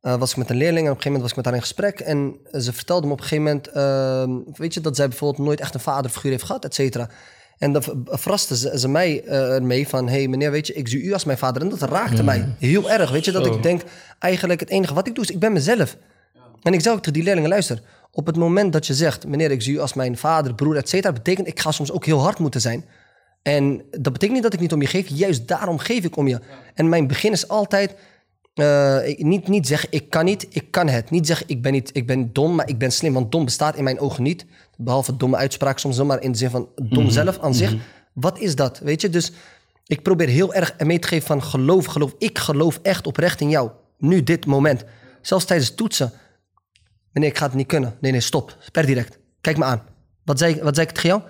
[0.00, 1.54] eh, was ik met een leerling en op een gegeven moment was ik met haar
[1.54, 2.00] in gesprek.
[2.00, 3.66] En ze vertelde me op een gegeven moment...
[3.68, 7.08] eh, weet je, dat zij bijvoorbeeld nooit echt een vaderfiguur heeft gehad, et cetera.
[7.58, 10.08] En dan ver- verraste ze, ze mij eh, ermee van...
[10.08, 11.62] hé hey, meneer, weet je, ik zie u als mijn vader.
[11.62, 13.30] En dat raakte mij heel erg, weet je.
[13.32, 13.82] Dat ik denk,
[14.18, 15.96] eigenlijk het enige wat ik doe is, ik ben mezelf.
[16.62, 17.82] En ik zei ook tegen die leerlingen, luister...
[18.12, 20.88] op het moment dat je zegt, meneer, ik zie u als mijn vader, broer, et
[20.88, 21.12] cetera...
[21.12, 22.84] betekent, ik ga soms ook heel hard moeten zijn.
[23.42, 25.08] En dat betekent niet dat ik niet om je geef.
[25.08, 26.38] Juist daarom geef ik om je.
[26.74, 27.94] En mijn begin is altijd...
[28.54, 31.10] eh, ik- niet, niet zeggen, ik kan niet, ik kan het.
[31.10, 33.12] Niet zeggen, ik ben, niet, ik ben dom, maar ik ben slim.
[33.12, 34.46] Want dom bestaat in mijn ogen niet.
[34.80, 37.74] Behalve domme uitspraak soms, maar in de zin van dom zelf aan zich.
[38.12, 39.08] Wat is dat, weet je?
[39.10, 39.32] Dus
[39.86, 42.14] ik probeer heel erg mee te geven van geloof, geloof.
[42.18, 43.70] Ik geloof echt oprecht in jou.
[43.98, 44.84] Nu, dit moment.
[45.22, 46.12] Zelfs tijdens toetsen.
[47.12, 47.96] Meneer, ik ga het niet kunnen.
[48.00, 48.56] Nee, nee, stop.
[48.72, 49.18] Per direct.
[49.40, 49.82] Kijk me aan.
[50.24, 51.22] Wat zei, ik- wat zei ik tegen jou?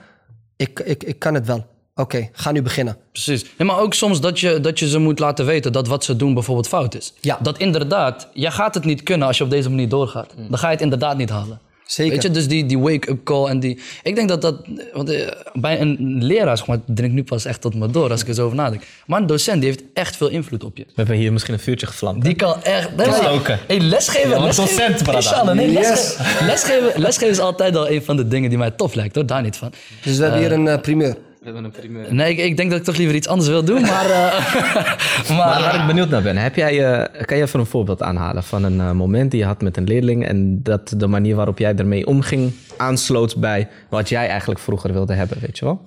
[0.57, 1.67] Ik, ik, ik kan het wel.
[1.95, 2.97] Oké, ga nu beginnen.
[3.13, 3.43] Precies.
[3.59, 6.17] Nee, maar ook soms dat je, dat je ze moet laten weten dat wat ze
[6.17, 7.13] doen bijvoorbeeld fout is.
[7.21, 7.39] Ja.
[7.43, 10.35] Dat inderdaad, jij gaat het niet kunnen als je op deze manier doorgaat.
[10.49, 11.61] Dan ga je het inderdaad niet halen.
[11.89, 12.13] Zeker.
[12.13, 13.79] Weet je, dus die, die wake-up call en die...
[14.03, 14.67] Ik denk dat dat...
[14.93, 18.11] Want eh, bij een leraar, zeg maar, het dringt nu pas echt tot me door
[18.11, 18.83] als ik er zo over nadenk.
[19.07, 20.83] Maar een docent, die heeft echt veel invloed op je.
[20.85, 22.25] We hebben hier misschien een vuurtje gevlamd.
[22.25, 22.97] Die kan echt...
[22.97, 23.59] Nee, maar- Stoken.
[23.67, 24.77] Hey, lesgeven, Ja, lesgeven.
[24.79, 25.53] docent, brada.
[25.53, 25.83] Nee, Yes.
[25.85, 29.27] lesgeven, lesgeven, lesgeven is altijd al een van de dingen die mij tof lijkt, hoor.
[29.27, 29.73] Daar niet van.
[30.03, 31.17] Dus we hebben hier een eh, primeur.
[31.39, 32.15] We hebben een primeur.
[32.15, 34.11] Nee, ik, ik denk dat ik toch liever iets anders wil doen, maar...
[34.11, 34.99] eh, maar,
[35.37, 38.43] Maar waar ik benieuwd naar ben, heb jij, eh, kan je even een voorbeeld aanhalen
[38.43, 41.59] van een eh, moment die je had met een leerling en dat de manier waarop
[41.59, 45.81] jij ermee omging aansloot bij wat jij eigenlijk vroeger wilde hebben, weet je wel?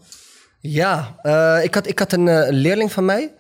[0.60, 3.32] Ja, eh, ik, had, ik had een leerling van mij.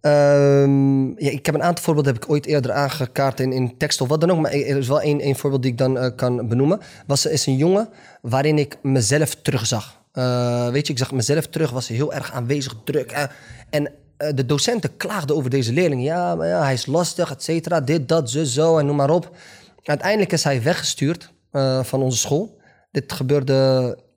[0.00, 4.00] Ehm, ja, ik heb een aantal voorbeelden heb ik ooit eerder aangekaart in, in tekst
[4.00, 4.40] of wat dan ook.
[4.40, 6.80] Maar er is wel één, één voorbeeld die ik dan eh, kan benoemen.
[7.06, 7.88] Was, is een jongen
[8.20, 10.00] waarin ik mezelf terugzag.
[10.16, 13.28] Eh, weet je, ik zag mezelf terug, was heel erg aanwezig, druk.
[13.70, 16.02] en eh, de docenten klaagden over deze leerling.
[16.02, 17.80] Ja, ja, hij is lastig, et cetera.
[17.80, 19.36] Dit, dat, zo, zo en noem maar op.
[19.84, 22.58] Uiteindelijk is hij weggestuurd eh, van onze school.
[22.90, 23.54] Dit gebeurde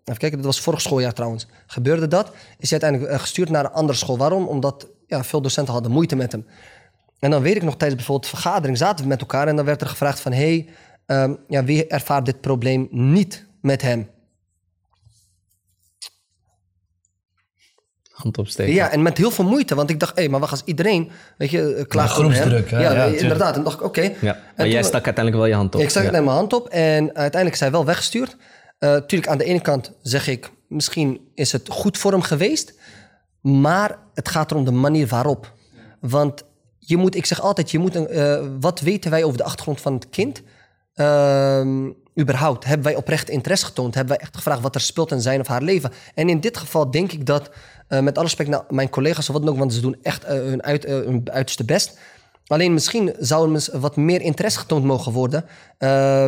[0.04, 1.47] Even kijken, dat was vorig schooljaar trouwens.
[1.68, 4.18] Gebeurde dat, is hij uiteindelijk gestuurd naar een andere school.
[4.18, 4.47] Waarom?
[4.47, 6.45] Omdat ja, veel docenten hadden moeite met hem.
[7.20, 9.47] En dan weet ik nog, tijdens bijvoorbeeld vergadering zaten we met elkaar...
[9.47, 10.32] en dan werd er gevraagd van...
[10.32, 10.70] hey,
[11.06, 14.10] ehm, ja, wie ervaart dit probleem niet met hem?
[18.22, 18.74] Hand opsteken.
[18.74, 19.76] Ja, en met heel veel moeite.
[19.76, 21.11] Want ik dacht, hé, maar wacht, als iedereen...
[21.38, 22.34] Weet je, eh, klaagt over hem.
[22.34, 22.80] groepsdruk, hè?
[22.82, 23.55] Ja, Ja, eh, inderdaad.
[23.55, 24.01] En dacht ik, oké.
[24.01, 25.82] Ja, En maar jij toen- stak uiteindelijk wel je hand op.
[25.82, 28.36] Ik stak mijn hand op en uiteindelijk is hij wel weggestuurd.
[28.80, 32.74] Eh tuurlijk, aan de ene kant zeg ik, misschien is het goed voor hem geweest,
[33.41, 35.53] maar het gaat erom de manier waarop.
[35.99, 36.43] Want
[36.80, 39.93] je moet, ik zeg altijd, je moet een, wat weten wij over de achtergrond van
[39.93, 40.41] het kind?
[40.93, 41.89] Ehm,
[42.20, 43.95] überhaupt, hebben wij oprecht interesse getoond?
[43.95, 45.91] Hebben wij echt gevraagd wat er speelt in zijn of haar leven?
[46.13, 47.49] En in dit geval denk ik dat,
[47.89, 50.23] eh, met alle respect naar mijn collega's of wat dan ook, want ze doen echt
[50.23, 51.97] eh, hun, uit, eh, hun uiterste best.
[52.47, 55.45] Alleen misschien zou er wat meer interesse getoond mogen worden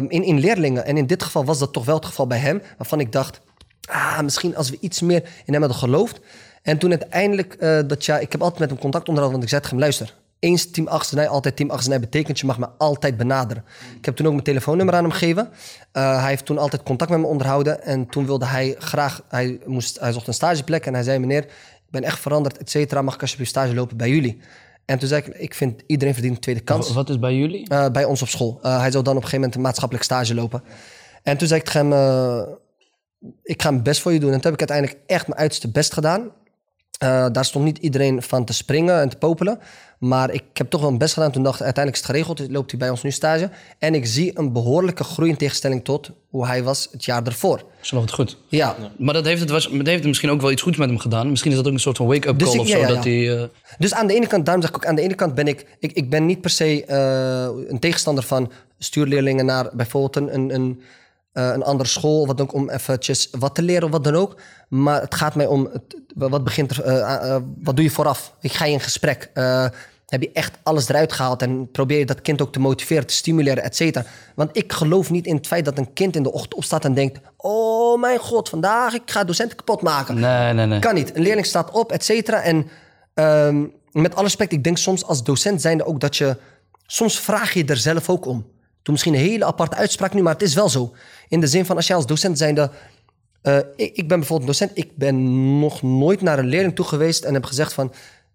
[0.10, 0.86] in, in leerlingen.
[0.86, 3.42] En in dit geval was dat toch wel het geval bij hem, waarvan ik dacht,
[3.90, 6.20] ah, misschien als we iets meer in hem hadden geloofd.
[6.62, 9.62] En toen uiteindelijk, dat ja, ik heb altijd met hem contact onderhouden, want ik zei
[9.62, 13.64] tegen hem, luister, eens team Achsenij, altijd team Achsenij betekent, je mag me altijd benaderen.
[13.98, 15.50] Ik heb toen ook mijn telefoonnummer aan hem gegeven.
[15.92, 19.60] Eh, hij heeft toen altijd contact met me onderhouden en toen wilde hij graag, hij,
[19.66, 23.02] moest, hij zocht een stageplek en hij zei, meneer, ik ben echt veranderd, et cetera,
[23.02, 24.42] mag ik alsjeblieft stage lopen bij jullie?
[24.86, 26.94] En toen zei ik, ik vind iedereen verdient een tweede kans.
[26.94, 27.68] wat is bij jullie?
[27.70, 28.60] Eh, bij ons op school.
[28.62, 30.64] Eh, hij zou dan op een gegeven moment een maatschappelijk stage lopen.
[31.24, 32.58] En toen zei ik tegen hem,
[33.44, 34.32] ik ga mijn best voor je doen.
[34.32, 36.32] En toen heb ik uiteindelijk echt mijn uiterste best gedaan.
[37.02, 39.60] Eh, daar stond niet iedereen van te springen en te popelen.
[39.98, 41.32] Maar ik heb toch wel mijn best gedaan.
[41.32, 42.52] Toen dacht ik, uiteindelijk is het geregeld.
[42.52, 43.50] Loopt hij bij ons nu stage.
[43.80, 47.64] En ik zie een behoorlijke groei in tegenstelling tot hoe hij was het jaar ervoor.
[47.82, 48.38] Zo nog het goed.
[48.48, 50.98] Ja, Maar dat heeft, het was, dat heeft misschien ook wel iets goeds met hem
[50.98, 51.30] gedaan.
[51.30, 52.82] Misschien is dat ook een soort van wake-up Dus call ik- of ja, zo.
[52.82, 53.44] ja, Dat hij, eh,
[53.78, 55.66] Dus aan de ene kant, daarom zeg ik ook, aan de ene kant ben ik,
[55.80, 60.54] ik, ik ben niet per se eh, een tegenstander van stuurleerlingen naar bijvoorbeeld een, een,
[60.56, 60.82] een,
[61.34, 64.16] eh, een andere school, wat dan ook om eventjes wat te leren of wat dan
[64.16, 64.36] ook.
[64.70, 68.36] Maar het gaat mij om, het- wat begint er, eh, eh, wat doe je vooraf?
[68.42, 69.32] Ik ga je in gesprek.
[70.06, 73.14] Heb je echt alles eruit gehaald en probeer je dat kind ook te motiveren, te
[73.14, 74.06] stimuleren, et cetera.
[74.36, 76.94] Want ik geloof niet in het feit dat een kind in de ochtend opstaat en
[76.94, 77.20] denkt...
[77.38, 80.20] oh mijn god, vandaag, ik ga docenten kapot maken.
[80.20, 80.80] nee, nee, nee.
[80.80, 81.16] Kan niet.
[81.16, 82.42] Een leerling staat op, et cetera.
[82.42, 82.68] En
[83.14, 86.38] ehm, met alle respect, ik denk soms als docent zijnde ook dat je...
[86.86, 88.46] Soms vraag je er zelf ook om.
[88.82, 90.94] Toen misschien een hele aparte uitspraak nu, maar het is wel zo.
[91.28, 92.72] In de zin van als jij als docent zijnde...
[93.42, 94.72] eh, ik, ik ben bijvoorbeeld docent.
[94.74, 97.94] Ik ben nog nooit naar een leerling toe geweest en heb gezegd van...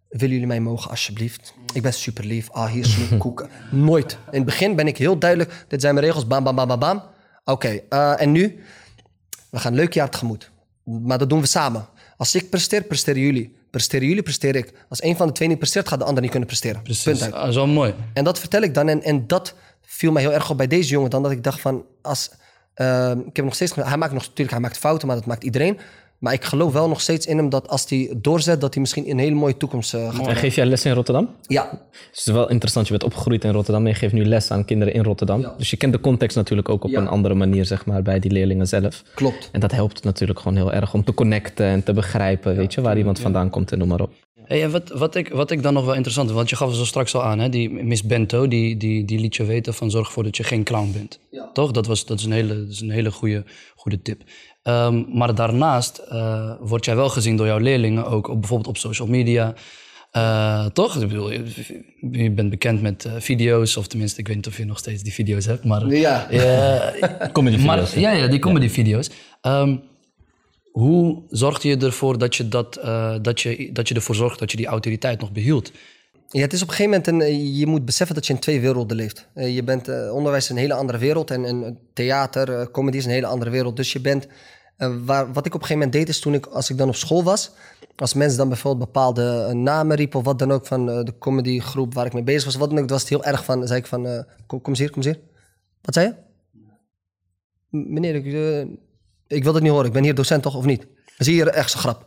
[0.09, 1.55] Willen jullie mij mogen, alsjeblieft?
[1.73, 2.51] Ik ben super lief.
[2.51, 3.49] Ah, hier is koeken.
[3.71, 4.13] Nooit.
[4.13, 5.65] In het begin ben ik heel duidelijk.
[5.69, 6.27] Dit zijn mijn regels.
[6.27, 7.03] Bam, bam, bam, bam, bam.
[7.45, 8.59] Oké, eh, en nu?
[9.51, 10.51] We gaan een leuk jaar tegemoet.
[10.85, 11.89] Maar dat doen we samen.
[12.17, 13.57] Als ik presteer, presteren jullie.
[13.71, 14.73] Presteren jullie, presteer ik.
[14.89, 16.83] Als een van de twee niet presteert, gaat de ander niet kunnen presteren.
[16.83, 17.23] Punt Precies.
[17.23, 17.33] uit.
[17.33, 17.95] Ah, zo mooi.
[18.13, 18.89] En dat vertel ik dan.
[18.89, 19.55] En, en dat
[19.87, 21.11] viel mij heel erg op bij deze jongen.
[21.11, 22.31] Dan dat ik dacht van, als...
[22.75, 23.75] ehm, ik heb nog steeds...
[23.75, 25.79] Hij maakt nog, natuurlijk, hij maakt fouten, maar dat maakt iedereen.
[26.19, 29.11] Maar ik geloof wel nog steeds in hem dat als hij doorzet, dat hij misschien
[29.11, 30.27] een hele mooie toekomst eh, gaat.
[30.27, 31.29] En geef jij les in Rotterdam?
[31.43, 34.25] Ja, Dus het is wel interessant, je bent opgegroeid in Rotterdam en je geeft nu
[34.25, 35.47] les aan kinderen in Rotterdam.
[35.59, 37.01] Dus je kent de context natuurlijk ook op Ja.
[37.01, 39.03] een andere manier, zeg maar, bij die leerlingen zelf.
[39.15, 39.49] klopt.
[39.53, 42.81] En dat helpt natuurlijk gewoon heel erg om te connecten en te begrijpen, weet je,
[42.81, 44.13] waar iemand vandaan komt en noem maar op.
[44.47, 46.69] Hey, en wat, wat, ik, wat ik dan nog wel interessant vind, want je gaf
[46.69, 47.49] het zo straks al aan, hè?
[47.49, 50.65] die Miss Bento, die, die, die liet je weten van zorg ervoor dat je geen
[50.65, 51.19] clown bent.
[51.31, 51.51] Ja.
[51.53, 51.71] Toch?
[51.71, 53.45] Dat, was, dat is een hele, dat is een hele goede,
[53.77, 54.23] goede tip.
[54.63, 58.77] Ehm, maar daarnaast eh, word jij wel gezien door jouw leerlingen, ook op, bijvoorbeeld op
[58.77, 59.55] social media.
[60.11, 60.97] Eh, toch?
[60.97, 64.65] Ik bedoel, je, bent bekend met eh, video's, of tenminste, ik weet niet of je
[64.65, 65.87] nog steeds die video's hebt, maar...
[65.87, 66.27] Ja.
[66.31, 66.93] Ja,
[67.33, 69.11] Comedy maar, ja, ja, die comedy video's.
[69.41, 69.77] Ehm,
[70.79, 74.51] hoe zorgde je ervoor dat je, dat, eh, dat, je, dat je ervoor zorgt dat
[74.51, 75.73] je die autoriteit nog behield?
[76.29, 78.39] Ja, het is op een gegeven moment, een, eh, je moet beseffen dat je in
[78.39, 79.29] twee werelden leeft.
[79.35, 83.27] Eh, je bent, onderwijs een hele andere wereld en, en theater, comedy is een hele
[83.27, 83.77] andere wereld.
[83.77, 84.27] Dus je bent,
[85.05, 86.97] waar, wat ik op een gegeven moment deed is toen ik, als ik dan op
[86.97, 87.51] school was,
[87.97, 92.07] als mensen dan bijvoorbeeld bepaalde namen riepen of wat dan ook van de comedygroep waar
[92.07, 94.25] ik mee bezig was, wat dan ook, was het heel erg van, zei ik van,
[94.47, 95.25] kom, kom eens hier, kom eens hier.
[95.83, 96.15] Wat zei je?
[97.79, 98.25] Meneer, ik,
[99.29, 100.87] ik wil het niet horen, ik ben hier docent toch of niet?
[101.19, 102.07] Zie je hier echt zo'n grap?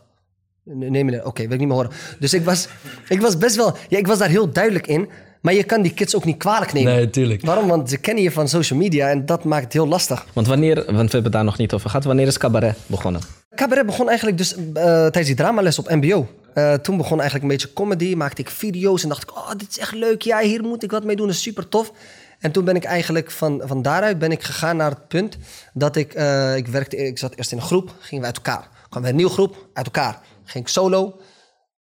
[0.64, 1.90] Nee, meneer, oké, wil ik niet meer horen.
[2.18, 2.68] Dus ik was,
[3.08, 5.08] ik was best wel, ja, ik was daar heel duidelijk in.
[5.40, 6.94] Maar je kan die kids ook niet kwalijk nemen.
[6.94, 7.44] Nee, tuurlijk.
[7.44, 7.68] Waarom?
[7.68, 10.26] Want ze kennen je van social media en dat maakt het heel lastig.
[10.32, 13.20] Want wanneer, want we hebben het daar nog niet over gehad, wanneer is cabaret begonnen?
[13.54, 16.28] Cabaret begon eigenlijk dus eh, tijdens die dramales op MBO.
[16.54, 19.68] Eh, toen begon eigenlijk een beetje comedy, maakte ik video's en dacht ik, oh, dit
[19.70, 21.92] is echt leuk, ja, hier moet ik wat mee doen, dat is super tof.
[22.40, 25.38] En toen ben ik eigenlijk van, van daaruit ben ik gegaan naar het punt
[25.72, 28.68] dat ik, eh, ik werkte, ik zat eerst in een groep, gingen we uit elkaar.
[28.88, 30.20] kwam weer een nieuwe groep, uit elkaar.
[30.44, 31.20] Ging ik solo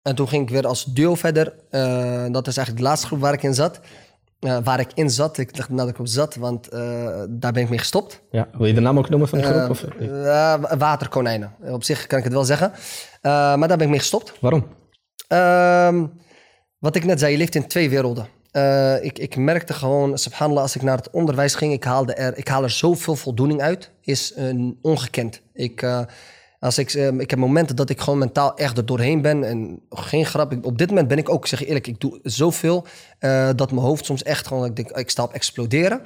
[0.03, 1.55] en toen ging ik weer als duo verder.
[1.71, 3.81] Eh, dat is eigenlijk de laatste groep waar ik in zat.
[4.39, 7.69] Eh, waar ik in zat, ik dacht dat ik op zat, want daar ben ik
[7.69, 8.23] mee gestopt.
[8.31, 9.71] Ja, wil je de naam ook noemen van de groep?
[9.71, 9.85] of?
[10.79, 11.55] Waterkonijnen.
[11.61, 12.73] Op zich kan ik het wel zeggen.
[13.23, 14.33] Maar daar ben ik mee gestopt.
[14.41, 14.67] Waarom?
[15.29, 16.07] Ehm,
[16.79, 18.38] wat ik net zei, je leeft in twee werelden.
[18.51, 22.37] Eh, ik, ik merkte gewoon, subhanallah, als ik naar het onderwijs ging, ik haalde er,
[22.37, 25.41] ik haal er zoveel voldoening uit, is eh, ongekend.
[25.53, 26.01] Ik, eh,
[26.61, 30.27] als ik, ik heb momenten dat ik gewoon mentaal echt er doorheen ben en geen
[30.27, 30.59] grap.
[30.63, 32.87] Op dit moment ben ik ook, zeg eerlijk, ik doe zoveel
[33.57, 36.01] dat mijn hoofd soms echt gewoon, ik ik sta op exploderen.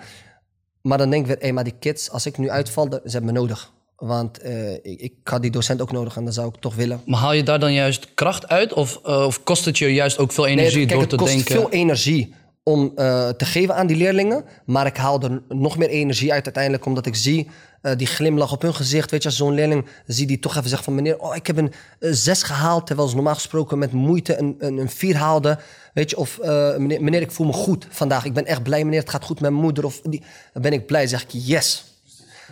[0.82, 3.32] Maar dan denk ik weer, hé, maar die kids, als ik nu uitval, ze hebben
[3.32, 3.72] me nodig.
[4.03, 7.00] Want eh, ik, ik had die docent ook nodig en dat zou ik toch willen.
[7.07, 8.72] Maar haal je daar dan juist kracht uit?
[8.72, 11.16] Of, eh, of kost het je juist ook veel energie Nee, kijk, door het te
[11.16, 11.55] kost denken?
[11.55, 14.44] veel energie om eh, te geven aan die leerlingen.
[14.64, 17.48] Maar ik haal er nog meer energie uit uiteindelijk, omdat ik zie
[17.96, 19.11] die glimlach op hun gezicht.
[19.11, 21.57] Weet je, als zo'n leerling zie die toch even zegt van meneer, oh, ik heb
[21.57, 25.59] een zes gehaald, terwijl ze normaal gesproken met moeite een, een, een vier haalde.
[25.94, 26.38] Weet je, of
[26.78, 28.24] meneer, meneer, ik voel me goed vandaag.
[28.24, 29.84] Ik ben echt blij, meneer, het gaat goed met mijn moeder.
[29.84, 30.22] Of die,
[30.53, 31.91] dan ben ik blij, zeg ik yes.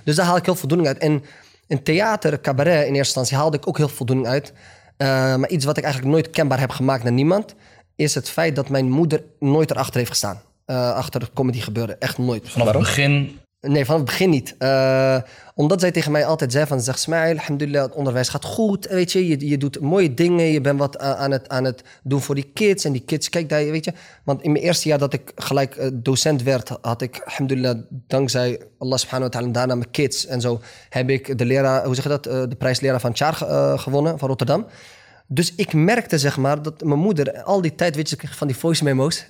[0.04, 0.98] Dus daar haal ik heel veel voldoening uit.
[0.98, 1.24] En
[1.66, 4.52] in theater, cabaret in eerste instantie haalde ik ook heel veel voldoening uit.
[4.96, 7.54] Eh, maar iets wat ik eigenlijk nooit kenbaar heb gemaakt naar niemand...
[7.96, 10.42] is het feit dat mijn moeder nooit erachter heeft gestaan.
[10.64, 12.00] Eh, achter comedy gebeuren.
[12.00, 12.48] Echt nooit.
[12.48, 13.38] Vanaf het begin.
[13.60, 14.54] Nee, van het begin niet.
[14.58, 15.16] Eh,
[15.54, 16.80] omdat zij tegen mij altijd zei van...
[16.80, 18.86] Zeg Smail, alhamdulillah, het onderwijs gaat goed.
[18.86, 20.44] Weet je, je, je doet mooie dingen.
[20.44, 22.84] Je bent wat a- aan het, aan het doen voor die kids.
[22.84, 23.92] En die kids, kijk daar, weet je.
[24.24, 26.70] Want in mijn eerste jaar dat ik gelijk eh, docent werd...
[26.80, 29.52] had ik, alhamdulillah, dankzij Allah subhanahu wa ta'ala...
[29.52, 30.60] daarna mijn kids en zo...
[30.88, 32.26] heb ik de leraar, hoe zeg je dat?
[32.26, 34.66] eh, de prijs leraar van het jaar ge- eh, gewonnen, van Rotterdam.
[35.26, 37.96] Dus ik merkte, zeg maar, dat mijn moeder al die tijd...
[37.96, 39.26] Weet je, van die voice memo's...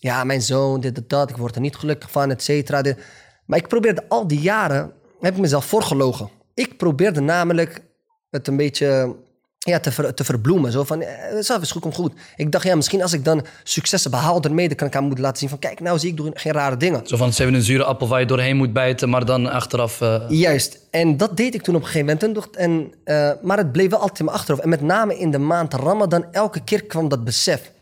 [0.00, 2.82] eh, ja, mijn zoon, dit en dat, ik word er niet gelukkig van, et cetera.
[2.82, 2.98] Dit.
[3.46, 6.28] Maar ik probeerde al die jaren, heb ik mezelf voorgelogen.
[6.54, 7.80] Ik probeerde namelijk
[8.30, 9.16] het een beetje
[9.58, 10.72] ja, te, ver- te verbloemen.
[10.72, 12.12] Zo van, eh, zo is goed, komt goed.
[12.36, 15.22] Ik dacht, ja, misschien als ik dan successen behaal ermee, dan kan ik aan moeten
[15.24, 17.06] laten zien van, kijk, nou zie ik doe geen rare dingen.
[17.06, 20.00] Zo van, ze hebben een zure appel waar je doorheen moet bijten, maar dan achteraf...
[20.00, 20.78] eh, Juist.
[20.90, 22.56] En dat deed ik toen op een gegeven moment.
[22.56, 24.64] En, eh, maar het bleef wel altijd in mijn achterhoofd.
[24.64, 27.72] En met name in de maand Ramadan, elke keer kwam dat besef.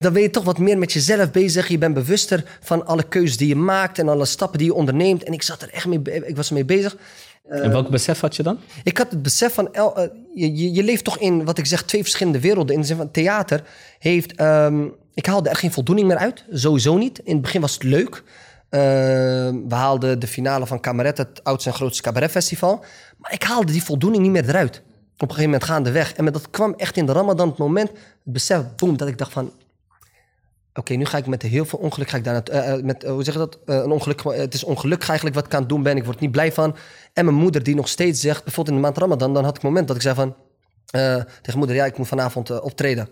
[0.00, 1.68] Dan ben je toch wat meer met jezelf bezig.
[1.68, 5.24] Je bent bewuster van alle keuzes die je maakt en alle stappen die je onderneemt.
[5.24, 6.96] En ik zat er echt mee, ik was ermee bezig.
[7.48, 8.58] en welk besef had je dan?
[8.84, 9.86] Ik had het besef van, eh,
[10.34, 12.74] je, je, je leeft toch in, wat ik zeg, twee verschillende werelden.
[12.74, 13.62] In de zin van theater
[13.98, 16.44] heeft, ehm, ik haalde er geen voldoening meer uit.
[16.50, 17.18] Sowieso niet.
[17.18, 18.22] In het begin was het leuk.
[18.68, 22.84] Ehm, we haalden de finale van Cabaret, het oudste en grootste cabaretfestival.
[23.18, 24.76] Maar ik haalde die voldoening niet meer eruit.
[25.14, 26.12] Op een gegeven moment gaandeweg.
[26.12, 29.18] En met dat kwam echt in de ramadan het moment, het besef, boem, dat ik
[29.18, 29.52] dacht van...
[30.74, 33.10] Oké, nu ga ik met heel veel ongeluk, ga ik daar eh, eh, met, eh,
[33.10, 33.58] hoe zeg je dat?
[33.64, 35.96] Een ongeluk, het is ongelukkig eigenlijk wat ik aan het doen ben.
[35.96, 36.76] Ik word niet blij van.
[37.12, 39.62] En mijn moeder die nog steeds zegt, bijvoorbeeld in de maand Ramadan, dan had ik
[39.62, 40.34] een moment dat ik zei van,
[41.42, 43.08] tegen moeder, ja, ik moet vanavond optreden.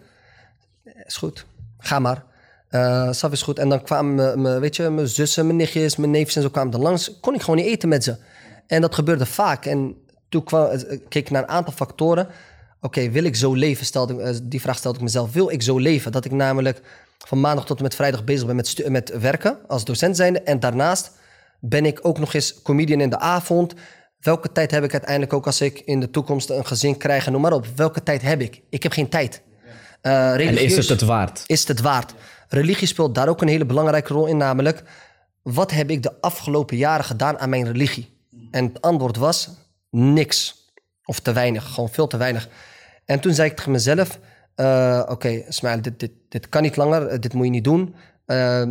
[1.04, 1.46] Is goed,
[1.78, 2.24] ga maar.
[2.68, 3.59] Eh Saf is goed.
[3.59, 6.48] En dan kwamen me- me, weet je, mijn zussen, mijn nichtjes, mijn neefjes en zo
[6.48, 7.20] kwamen er langs.
[7.20, 8.16] Kon ik gewoon niet eten met ze.
[8.66, 9.66] En dat gebeurde vaak.
[9.66, 9.96] En
[10.28, 10.68] toen kwam,
[11.09, 12.28] keek ik naar een aantal factoren.
[12.80, 13.86] Oké, wil ik zo leven?
[13.86, 15.32] Stelde, die vraag stelde ik mezelf.
[15.32, 16.12] Wil ik zo leven?
[16.12, 16.80] Dat ik namelijk
[17.26, 20.40] van maandag tot en met vrijdag bezig ben met, met werken als docent zijnde.
[20.40, 21.10] En daarnaast
[21.60, 23.74] ben ik ook nog eens comedian in de avond.
[24.20, 27.32] Welke tijd heb ik uiteindelijk ook als ik in de toekomst een gezin krijg en
[27.32, 27.66] noem maar op.
[27.76, 28.62] Welke tijd heb ik?
[28.70, 29.42] Ik heb geen tijd.
[30.00, 31.42] Eh, En is het het waard?
[31.46, 32.14] is het het waard?
[32.48, 34.82] Religie speelt daar ook een hele belangrijke rol in, namelijk
[35.42, 38.16] wat heb ik de afgelopen jaren gedaan aan mijn religie?
[38.50, 39.48] En het antwoord was
[39.90, 40.56] niks.
[41.04, 42.48] Of te weinig, gewoon veel te weinig.
[43.04, 44.18] En toen zei ik tegen mezelf,
[44.59, 47.94] eh, oké, Ismail, dit, dit, dit kan niet langer, eh, dit moet je niet doen.
[48.26, 48.68] Eh,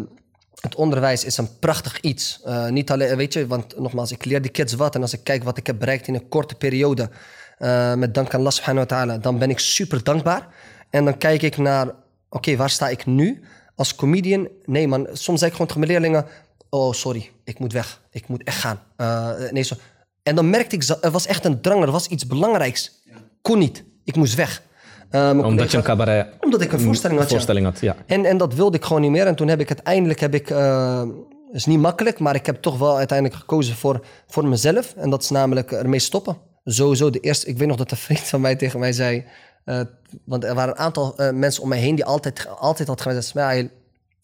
[0.60, 2.42] het onderwijs is een prachtig iets.
[2.44, 4.96] Eh, niet alleen, weet je, want nogmaals, ik leer die kids wat.
[4.96, 7.10] En als ik kijk wat ik heb bereikt in een korte periode,
[7.96, 10.48] met dank aan Allah subhanahu wa ta'ala, dan ben ik super dankbaar.
[10.90, 11.92] En dan kijk ik naar,
[12.30, 13.44] oké, waar sta ik nu?
[13.76, 16.26] Als comedian, nee man, soms zei ik gewoon tegen mijn leerlingen,
[16.70, 18.80] oh sorry, ik moet weg, ik moet echt gaan.
[19.52, 19.76] Nee, zo.
[20.24, 23.02] En dan merkte ik, er was echt een drang, er was iets belangrijks.
[23.42, 24.66] Kon niet, ik moest weg.
[25.10, 27.34] Eh, mijn Omdat je een cabaret omdat ik een voorstelling had, ja.
[27.34, 27.80] voorstelling had.
[27.80, 27.96] Ja.
[28.06, 29.28] en, en dat wilde ik gewoon niet meer.
[29.28, 31.04] En toen heb ik uiteindelijk, heb ik, eh,
[31.52, 34.94] is niet makkelijk, maar ik heb toch wel uiteindelijk gekozen voor, voor mezelf.
[34.98, 36.38] En dat is namelijk ermee stoppen.
[36.64, 39.26] Sowieso de eerste, ik weet nog dat een vriend van mij tegen mij zei,
[39.68, 39.82] eh,
[40.24, 43.26] want er waren een aantal eh, mensen om mij heen die altijd, altijd had gezegd,
[43.26, 43.70] Smail,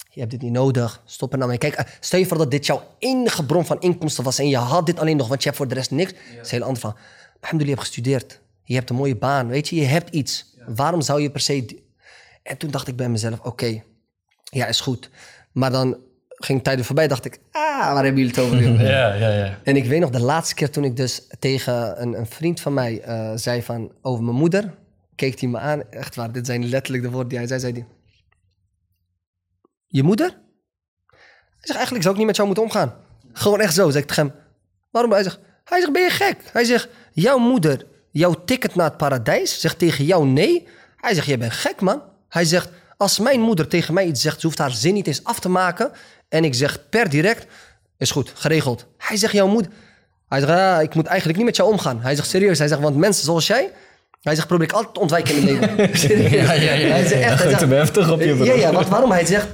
[0.10, 1.58] je hebt dit niet nodig, stop er nou mee.
[1.58, 4.58] Kijk, eh, stel je voor dat dit jouw enige bron van inkomsten was en je
[4.58, 6.12] had dit alleen nog, want je hebt voor de rest niks.
[6.12, 6.96] Dat is een hele andere vraag.
[7.40, 8.40] Alhamdulillah, je hebt gestudeerd.
[8.64, 10.53] Je hebt een mooie baan, weet je, je hebt iets.
[10.68, 11.66] Waarom zou je per se...
[11.66, 11.84] die-
[12.44, 13.82] En toen dacht ik bij mezelf, oké,
[14.44, 15.10] ja, is goed.
[15.52, 15.98] Maar dan
[16.28, 18.58] ging tijden voorbij, dacht ik, ah, waar hebben jullie het over?
[18.92, 19.60] Ja, ja, ja.
[19.64, 22.74] En ik weet nog de laatste keer toen ik dus tegen een, een vriend van
[22.74, 24.74] mij eh, zei van over mijn moeder,
[25.16, 25.90] keek hij me aan.
[25.92, 27.60] Echt waar, dit zijn letterlijk de woorden die hij zei.
[27.60, 27.86] zei hij,
[29.88, 30.28] je moeder?
[30.28, 32.94] Hij zegt, eigenlijk zou ik niet met jou moeten omgaan.
[33.34, 34.36] Gewoon echt zo, zeg ik tegen hem.
[34.92, 35.12] Waarom?
[35.12, 36.38] Hij zegt, hij zegt, ben je gek?
[36.52, 40.68] Hij zegt, jouw moeder, jouw ticket naar het paradijs, zegt tegen jou nee.
[40.98, 42.02] Hij zegt, je bent gek man.
[42.30, 45.24] Hij zegt, als mijn moeder tegen mij iets zegt, ze hoeft haar zin niet eens
[45.24, 45.92] af te maken.
[46.30, 47.46] En ik zeg per direct,
[47.98, 48.86] is goed, geregeld.
[48.98, 49.72] Hij zegt, jouw moeder...
[50.30, 52.02] Hij zegt, ah, ik moet eigenlijk niet met jou omgaan.
[52.02, 52.58] Hij zegt, serieus.
[52.58, 53.72] Hij zegt, want mensen zoals jij...
[54.22, 55.98] Hij zegt, probeer ik altijd te ontwijken in het leven.
[56.08, 56.32] Serieus.
[56.32, 56.88] Ja, ja, ja.
[56.88, 57.40] Hij zegt echt...
[57.40, 58.46] hij zegt- hem heftig op je, bro.
[58.46, 59.12] Ja, ja, want waarom?
[59.12, 59.48] Hij zegt...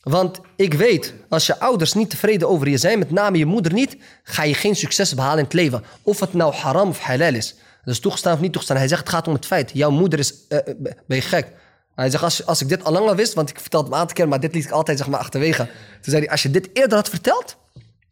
[0.00, 3.72] Want ik weet, als je ouders niet tevreden over je zijn, met name je moeder
[3.72, 5.84] niet, ga je geen succes behalen in het leven.
[6.02, 7.54] Of het nou haram of halal is.
[7.84, 8.78] Dus toegestaan of niet toegestaan.
[8.78, 9.70] Hij zegt, het gaat om het feit.
[9.74, 10.34] Jouw moeder is...
[10.48, 10.58] eh,
[11.06, 11.52] ben je gek?
[11.94, 14.16] Hij zegt, als, als ik dit al langer wist, want ik vertelde het een aantal
[14.16, 15.64] keer, maar dit liet ik altijd zeg maar, achterwege.
[15.64, 17.56] Toen zei hij, als je dit eerder had verteld,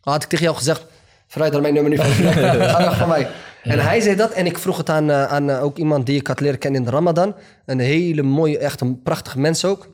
[0.00, 0.86] had ik tegen jou gezegd,
[1.26, 2.10] vooruit dan mijn nummer niet van.
[2.10, 3.28] Ga weg van mij.
[3.62, 6.26] En hij zei dat en ik vroeg het aan, eh, aan ook iemand die ik
[6.26, 7.34] had leren kennen in de Ramadan.
[7.66, 9.88] Een hele mooie, echt een prachtige mens ook.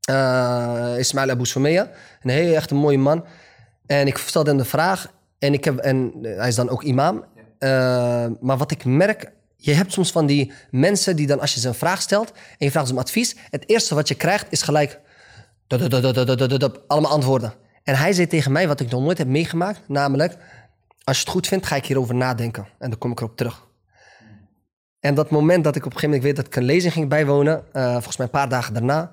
[0.00, 1.90] Eh Ismail Abu Soumeya.
[2.22, 3.24] Een hele echt een mooie man.
[3.86, 5.06] En ik stelde hem de vraag.
[5.38, 7.24] En, ik heb, en hij is dan ook imam.
[7.64, 9.32] Eh, maar wat ik merk...
[9.56, 12.32] Je hebt soms van die mensen die dan als je ze een vraag stelt...
[12.32, 13.36] en je vraagt ze om advies...
[13.50, 15.00] het eerste wat je krijgt is gelijk...
[16.86, 17.54] allemaal antwoorden.
[17.82, 19.80] En hij zei tegen mij wat ik nog nooit heb meegemaakt...
[19.88, 20.36] namelijk...
[21.04, 22.66] als je het goed vindt, ga ik hierover nadenken.
[22.78, 23.66] En dan kom ik erop terug.
[25.00, 27.08] En dat moment dat ik op een gegeven moment weet dat ik een lezing ging
[27.08, 27.64] bijwonen...
[27.72, 29.12] eh, volgens mij een paar dagen daarna...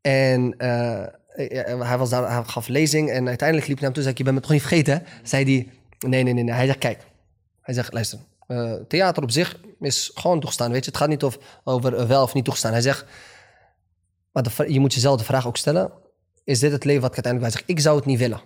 [0.00, 1.06] En eh,
[1.48, 4.02] ja, hij, was daar, hij gaf lezing en uiteindelijk liep hij naar hem toe en
[4.02, 5.02] zei ik, je bent me toch niet vergeten?
[5.22, 5.68] Zei hij,
[6.10, 6.54] nee, nee, nee, nee.
[6.54, 6.98] Hij zegt, kijk.
[7.64, 10.90] Hij zegt, luister, eh, theater op zich is gewoon toegestaan, weet je.
[10.90, 12.72] Het gaat niet of, over eh, wel of niet toegestaan.
[12.72, 13.04] Hij zegt,
[14.32, 15.92] maar je moet jezelf de vraag ook stellen,
[16.44, 17.52] is dit het leven wat ik uiteindelijk...
[17.52, 18.40] Hij zegt, ik zou het niet willen.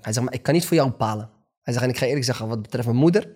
[0.00, 1.30] Hij zegt, maar ik kan niet voor jou bepalen.
[1.62, 3.28] Hij zegt, en ik ga eerlijk zeggen, wat betreft mijn moeder,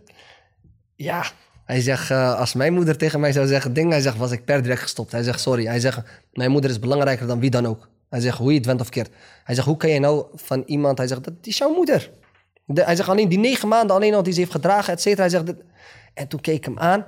[0.99, 1.24] ja.
[1.64, 4.45] Hij zegt, eh, als mijn moeder tegen mij zou zeggen ding, hij zegt, was ik
[4.45, 5.12] per direct gestopt.
[5.12, 5.66] Hij zegt, sorry.
[5.66, 7.89] Hij zegt, mijn moeder is belangrijker dan wie dan ook.
[8.09, 9.11] Hij zegt, hoe je het went of keert.
[9.45, 10.99] Hij zegt, hoe kan je nou van iemand...
[10.99, 12.11] Hij zegt, dat is jouw moeder.
[12.71, 15.21] De- hij zegt, alleen die negen maanden alleen al die ze heeft gedragen, et cetera.
[15.21, 15.62] Hij zegt, dit-
[16.14, 17.07] en toen keek ik hem aan.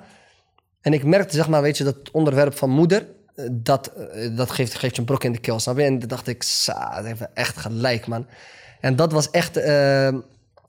[0.81, 3.07] En ik merkte, zeg maar, weet je, dat onderwerp van moeder...
[3.35, 5.83] eh, Dat, eh, dat geeft, geeft je een brok in de keel, snap je?
[5.83, 8.27] En toen dacht ik, sa, dat heeft echt gelijk, man.
[8.81, 9.57] En dat was echt...
[9.57, 10.15] eh,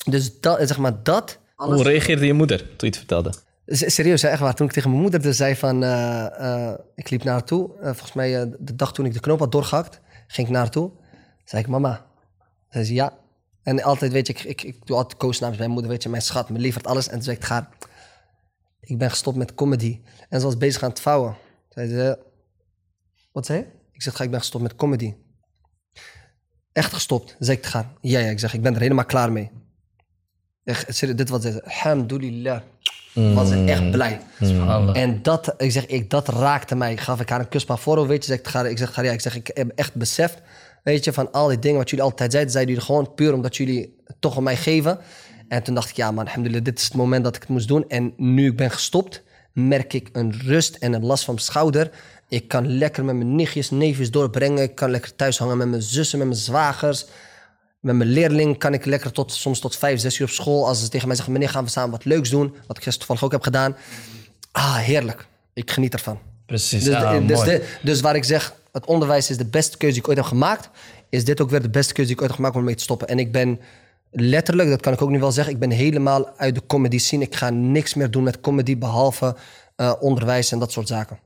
[0.05, 1.37] dus dat, zeg maar, dat...
[1.55, 3.33] Hoe reageerde je moeder toen je het vertelde?
[3.65, 4.53] Serieus, hè, echt waar.
[4.53, 5.83] Toen ik tegen mijn moeder dus zei van...
[5.83, 6.25] eh,
[6.69, 7.69] eh, ik liep naar haar toe.
[7.81, 9.99] Volgens mij de dag toen ik de knoop had doorgehakt...
[10.27, 10.91] ging ik naar haar toe.
[11.45, 12.05] zei ik, mama.
[12.69, 13.13] Zei ze, ja.
[13.63, 15.91] En altijd, weet je, ik, ik, ik doe altijd koos namens mijn moeder.
[15.91, 17.07] Weet je, mijn schat, mijn lieverd, alles.
[17.07, 17.69] En toen zei ik, ga.
[18.79, 20.01] Ik ben gestopt met comedy.
[20.29, 21.35] En ze was bezig aan het vouwen.
[21.69, 22.19] Zei ze,
[23.31, 23.65] wat zei je?
[23.91, 25.15] Ik zeg, ga, ik ben gestopt met comedy.
[26.71, 27.35] Echt gestopt.
[27.39, 27.97] Zei ik, te gaan.
[28.01, 28.29] Ja, ja.
[28.29, 29.51] Ik zeg, ik ben er helemaal klaar mee.
[30.63, 31.63] Echt, dit wat ze zei.
[31.63, 32.61] Alhamdulillah.
[33.13, 34.21] was ze echt blij.
[34.39, 34.97] Subhanallah.
[34.97, 36.97] En dat, ik zeg, ik, dat raakte mij.
[36.97, 38.31] Gaf ik haar een kus maar voor, weet je.
[38.31, 40.41] Zeg, ik, ga, ik zeg, ja, ik zeg, ik heb echt beseft,
[40.83, 43.57] weet je, van al die dingen wat jullie altijd zeiden, zeiden jullie gewoon puur omdat
[43.57, 44.99] jullie het toch om mij geven.
[45.47, 47.67] En toen dacht ik, ja man, alhamdulillah, dit is het moment dat ik het moest
[47.67, 47.85] doen.
[47.89, 49.23] En nu ik ben gestopt,
[49.53, 51.89] merk ik een rust en een last van mijn schouder.
[52.29, 54.63] Ik kan lekker met mijn nichtjes, neefjes doorbrengen.
[54.63, 57.05] Ik kan lekker thuis hangen met mijn zussen, met mijn zwagers.
[57.79, 60.67] Met mijn leerling kan ik lekker tot, soms tot vijf, zes uur op school.
[60.67, 62.55] Als ze tegen mij zeggen, meneer, gaan we samen wat leuks doen.
[62.67, 63.75] Wat ik gisteren toevallig ook heb gedaan.
[64.51, 65.25] Ah, heerlijk.
[65.53, 66.19] Ik geniet ervan.
[66.45, 69.77] Precies, Dus, ja, de- dus, de- dus waar ik zeg, het onderwijs is de beste
[69.77, 70.69] keuze die ik ooit heb gemaakt.
[71.09, 72.83] Is dit ook weer de beste keuze die ik ooit heb gemaakt om mee te
[72.83, 73.07] stoppen.
[73.07, 73.59] En ik ben
[74.11, 77.23] letterlijk, dat kan ik ook nu wel zeggen, ik ben helemaal uit de comedy scene.
[77.23, 79.35] Ik ga niks meer doen met comedy behalve
[79.75, 81.19] eh, onderwijs en dat soort zaken.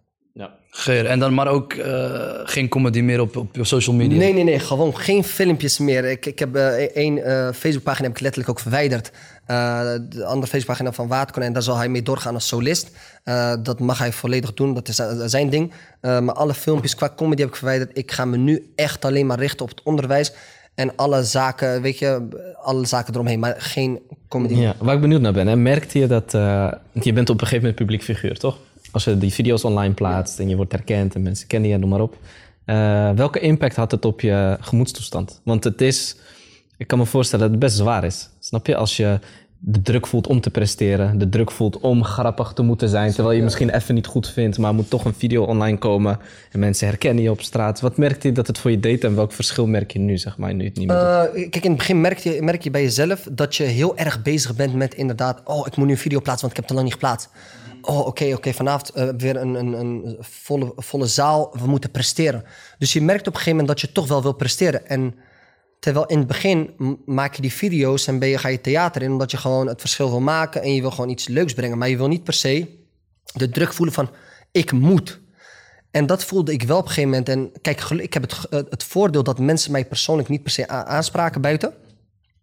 [0.70, 1.06] Geer.
[1.06, 4.18] En dan maar ook eh, geen comedy meer op, op social media.
[4.18, 6.06] Nee, nee, nee, gewoon geen filmpjes meer.
[6.06, 9.12] Ik, ik heb eh, één eh, Facebookpagina heb ik letterlijk ook verwijderd.
[9.46, 9.80] Eh,
[10.10, 12.92] de andere Facebookpagina van Waterkonijn, daar zal hij mee doorgaan als solist.
[13.24, 15.74] Eh, dat mag hij volledig doen, dat is zijn ding.
[16.02, 17.98] Eh, maar alle filmpjes qua comedy heb ik verwijderd.
[17.98, 20.34] Ik ga me nu echt alleen maar richten op het onderwijs.
[20.76, 22.28] En alle zaken, weet je,
[22.64, 24.54] alle zaken eromheen, maar geen comedy.
[24.56, 26.34] Ja, waar ik benieuwd naar ben, hè, merkte je dat...
[26.34, 28.58] eh, want je bent op een gegeven moment publiek figuur, toch?
[28.96, 31.90] Als je die video's online plaatst en je wordt herkend en mensen kennen je, noem
[31.90, 32.18] maar op.
[32.66, 35.42] Eh, welke impact had het op je gemoedstoestand?
[35.44, 36.16] Want het is,
[36.78, 38.30] ik kan me voorstellen dat het best zwaar is.
[38.40, 38.76] Snap je?
[38.76, 39.20] Als je
[39.60, 43.36] de druk voelt om te presteren, de druk voelt om grappig te moeten zijn, terwijl
[43.36, 46.20] je misschien even niet goed vindt, maar moet toch een video online komen
[46.52, 47.80] en mensen herkennen je op straat.
[47.80, 50.38] Wat merkte je dat het voor je deed en welk verschil merk je nu, zeg
[50.38, 51.36] maar, nu het niet meer doet?
[51.36, 54.22] Eh, kijk, in het begin merk je, merk je bij jezelf dat je heel erg
[54.22, 55.42] bezig bent met inderdaad...
[55.44, 57.30] oh, ik moet nu een video plaatsen, want ik heb het al lang niet geplaatst.
[57.86, 62.44] Oh, oké, oké, vanavond eh, weer een, een, een volle, volle zaal, we moeten presteren.
[62.78, 64.88] Dus je merkt op een gegeven moment dat je toch wel wil presteren.
[64.88, 65.16] En
[65.80, 66.74] terwijl in het begin
[67.06, 69.12] maak je die video's en ben je, ga je theater in...
[69.12, 71.78] omdat je gewoon het verschil wil maken en je wil gewoon iets leuks brengen.
[71.78, 72.84] Maar je wil niet per se
[73.34, 74.10] de druk voelen van,
[74.52, 75.24] ik moet...
[75.92, 77.30] En dat voelde ik wel op een gegeven moment.
[77.30, 81.42] En kijk, ik heb het, het voordeel dat mensen mij persoonlijk niet per se aanspraken
[81.42, 81.74] buiten.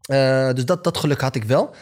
[0.02, 1.74] Eh, dus dat, dat geluk had ik wel.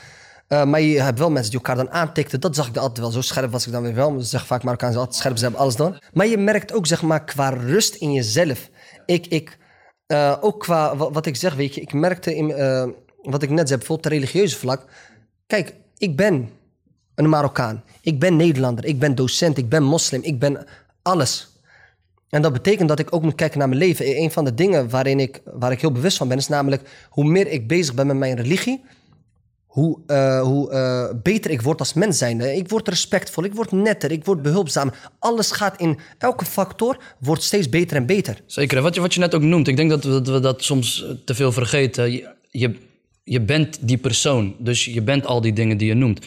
[0.50, 2.40] Eh, maar je hebt wel mensen die elkaar dan aantikten.
[2.40, 3.10] Dat zag ik dan altijd wel.
[3.10, 4.20] Zo scherp was ik dan weer wel.
[4.20, 5.98] Ze zeggen vaak Marokkaans altijd scherp, ze hebben alles door.
[6.12, 8.68] Maar je merkt ook, zeg maar, qua rust in jezelf.
[9.06, 9.58] Ik, ik
[10.06, 11.80] eh, ook qua, wa- wat ik zeg, weet je.
[11.80, 12.88] Ik merkte, in, eh,
[13.22, 14.84] wat ik net zei, bijvoorbeeld op religieuze vlak.
[15.46, 16.48] Kijk, ik ben
[17.14, 17.84] een Marokkaan.
[18.00, 18.84] Ik ben Nederlander.
[18.84, 19.58] Ik ben docent.
[19.58, 20.22] Ik ben moslim.
[20.22, 20.66] Ik ben
[21.02, 21.58] alles.
[22.28, 24.16] En dat betekent dat ik ook moet kijken naar mijn leven.
[24.22, 27.24] Een van de dingen waarin ik, waar ik heel bewust van ben, is namelijk hoe
[27.24, 28.84] meer ik bezig ben met mijn religie,
[29.70, 32.56] hoe, eh, hoe eh, beter ik word als mens zijnde.
[32.56, 34.92] Ik word respectvol, ik word netter, ik word behulpzaam.
[35.18, 38.40] Alles gaat in elke factor wordt steeds beter en beter.
[38.46, 38.82] Zeker.
[38.82, 41.04] Wat je, wat je net ook noemt, ik denk dat we dat, we dat soms
[41.04, 42.12] eh, te veel vergeten.
[42.12, 42.74] Je, je,
[43.24, 46.26] je bent die persoon, dus je bent al die dingen die je noemt.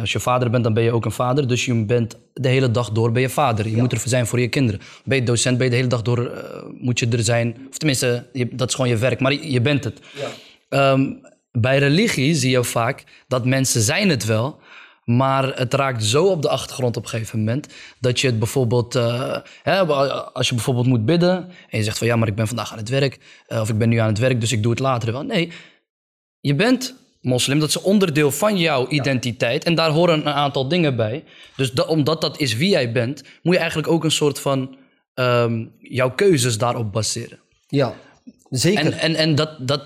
[0.00, 1.48] Als je vader bent, dan ben je ook een vader.
[1.48, 3.68] Dus je bent de hele dag door ben je vader.
[3.68, 4.80] Je moet er zijn voor je kinderen.
[5.04, 6.44] Ben je docent, ben je de hele dag door,
[6.80, 7.56] moet je er zijn.
[7.70, 10.00] Of tenminste, je, dat is gewoon je werk, maar je, je bent het.
[10.68, 11.10] Ehm,
[11.58, 14.58] bij religie zie je vaak dat mensen zijn het wel,
[15.04, 17.66] maar het raakt zo op de achtergrond op een gegeven moment
[18.00, 19.84] dat je het bijvoorbeeld, eh, hè,
[20.32, 22.78] als je bijvoorbeeld moet bidden en je zegt van ja, maar ik ben vandaag aan
[22.78, 25.12] het werk eh, of ik ben nu aan het werk, dus ik doe het later
[25.12, 25.22] wel.
[25.22, 25.52] Nee,
[26.40, 30.96] je bent moslim, dat is onderdeel van jouw identiteit en daar horen een aantal dingen
[30.96, 31.24] bij.
[31.56, 34.76] Dus da- omdat dat is wie jij bent, moet je eigenlijk ook een soort van
[35.14, 37.38] ehm, jouw keuzes daarop baseren.
[37.66, 37.94] Ja,
[38.50, 38.84] zeker.
[38.84, 39.82] En, en, en dat, dat,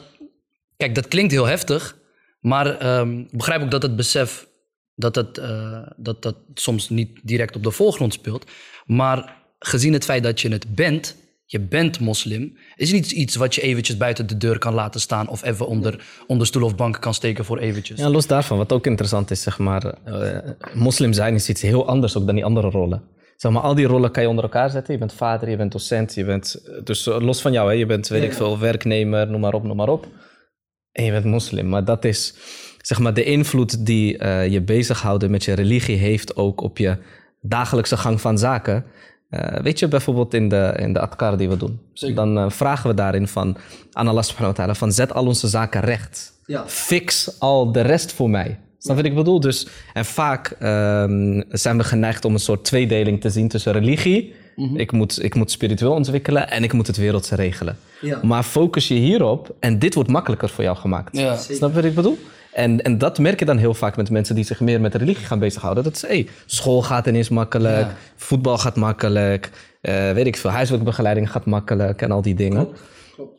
[0.79, 1.97] kijk, dat klinkt heel heftig,
[2.41, 4.47] maar ehm, ik begrijp ook dat het besef
[4.95, 8.51] dat het, eh, dat dat soms niet direct op de voorgrond speelt.
[8.87, 13.55] Maar gezien het feit dat je het bent, je bent moslim, is niet iets wat
[13.55, 17.01] je eventjes buiten de deur kan laten staan of even onder, onder stoel of bank
[17.01, 17.99] kan steken voor eventjes.
[17.99, 20.39] Ja, los daarvan, wat ook interessant is, zeg maar, eh,
[20.74, 23.03] moslim zijn is iets heel anders ook dan die andere rollen.
[23.37, 24.93] Zeg maar, al die rollen kan je onder elkaar zetten.
[24.93, 27.87] Je bent vader, je bent docent, je bent, eh, dus los van jou, hè, je
[27.87, 30.07] bent, weet ik veel, werknemer, noem maar op, noem maar op.
[30.99, 32.34] En je bent moslim, maar dat is,
[32.83, 36.96] zeg maar, de invloed die eh, je bezighouden met je religie heeft ook op je
[37.41, 38.84] dagelijkse gang van zaken.
[39.29, 41.80] Eh, weet je, bijvoorbeeld in de, in de adkar die we doen.
[42.14, 43.57] Dan eh, vragen we daarin van,
[43.92, 46.64] aan Allah subhanahu wa ta'ala, van zet al onze zaken recht Ja.
[46.66, 48.58] fix al de rest voor mij.
[48.79, 49.41] Snap wat ik bedoel?
[49.41, 54.34] Dus, en vaak ehm, zijn we geneigd om een soort tweedeling te zien tussen religie.
[54.75, 57.76] ik, moet, ik moet spiritueel ontwikkelen en ik moet het wereldse regelen.
[58.00, 58.20] Ja.
[58.22, 61.16] Maar focus je hierop en dit wordt makkelijker voor jou gemaakt.
[61.16, 61.37] Ja.
[61.37, 62.18] Snap je wat ik bedoel?
[62.53, 65.26] En, en dat merk je dan heel vaak met mensen die zich meer met religie
[65.26, 65.84] gaan bezighouden.
[65.84, 69.50] Dat is, hey, school gaat ineens makkelijk, voetbal gaat makkelijk,
[69.80, 72.68] eh, weet ik veel, huiswerkbegeleiding gaat makkelijk en al die dingen.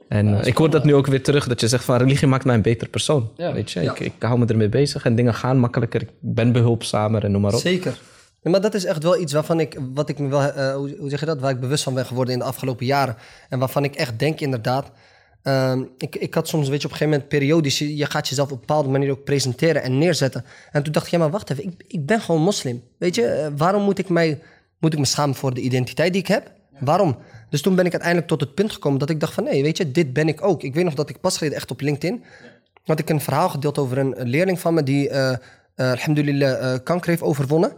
[0.07, 2.45] En eh, ik hoor dat nu ook weer terug, dat je zegt van religie maakt
[2.45, 3.30] mij een beter persoon.
[3.36, 3.53] Ja.
[3.53, 6.02] Weet je, ik, ik hou me ermee bezig en dingen gaan makkelijker.
[6.02, 7.60] Ik ben behulpzamer en noem maar op.
[7.60, 7.98] Zeker.
[8.41, 11.10] Ja, maar dat is echt wel iets waarvan ik, wat ik me wel, eh, hoe,
[11.10, 13.16] zeg je dat, waar ik bewust van ben geworden in de afgelopen jaren.
[13.49, 14.91] En waarvan ik echt denk inderdaad.
[15.44, 18.28] ehm, ik, ik had soms, weet je, op een gegeven moment periodisch, je, je gaat
[18.28, 20.45] jezelf op een bepaalde manier ook presenteren en neerzetten.
[20.72, 22.84] En toen dacht ik, ja, maar wacht even, ik, ik ben gewoon moslim.
[22.98, 24.41] Weet je, eh, waarom moet ik, mij,
[24.80, 26.52] moet ik me schamen voor de identiteit die ik heb?
[26.80, 27.18] Waarom?
[27.49, 29.78] Dus toen ben ik uiteindelijk tot het punt gekomen dat ik dacht van, nee, weet
[29.78, 30.64] je, dit ben ik ook.
[30.64, 32.24] Ik weet nog dat ik pas geleden echt op LinkedIn,
[32.84, 35.38] had ik een verhaal gedeeld over een, leerling van me die, eh,
[35.76, 37.72] alhamdulillah, kanker heeft overwonnen.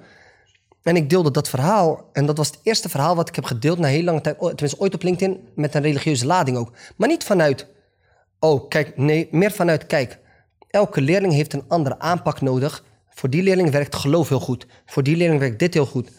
[0.83, 2.09] En ik deelde dat verhaal.
[2.13, 4.35] En dat was het eerste verhaal wat ik heb gedeeld na heel lange tijd.
[4.39, 5.39] o- Tenminste, ooit op LinkedIn.
[5.55, 6.71] Met een religieuze lading ook.
[6.95, 7.67] Maar niet vanuit.
[8.39, 8.97] Oh, kijk.
[8.97, 9.85] Nee, meer vanuit.
[9.85, 10.19] Kijk.
[10.69, 12.83] Elke leerling heeft een andere aanpak nodig.
[13.09, 14.65] Voor die leerling werkt geloof heel goed.
[14.85, 16.09] Voor die leerling werkt dit heel goed.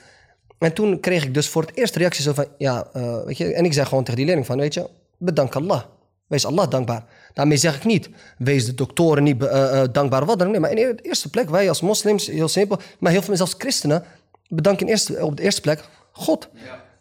[0.58, 2.46] En toen kreeg ik dus voor het eerst reactie zo van.
[2.58, 3.54] Ja, eh, weet je.
[3.54, 4.58] En ik zei gewoon tegen die leerling van.
[4.58, 5.82] Weet je, bedank Allah.
[6.26, 7.04] Wees Allah dankbaar.
[7.34, 10.50] Daarmee zeg ik niet, wees de doktoren niet eh, eh, dankbaar wat dan.
[10.50, 12.78] Nee, maar in de eerste plek, wij als moslims, heel simpel.
[12.98, 14.04] Maar heel veel zelfs christenen,
[14.54, 16.48] bedanken in eerste, op de eerste plek God.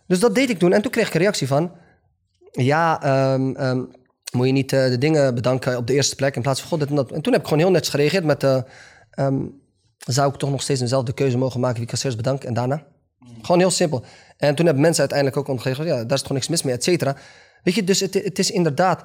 [0.07, 0.73] Dus dat deed ik toen.
[0.73, 1.71] En toen kreeg ik een reactie van...
[2.51, 3.83] Ja, ehm, ehm,
[4.31, 6.89] moet je niet eh, de dingen bedanken op de eerste plek in plaats van God.
[6.89, 7.11] En, dat.
[7.11, 8.43] en toen heb ik gewoon heel netjes gereageerd met...
[8.43, 8.61] eh,
[9.11, 9.45] ehm,
[9.97, 12.43] zou ik toch nog steeds mezelf de keuze mogen maken wie ik als eerst bedank
[12.43, 12.83] en daarna?
[13.41, 14.03] Gewoon heel simpel.
[14.37, 15.85] En toen hebben mensen uiteindelijk ook ontgegeven...
[15.85, 17.15] ja, daar is toch niks mis mee, et cetera.
[17.63, 19.03] Weet je, dus het, het is inderdaad...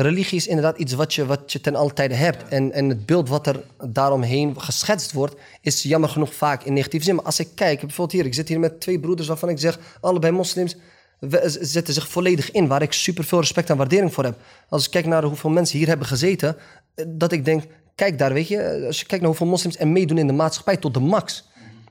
[0.00, 2.48] Religie is inderdaad iets wat je, wat je ten alle tijde hebt.
[2.48, 5.34] En, en het beeld wat er daaromheen geschetst wordt...
[5.60, 7.14] is jammer genoeg vaak in negatieve zin.
[7.14, 8.26] Maar als ik kijk, bijvoorbeeld hier...
[8.26, 9.78] ik zit hier met twee broeders waarvan ik zeg...
[10.00, 10.76] allebei moslims,
[11.18, 12.66] we- zetten zich volledig in...
[12.66, 14.38] waar ik super veel respect en waardering voor heb.
[14.68, 16.56] Als ik kijk naar hoeveel mensen hier hebben gezeten...
[16.94, 17.64] eh, dat ik denk,
[17.94, 18.84] kijk daar, weet je...
[18.86, 20.76] als je kijkt naar hoeveel moslims er meedoen in de maatschappij...
[20.76, 21.44] tot de max.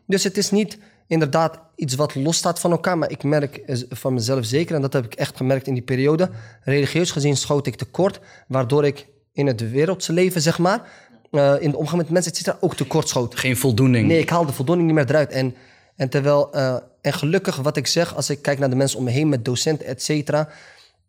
[0.06, 0.78] Dus het is niet
[1.08, 2.98] inderdaad iets wat losstaat van elkaar.
[2.98, 6.30] Maar ik merk van mezelf zeker, en dat heb ik echt gemerkt in die periode.
[6.64, 10.82] Religieus gezien schoot ik tekort, waardoor ik in het wereldse leven, zeg maar,
[11.32, 13.36] eh, in de omgang met mensen, et cetera, ook tekort schoot.
[13.36, 14.08] Geen voldoening.
[14.08, 15.32] Nee, ik haal de voldoening niet meer eruit.
[15.32, 15.56] En,
[15.96, 19.04] en terwijl, eh, en gelukkig wat ik zeg, als ik kijk naar de mensen om
[19.04, 20.50] me heen met docenten, et cetera,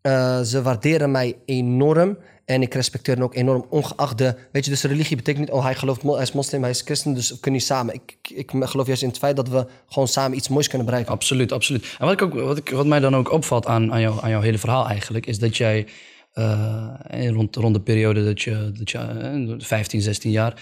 [0.09, 2.19] eh, ze waarderen mij enorm.
[2.45, 4.35] En ik respecteer hen ook enorm, ongeacht de...
[4.53, 5.55] Weet je, dus religie betekent niet...
[5.55, 7.95] oh, hij, gelooft, hij is moslim, hij is christen, dus we kunnen niet samen.
[7.95, 11.13] Ik, ik, geloof juist in het feit dat we gewoon samen iets moois kunnen bereiken.
[11.13, 11.97] Absoluut, absoluut.
[11.99, 14.31] En wat, ik ook, wat, ik, wat mij dan ook opvalt aan, aan, jou, aan
[14.31, 15.87] jouw hele verhaal eigenlijk, is dat jij
[16.33, 20.55] eh, rond, rond de periode dat je, dat je eh, 15, 16 jaar,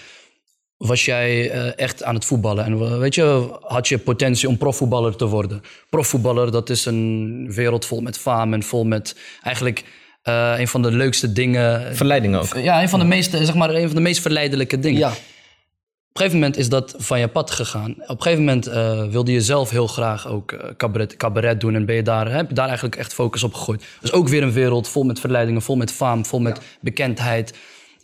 [0.77, 2.65] was jij eh, echt aan het voetballen.
[2.65, 5.61] En eh, weet je, had je potentie om profvoetballer te worden.
[5.89, 9.83] Profvoetballer, dat is een wereld vol met faam en vol met eigenlijk
[10.27, 11.95] eh, een van de leukste dingen.
[11.95, 12.53] Verleiding ook.
[12.55, 14.99] Ja, een van de meest, zeg maar, een van de meest verleidelijke dingen.
[14.99, 15.21] Ja, Op een
[16.13, 17.91] gegeven moment is dat van je pad gegaan.
[17.91, 21.75] Op een gegeven moment eh, wilde je zelf heel graag ook cabaret, cabaret doen.
[21.75, 23.83] En ben je daar, heb je daar eigenlijk echt focus op gegooid.
[24.01, 27.53] Dus ook weer een wereld vol met verleidingen, vol met faam, vol met bekendheid.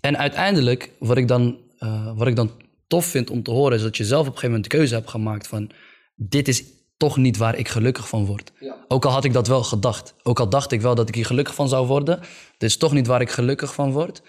[0.01, 2.51] En uiteindelijk, wat ik, dan, eh, wat ik dan
[2.93, 3.77] tof vind om te horen...
[3.77, 5.69] is dat je zelf op een gegeven moment de keuze hebt gemaakt van...
[6.15, 6.63] dit is
[6.97, 8.51] toch niet waar ik gelukkig van word.
[8.87, 10.13] Ook al had ik dat wel gedacht.
[10.23, 12.19] Ook al dacht ik wel dat ik hier gelukkig van zou worden.
[12.57, 14.21] Dit is toch niet waar ik gelukkig van word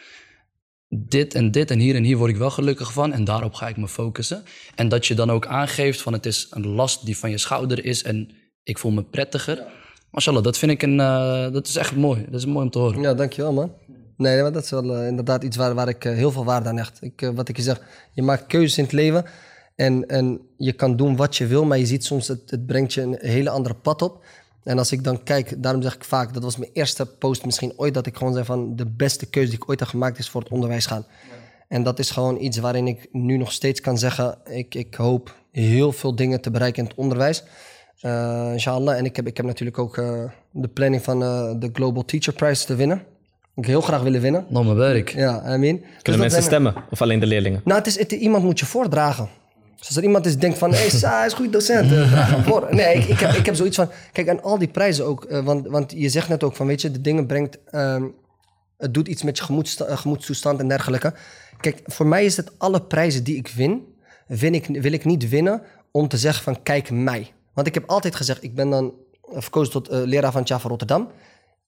[0.96, 3.68] dit en dit en hier en hier word ik wel gelukkig van en daarop ga
[3.68, 4.44] ik me focussen.
[4.74, 7.84] En dat je dan ook aangeeft van het is een last die van je schouder
[7.84, 8.30] is en
[8.62, 9.64] ik voel me prettiger.
[10.10, 12.24] Mashallah, dat vind ik een, eh, dat is echt mooi.
[12.30, 13.00] Dat is mooi om te horen.
[13.00, 13.72] ja dankjewel man.
[14.16, 16.68] Nee, maar dat is wel eh, inderdaad iets waar, waar ik eh, heel veel waarde
[16.68, 16.98] aan hecht.
[17.02, 17.80] Ik, eh, wat ik je zeg,
[18.12, 19.24] je maakt keuzes in het leven
[19.74, 22.92] en, en je kan doen wat je wil, maar je ziet soms, het, het brengt
[22.94, 24.24] je een hele andere pad op.
[24.62, 27.72] En als ik dan kijk, daarom zeg ik vaak, dat was mijn eerste post misschien
[27.76, 30.28] ooit, dat ik gewoon zei van de beste keuze die ik ooit heb gemaakt is
[30.28, 31.06] voor het onderwijs gaan.
[31.68, 35.34] En dat is gewoon iets waarin ik nu nog steeds kan zeggen, ik, ik hoop
[35.50, 37.44] heel veel dingen te bereiken in het onderwijs.
[38.00, 38.96] Eh inshallah.
[38.96, 39.94] En ik heb, ik heb natuurlijk ook
[40.50, 41.18] de planning van
[41.60, 43.02] de Global Teacher Prize te winnen.
[43.56, 44.46] Ik heel graag willen winnen.
[44.48, 45.08] Nog mijn werk.
[45.08, 45.76] Ja, I mean.
[45.76, 46.74] Dus Kunnen mensen zijn- stemmen?
[46.90, 47.60] Of alleen de leerlingen?
[47.64, 49.28] Nou, het is, het, iemand moet je voordragen.
[49.76, 51.52] Dus als er iemand is die denkt van, hé, hey, Sa, hij is een goede
[51.52, 52.66] docent, eh, draag hem voor.
[52.70, 55.44] Nee, ik, ik, heb, ik heb zoiets van, kijk, en al die prijzen ook, eh,
[55.44, 58.04] want, want je zegt net ook van, weet je, de dingen brengt, ehm,
[58.78, 59.44] het doet iets met je
[59.86, 61.14] eh, gemoedstoestand en dergelijke.
[61.60, 63.82] Kijk, voor mij is het alle prijzen die ik win,
[64.26, 67.32] win ik, wil ik niet winnen om te zeggen van, kijk mij.
[67.54, 68.92] Want ik heb altijd gezegd, ik ben dan
[69.28, 71.08] verkozen tot eh, leraar van Tja van Rotterdam.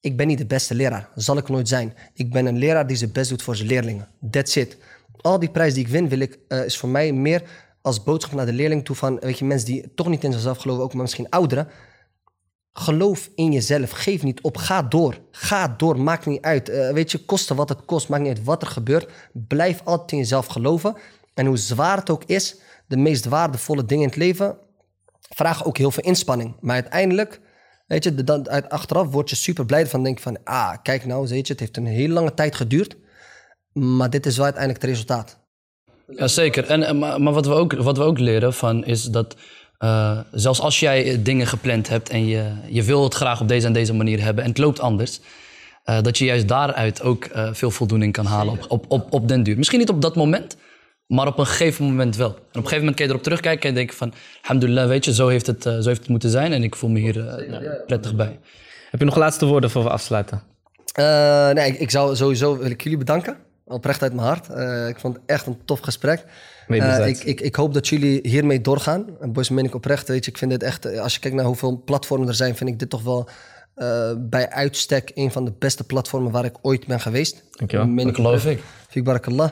[0.01, 1.95] Ik ben niet de beste leraar, zal ik nooit zijn.
[2.15, 4.09] Ik ben een leraar die zijn best doet voor zijn leerlingen.
[4.31, 4.77] That's it.
[5.21, 7.43] Al die prijs die ik win, wil ik, eh, is voor mij meer
[7.83, 10.59] als boodschap naar de leerling toe van, weet je, mensen die toch niet in zichzelf
[10.59, 11.69] geloven, ook maar misschien ouderen.
[12.73, 15.19] Geloof in jezelf, geef niet op, ga door.
[15.31, 16.69] Ga door, maakt niet uit.
[16.69, 19.11] Eh, weet je, kosten wat het kost, maakt niet uit wat er gebeurt.
[19.33, 20.97] Blijf altijd in jezelf geloven.
[21.35, 22.57] En hoe zwaar het ook is,
[22.87, 24.57] de meest waardevolle dingen in het leven
[25.21, 26.57] vragen ook heel veel inspanning.
[26.61, 27.41] Maar uiteindelijk
[27.87, 30.03] Weet je, dan, uit, achteraf word je super blij van.
[30.03, 32.97] Denk van, ah, kijk nou, weet je, het heeft een hele lange tijd geduurd.
[33.73, 35.39] Maar dit is wel uiteindelijk het resultaat.
[36.09, 36.65] Ja, zeker.
[36.67, 39.37] En, en- maar wat, we ook, wat we ook leren van is dat
[39.79, 43.49] eh, zelfs als jij eh, dingen gepland hebt en je, je wil het graag op
[43.49, 45.21] deze en deze manier hebben en het loopt anders,
[45.85, 49.29] eh, dat je juist daaruit ook eh, veel voldoening kan halen op, op, op, op
[49.29, 49.57] den duur.
[49.57, 50.57] Misschien niet op dat moment,
[51.07, 52.29] maar op een gegeven moment wel.
[52.29, 54.13] En op een gegeven moment kan je erop terugkijken en denken van,
[54.43, 56.91] alhamdulillah, weet je, zo heeft het, eh, zo heeft het moeten zijn en ik voel
[56.91, 58.39] me hier eh, prettig bij.
[58.91, 60.43] Heb je nog laatste woorden voor we afsluiten?
[60.93, 63.37] Eh, nee, ik, ik zou sowieso wil ik jullie bedanken.
[63.65, 64.49] Oprecht uit mijn hart.
[64.49, 66.25] Eh, ik vond het echt een tof gesprek.
[66.69, 69.07] Eh, ik, ik, ik hoop dat jullie hiermee doorgaan.
[69.21, 70.09] En boys, meen ik oprecht.
[70.09, 72.71] Weet je, ik vind dit echt, als je kijkt naar hoeveel platformen er zijn, vind
[72.71, 73.29] ik dit toch wel
[73.75, 77.45] eh, bij uitstek een van de beste platformen waar ik ooit ben geweest.
[77.51, 77.95] Dankjewel.
[77.97, 78.63] Dat geloof ik.
[78.89, 79.51] Fik barakallah.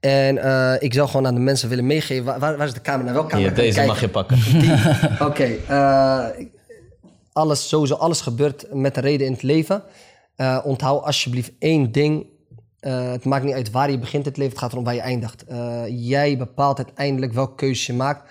[0.00, 2.24] En eh, ik zou gewoon aan de mensen willen meegeven.
[2.24, 3.12] Waar, waar, is de camera?
[3.12, 3.54] Welke camera?
[3.54, 4.38] Hier, deze mag je pakken.
[5.28, 6.26] Oké, eh,
[7.32, 9.82] alles, sowieso alles gebeurt met een reden in het leven.
[10.36, 12.26] Eh, onthoud alsjeblieft één ding.
[12.80, 15.00] Het maakt niet uit waar je begint in het leven, het gaat erom waar je
[15.00, 15.44] eindigt.
[15.88, 18.30] Jij bepaalt uiteindelijk welke keuze je maakt.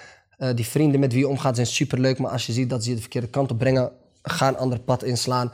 [0.56, 2.96] Die vrienden met wie je omgaat zijn superleuk, maar als je ziet dat ze je
[2.96, 5.52] de verkeerde kant op brengen, ga een ander pad inslaan.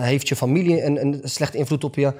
[0.00, 2.12] Heeft je familie een, een slechte invloed op je?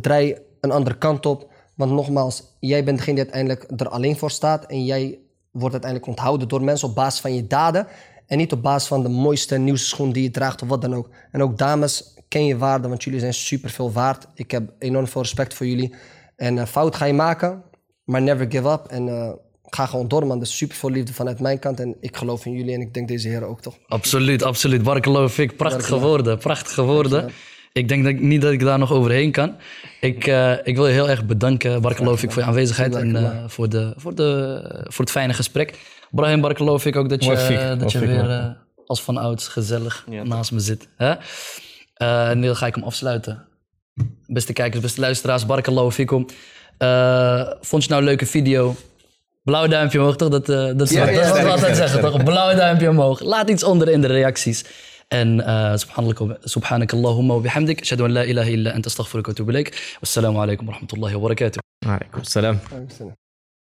[0.00, 1.50] Draai een andere kant op.
[1.76, 4.66] Want nogmaals, jij bent degene die uiteindelijk er alleen voor staat.
[4.66, 5.18] En jij
[5.50, 7.86] wordt uiteindelijk onthouden door mensen op basis van je daden.
[8.26, 10.94] En niet op basis van de mooiste nieuwste schoen die je draagt of wat dan
[10.94, 11.08] ook.
[11.30, 14.26] En ook dames, ken je waarde, want jullie zijn super veel waard.
[14.34, 15.94] Ik heb enorm veel respect voor jullie.
[16.36, 17.62] En eh, fout ga je maken,
[18.04, 18.86] maar never give up.
[18.88, 19.32] En eh,
[19.62, 20.38] ga gewoon door, man.
[20.38, 21.80] Dus super veel liefde vanuit mijn kant.
[21.80, 23.78] En ik geloof in jullie en ik denk deze heren ook toch.
[23.86, 24.82] Absoluut, absoluut.
[24.82, 25.56] Barakallahu fik.
[25.56, 27.30] Prachtige woorden, prachtige woorden.
[27.76, 29.56] Ik denk dat ik, niet dat ik daar nog overheen kan.
[30.00, 33.44] Ik, eh, ik wil je heel erg bedanken, Barakallahu fik, voor je aanwezigheid en eh,
[33.46, 35.78] voor, de, voor, de, voor het fijne gesprek.
[36.10, 38.46] Brahim, Barakallahu fik ook dat je, dat je weer eh,
[38.86, 40.88] als van ouds gezellig naast me zit.
[40.96, 41.14] Hè?
[41.94, 43.44] Eh, en nu ga ik hem afsluiten.
[44.26, 45.44] Beste kijkers, beste luisteraars.
[46.78, 48.74] Eh, vond je nou een leuke video?
[49.42, 50.28] Blauw duimpje omhoog, toch?
[50.28, 52.24] Dat, eh, dat is Ja, wat, ja, dat is wat we sterk, altijd zeggen, toch?
[52.24, 53.20] Blauw duimpje omhoog.
[53.20, 54.64] Laat iets onder in de reacties.
[55.12, 59.74] أن آه، سبحانك سبحانك اللهم وبحمدك أشهد أن لا إله إلا أنت أستغفرك وأتوب إليك.
[60.00, 61.60] والسلام عليكم ورحمة الله وبركاته.
[61.86, 62.58] وعليكم السلام.